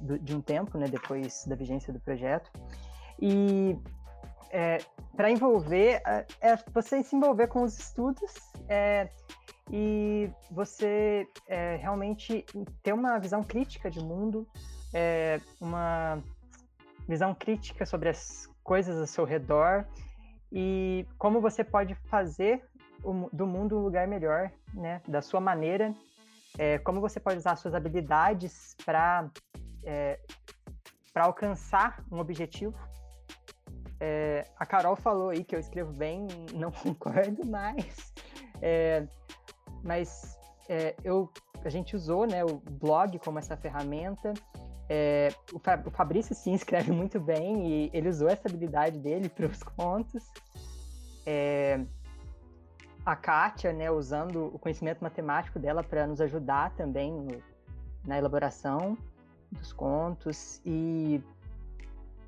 de 0.00 0.36
um 0.36 0.40
tempo, 0.40 0.76
né, 0.76 0.86
depois 0.86 1.44
da 1.46 1.56
vigência 1.56 1.92
do 1.92 2.00
projeto. 2.00 2.50
E 3.20 3.76
é, 4.50 4.78
para 5.16 5.30
envolver, 5.30 6.02
é, 6.06 6.26
é 6.40 6.56
você 6.72 7.02
se 7.02 7.16
envolver 7.16 7.48
com 7.48 7.62
os 7.62 7.78
estudos, 7.78 8.32
é, 8.68 9.08
e 9.70 10.30
você 10.50 11.26
é, 11.48 11.76
realmente 11.76 12.44
ter 12.82 12.92
uma 12.92 13.18
visão 13.18 13.42
crítica 13.42 13.90
de 13.90 14.00
mundo, 14.00 14.46
é, 14.94 15.40
uma 15.60 16.22
visão 17.08 17.34
crítica 17.34 17.84
sobre 17.84 18.08
as 18.08 18.48
coisas 18.62 18.98
ao 18.98 19.06
seu 19.06 19.24
redor 19.24 19.84
e 20.52 21.06
como 21.18 21.40
você 21.40 21.64
pode 21.64 21.94
fazer 22.08 22.62
o, 23.02 23.28
do 23.32 23.46
mundo 23.46 23.78
um 23.78 23.82
lugar 23.82 24.06
melhor, 24.06 24.50
né, 24.72 25.00
da 25.06 25.20
sua 25.20 25.40
maneira, 25.40 25.94
é, 26.58 26.78
como 26.78 27.00
você 27.00 27.20
pode 27.20 27.38
usar 27.38 27.56
suas 27.56 27.74
habilidades 27.74 28.74
para 28.84 29.28
é, 29.84 30.18
para 31.12 31.24
alcançar 31.24 32.04
um 32.12 32.18
objetivo. 32.18 32.76
É, 33.98 34.44
a 34.58 34.66
Carol 34.66 34.94
falou 34.96 35.30
aí 35.30 35.42
que 35.42 35.56
eu 35.56 35.58
escrevo 35.58 35.90
bem, 35.90 36.26
não 36.52 36.70
concordo 36.82 37.46
mais. 37.46 38.12
É, 38.60 39.06
mas 39.86 40.38
é, 40.68 40.94
eu, 41.04 41.30
a 41.64 41.68
gente 41.68 41.94
usou 41.94 42.26
né, 42.26 42.44
o 42.44 42.58
blog 42.58 43.18
como 43.20 43.38
essa 43.38 43.56
ferramenta. 43.56 44.34
É, 44.88 45.28
o, 45.52 45.56
o, 45.56 45.90
Fabrício 45.90 46.34
sim 46.34 46.52
escreve 46.54 46.92
muito 46.92 47.18
bem 47.20 47.66
e 47.66 47.90
ele 47.92 48.08
usou 48.08 48.28
essa 48.28 48.48
habilidade 48.48 48.98
dele 48.98 49.28
para 49.28 49.46
os 49.46 49.62
contos. 49.62 50.24
É, 51.24 51.80
a 53.04 53.14
Kátia, 53.14 53.72
né, 53.72 53.90
usando 53.90 54.46
o 54.52 54.58
conhecimento 54.58 55.02
matemático 55.02 55.58
dela 55.58 55.82
para 55.82 56.06
nos 56.06 56.20
ajudar 56.20 56.74
também 56.74 57.12
no, 57.12 57.42
na 58.04 58.18
elaboração 58.18 58.98
dos 59.52 59.72
contos 59.72 60.60
e 60.64 61.22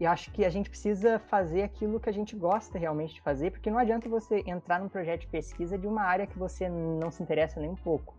e 0.00 0.06
acho 0.06 0.30
que 0.30 0.44
a 0.44 0.50
gente 0.50 0.70
precisa 0.70 1.18
fazer 1.18 1.62
aquilo 1.62 1.98
que 1.98 2.08
a 2.08 2.12
gente 2.12 2.36
gosta 2.36 2.78
realmente 2.78 3.14
de 3.14 3.20
fazer, 3.20 3.50
porque 3.50 3.70
não 3.70 3.78
adianta 3.78 4.08
você 4.08 4.42
entrar 4.46 4.80
num 4.80 4.88
projeto 4.88 5.22
de 5.22 5.26
pesquisa 5.26 5.76
de 5.76 5.86
uma 5.86 6.02
área 6.02 6.26
que 6.26 6.38
você 6.38 6.68
não 6.68 7.10
se 7.10 7.22
interessa 7.22 7.60
nem 7.60 7.70
um 7.70 7.76
pouco. 7.76 8.16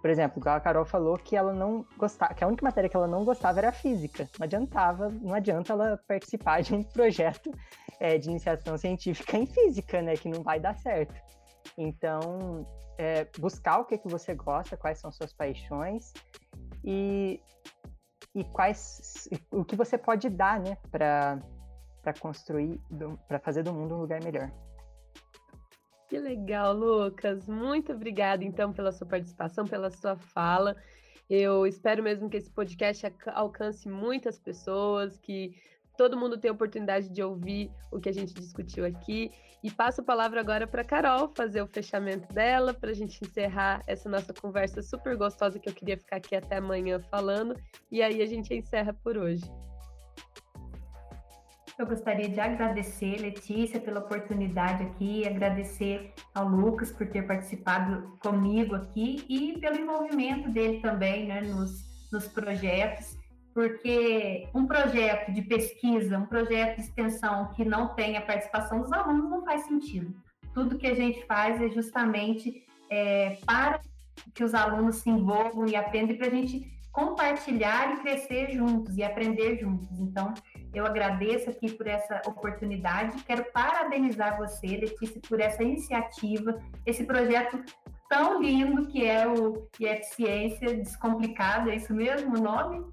por 0.00 0.10
exemplo, 0.10 0.42
a 0.48 0.58
Carol 0.58 0.84
falou 0.84 1.16
que 1.16 1.36
ela 1.36 1.52
não 1.52 1.86
gostava, 1.96 2.34
que 2.34 2.42
a 2.42 2.46
única 2.48 2.64
matéria 2.64 2.88
que 2.90 2.96
ela 2.96 3.06
não 3.06 3.24
gostava 3.24 3.60
era 3.60 3.70
física. 3.70 4.28
Não 4.38 4.44
adiantava, 4.44 5.08
não 5.08 5.34
adianta 5.34 5.72
ela 5.72 6.00
participar 6.08 6.60
de 6.62 6.74
um 6.74 6.82
projeto 6.96 7.52
é, 8.00 8.18
de 8.18 8.28
iniciação 8.28 8.76
científica 8.76 9.36
em 9.36 9.46
física, 9.46 10.02
né? 10.02 10.16
Que 10.16 10.28
não 10.28 10.42
vai 10.42 10.58
dar 10.58 10.74
certo. 10.76 11.14
Então, 11.78 12.66
é, 12.98 13.26
buscar 13.38 13.78
o 13.78 13.84
que, 13.84 13.96
que 13.98 14.08
você 14.08 14.34
gosta, 14.34 14.76
quais 14.76 14.98
são 14.98 15.12
suas 15.12 15.32
paixões 15.32 16.12
e, 16.84 17.40
e 18.34 18.44
quais 18.44 19.28
o 19.50 19.64
que 19.64 19.76
você 19.76 19.98
pode 19.98 20.28
dar, 20.28 20.60
né? 20.60 20.76
Para 20.90 21.40
para 22.02 22.12
construir, 22.14 22.80
para 23.28 23.38
fazer 23.38 23.62
do 23.62 23.72
mundo 23.72 23.94
um 23.94 24.00
lugar 24.00 24.20
melhor. 24.22 24.50
Que 26.08 26.18
legal, 26.18 26.74
Lucas. 26.74 27.46
Muito 27.46 27.92
obrigada, 27.92 28.44
então, 28.44 28.72
pela 28.72 28.90
sua 28.90 29.06
participação, 29.06 29.66
pela 29.66 29.88
sua 29.88 30.16
fala. 30.16 30.76
Eu 31.30 31.66
espero 31.66 32.02
mesmo 32.02 32.28
que 32.28 32.36
esse 32.36 32.50
podcast 32.50 33.06
alcance 33.28 33.88
muitas 33.88 34.38
pessoas, 34.38 35.16
que 35.16 35.54
todo 35.96 36.16
mundo 36.16 36.38
tenha 36.38 36.52
a 36.52 36.54
oportunidade 36.54 37.08
de 37.08 37.22
ouvir 37.22 37.70
o 37.90 38.00
que 38.00 38.08
a 38.08 38.12
gente 38.12 38.34
discutiu 38.34 38.84
aqui. 38.84 39.30
E 39.62 39.70
passo 39.70 40.00
a 40.00 40.04
palavra 40.04 40.40
agora 40.40 40.66
para 40.66 40.82
Carol 40.82 41.32
fazer 41.36 41.62
o 41.62 41.66
fechamento 41.68 42.32
dela, 42.34 42.74
para 42.74 42.90
a 42.90 42.94
gente 42.94 43.20
encerrar 43.24 43.80
essa 43.86 44.08
nossa 44.08 44.32
conversa 44.34 44.82
super 44.82 45.16
gostosa 45.16 45.58
que 45.58 45.68
eu 45.68 45.74
queria 45.74 45.96
ficar 45.96 46.16
aqui 46.16 46.34
até 46.34 46.56
amanhã 46.56 47.00
falando. 47.10 47.54
E 47.90 48.02
aí 48.02 48.20
a 48.22 48.26
gente 48.26 48.52
encerra 48.52 48.92
por 48.92 49.16
hoje. 49.16 49.44
Eu 51.78 51.86
gostaria 51.86 52.28
de 52.28 52.38
agradecer, 52.38 53.18
Letícia, 53.18 53.80
pela 53.80 54.00
oportunidade 54.00 54.84
aqui, 54.84 55.26
agradecer 55.26 56.12
ao 56.34 56.46
Lucas 56.46 56.92
por 56.92 57.06
ter 57.06 57.26
participado 57.26 58.18
comigo 58.18 58.74
aqui 58.74 59.24
e 59.28 59.58
pelo 59.58 59.76
envolvimento 59.76 60.50
dele 60.50 60.80
também 60.80 61.28
né, 61.28 61.40
nos, 61.40 62.10
nos 62.12 62.28
projetos, 62.28 63.16
porque 63.54 64.48
um 64.54 64.66
projeto 64.66 65.32
de 65.32 65.42
pesquisa, 65.42 66.18
um 66.18 66.26
projeto 66.26 66.76
de 66.76 66.82
extensão 66.82 67.50
que 67.54 67.64
não 67.64 67.94
tem 67.94 68.16
a 68.16 68.22
participação 68.22 68.80
dos 68.80 68.92
alunos 68.92 69.30
não 69.30 69.44
faz 69.44 69.66
sentido. 69.66 70.14
Tudo 70.54 70.78
que 70.78 70.86
a 70.86 70.94
gente 70.94 71.24
faz 71.26 71.60
é 71.60 71.68
justamente 71.68 72.64
é, 72.90 73.38
para 73.46 73.80
que 74.34 74.44
os 74.44 74.54
alunos 74.54 74.96
se 74.96 75.10
envolvam 75.10 75.66
e 75.66 75.74
aprendam 75.74 76.16
para 76.16 76.26
a 76.26 76.30
gente 76.30 76.70
compartilhar 76.92 77.94
e 77.94 78.00
crescer 78.00 78.52
juntos 78.52 78.96
e 78.98 79.02
aprender 79.02 79.58
juntos. 79.58 79.98
Então, 79.98 80.34
eu 80.74 80.84
agradeço 80.84 81.48
aqui 81.48 81.72
por 81.72 81.86
essa 81.86 82.20
oportunidade. 82.26 83.22
Quero 83.24 83.44
parabenizar 83.52 84.36
você, 84.36 84.66
Letícia, 84.66 85.20
por 85.26 85.40
essa 85.40 85.62
iniciativa, 85.62 86.60
esse 86.84 87.04
projeto 87.04 87.62
tão 88.08 88.42
lindo 88.42 88.86
que 88.88 89.06
é 89.06 89.26
o 89.26 89.66
IF 89.80 90.04
Ciência 90.14 90.76
Descomplicado, 90.76 91.70
é 91.70 91.76
isso 91.76 91.94
mesmo 91.94 92.36
o 92.36 92.40
nome? 92.40 92.84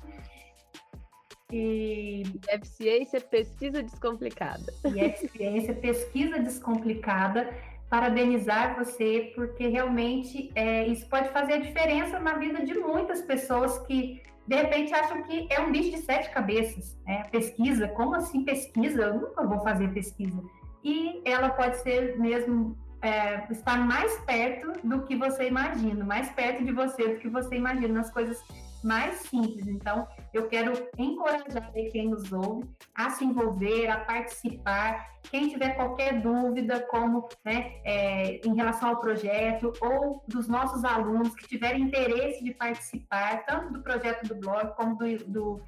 E 1.51 2.23
Ciência 2.63 3.19
Pesquisa 3.19 3.81
Descomplicada. 3.81 4.73
IF 4.85 5.27
Ciência 5.29 5.73
Pesquisa 5.73 6.39
Descomplicada. 6.39 7.49
Parabenizar 7.89 8.77
você, 8.77 9.31
porque 9.33 9.67
realmente 9.67 10.51
é, 10.53 10.85
isso 10.85 11.07
pode 11.09 11.29
fazer 11.29 11.59
diferença 11.61 12.19
na 12.19 12.37
vida 12.37 12.63
de 12.63 12.75
muitas 12.75 13.23
pessoas 13.23 13.79
que 13.87 14.21
de 14.45 14.55
repente 14.55 14.93
acham 14.93 15.23
que 15.23 15.47
é 15.49 15.59
um 15.59 15.71
bicho 15.71 15.91
de 15.91 15.97
sete 15.97 16.29
cabeças. 16.29 16.95
Né? 17.05 17.23
Pesquisa, 17.31 17.87
como 17.87 18.15
assim 18.15 18.43
pesquisa? 18.43 19.01
Eu 19.01 19.15
nunca 19.15 19.43
vou 19.43 19.59
fazer 19.61 19.91
pesquisa. 19.91 20.39
E 20.83 21.21
ela 21.25 21.49
pode 21.49 21.77
ser 21.77 22.17
mesmo 22.19 22.77
é, 23.01 23.51
estar 23.51 23.77
mais 23.77 24.19
perto 24.19 24.87
do 24.87 25.03
que 25.03 25.15
você 25.15 25.47
imagina, 25.47 26.03
mais 26.05 26.29
perto 26.29 26.63
de 26.63 26.71
você 26.71 27.15
do 27.15 27.19
que 27.19 27.29
você 27.29 27.55
imagina 27.55 27.93
nas 27.93 28.11
coisas 28.11 28.39
mais 28.83 29.15
simples. 29.21 29.67
Então, 29.67 30.07
eu 30.33 30.47
quero 30.47 30.73
encorajar 30.97 31.71
quem 31.91 32.09
nos 32.09 32.31
ouve 32.31 32.69
a 32.95 33.09
se 33.09 33.25
envolver, 33.25 33.87
a 33.87 33.99
participar. 33.99 35.07
Quem 35.23 35.49
tiver 35.49 35.75
qualquer 35.75 36.21
dúvida, 36.21 36.79
como 36.89 37.27
né, 37.43 37.73
é, 37.83 38.41
em 38.45 38.55
relação 38.55 38.89
ao 38.89 38.99
projeto, 38.99 39.73
ou 39.81 40.23
dos 40.27 40.47
nossos 40.47 40.83
alunos 40.83 41.35
que 41.35 41.47
tiverem 41.47 41.83
interesse 41.83 42.43
de 42.43 42.53
participar, 42.53 43.45
tanto 43.45 43.73
do 43.73 43.81
projeto 43.81 44.27
do 44.27 44.35
blog, 44.35 44.75
como 44.75 44.95
do, 44.97 45.17
do 45.25 45.61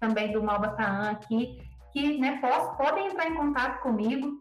também 0.00 0.32
do 0.32 0.42
Malbataan 0.42 1.10
aqui, 1.10 1.60
que 1.92 2.18
né, 2.18 2.38
posso, 2.40 2.76
podem 2.76 3.08
entrar 3.08 3.28
em 3.28 3.34
contato 3.34 3.80
comigo, 3.82 4.38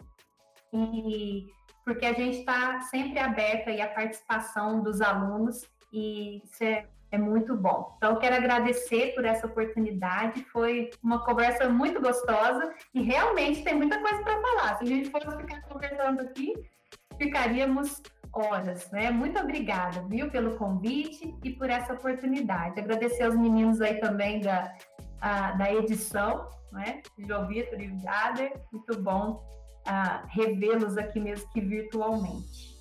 e 0.74 1.48
porque 1.84 2.06
a 2.06 2.14
gente 2.14 2.40
está 2.40 2.82
sempre 2.82 3.18
aberto 3.18 3.70
aí 3.70 3.82
à 3.82 3.88
participação 3.88 4.82
dos 4.82 5.02
alunos, 5.02 5.66
e 5.92 6.44
isso 6.44 6.64
é 6.64 6.88
é 7.12 7.18
muito 7.18 7.56
bom. 7.56 7.96
Então, 7.98 8.18
quero 8.18 8.36
agradecer 8.36 9.14
por 9.16 9.24
essa 9.26 9.48
oportunidade. 9.48 10.44
Foi 10.52 10.90
uma 11.02 11.24
conversa 11.24 11.70
muito 11.70 12.02
gostosa 12.02 12.74
e 12.94 13.02
realmente 13.02 13.64
tem 13.64 13.76
muita 13.76 14.00
coisa 14.00 14.22
para 14.24 14.42
falar. 14.42 14.78
Se 14.78 14.84
a 14.84 14.88
gente 14.88 15.10
fosse 15.10 15.38
ficar 15.38 15.62
conversando 15.62 16.22
aqui, 16.22 16.54
ficaríamos 17.18 18.02
horas, 18.34 18.92
né? 18.92 19.10
Muito 19.10 19.40
obrigada, 19.40 20.06
viu, 20.08 20.30
pelo 20.30 20.58
convite 20.58 21.36
e 21.44 21.52
por 21.52 21.70
essa 21.70 21.94
oportunidade. 21.94 22.80
Agradecer 22.80 23.24
aos 23.24 23.36
meninos 23.36 23.82
aí 23.82 24.00
também 24.00 24.42
da, 24.42 24.76
a, 25.22 25.52
da 25.54 25.74
edição, 25.74 26.50
né? 26.72 27.02
João 27.18 27.48
Vitor 27.48 27.80
e 27.80 27.98
Jader. 28.00 28.54
Muito 28.72 29.02
bom 29.02 29.44
uh, 29.88 30.28
revê-los 30.28 30.98
aqui 30.98 31.20
mesmo 31.20 31.50
que 31.52 31.62
virtualmente. 31.62 32.77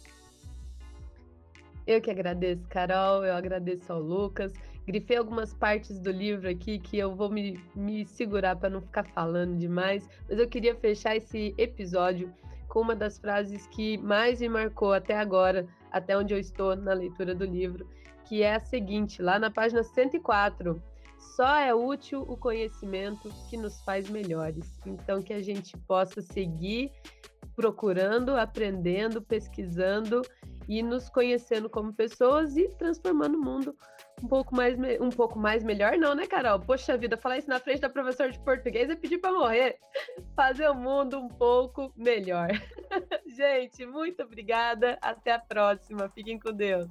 Eu 1.87 2.01
que 2.01 2.11
agradeço, 2.11 2.66
Carol, 2.68 3.24
eu 3.24 3.34
agradeço 3.34 3.93
ao 3.93 4.01
Lucas. 4.01 4.53
Grifei 4.87 5.16
algumas 5.16 5.55
partes 5.55 6.01
do 6.01 6.11
livro 6.11 6.49
aqui 6.49 6.80
que 6.80 6.99
eu 6.99 7.14
vou 7.14 7.30
me, 7.30 7.61
me 7.76 8.05
segurar 8.05 8.57
para 8.57 8.70
não 8.70 8.80
ficar 8.80 9.05
falando 9.05 9.57
demais, 9.57 10.09
mas 10.28 10.39
eu 10.39 10.49
queria 10.49 10.74
fechar 10.74 11.16
esse 11.16 11.55
episódio 11.57 12.32
com 12.68 12.80
uma 12.80 12.97
das 12.97 13.18
frases 13.18 13.66
que 13.68 13.97
mais 13.99 14.41
me 14.41 14.49
marcou 14.49 14.93
até 14.93 15.16
agora, 15.16 15.66
até 15.93 16.18
onde 16.18 16.34
eu 16.34 16.39
estou 16.39 16.74
na 16.74 16.93
leitura 16.93 17.34
do 17.34 17.45
livro, 17.45 17.89
que 18.24 18.43
é 18.43 18.57
a 18.57 18.61
seguinte, 18.61 19.22
lá 19.22 19.39
na 19.39 19.51
página 19.51 19.82
104. 19.84 20.82
Só 21.18 21.57
é 21.57 21.74
útil 21.74 22.22
o 22.22 22.37
conhecimento 22.37 23.28
que 23.49 23.57
nos 23.57 23.80
faz 23.82 24.11
melhores. 24.11 24.78
Então, 24.84 25.22
que 25.22 25.32
a 25.32 25.43
gente 25.43 25.76
possa 25.78 26.20
seguir 26.20 26.93
procurando, 27.55 28.37
aprendendo, 28.37 29.22
pesquisando 29.22 30.22
e 30.69 30.83
nos 30.83 31.09
conhecendo 31.09 31.71
como 31.71 31.93
pessoas 31.93 32.57
e 32.57 32.69
transformando 32.77 33.37
o 33.37 33.43
mundo 33.43 33.77
um 34.23 34.29
pouco 34.29 34.55
mais, 34.55 34.77
um 35.01 35.11
pouco 35.11 35.39
mais 35.39 35.62
melhor, 35.62 35.97
não, 35.99 36.14
né, 36.14 36.27
Carol? 36.27 36.59
Poxa 36.59 36.97
vida, 36.97 37.17
falar 37.17 37.39
isso 37.39 37.49
na 37.49 37.61
frente 37.61 37.81
da 37.81 37.89
professora 37.89 38.31
de 38.31 38.39
português 38.41 38.89
é 38.89 38.97
pedir 38.97 39.19
para 39.19 39.33
morrer. 39.33 39.79
Fazer 40.35 40.69
o 40.69 40.75
mundo 40.75 41.19
um 41.19 41.29
pouco 41.29 41.93
melhor. 41.97 42.49
Gente, 43.27 43.85
muito 43.85 44.23
obrigada. 44.23 44.99
Até 45.03 45.33
a 45.33 45.39
próxima. 45.39 46.09
Fiquem 46.09 46.39
com 46.39 46.53
Deus. 46.53 46.89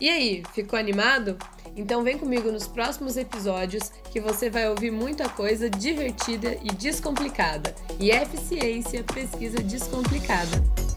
E 0.00 0.08
aí, 0.08 0.44
ficou 0.54 0.78
animado? 0.78 1.36
Então 1.76 2.04
vem 2.04 2.16
comigo 2.16 2.52
nos 2.52 2.68
próximos 2.68 3.16
episódios 3.16 3.90
que 4.12 4.20
você 4.20 4.48
vai 4.48 4.68
ouvir 4.68 4.92
muita 4.92 5.28
coisa 5.28 5.68
divertida 5.68 6.54
e 6.62 6.68
descomplicada. 6.68 7.74
E 7.98 8.10
eficiência, 8.10 9.02
pesquisa 9.02 9.58
descomplicada. 9.60 10.87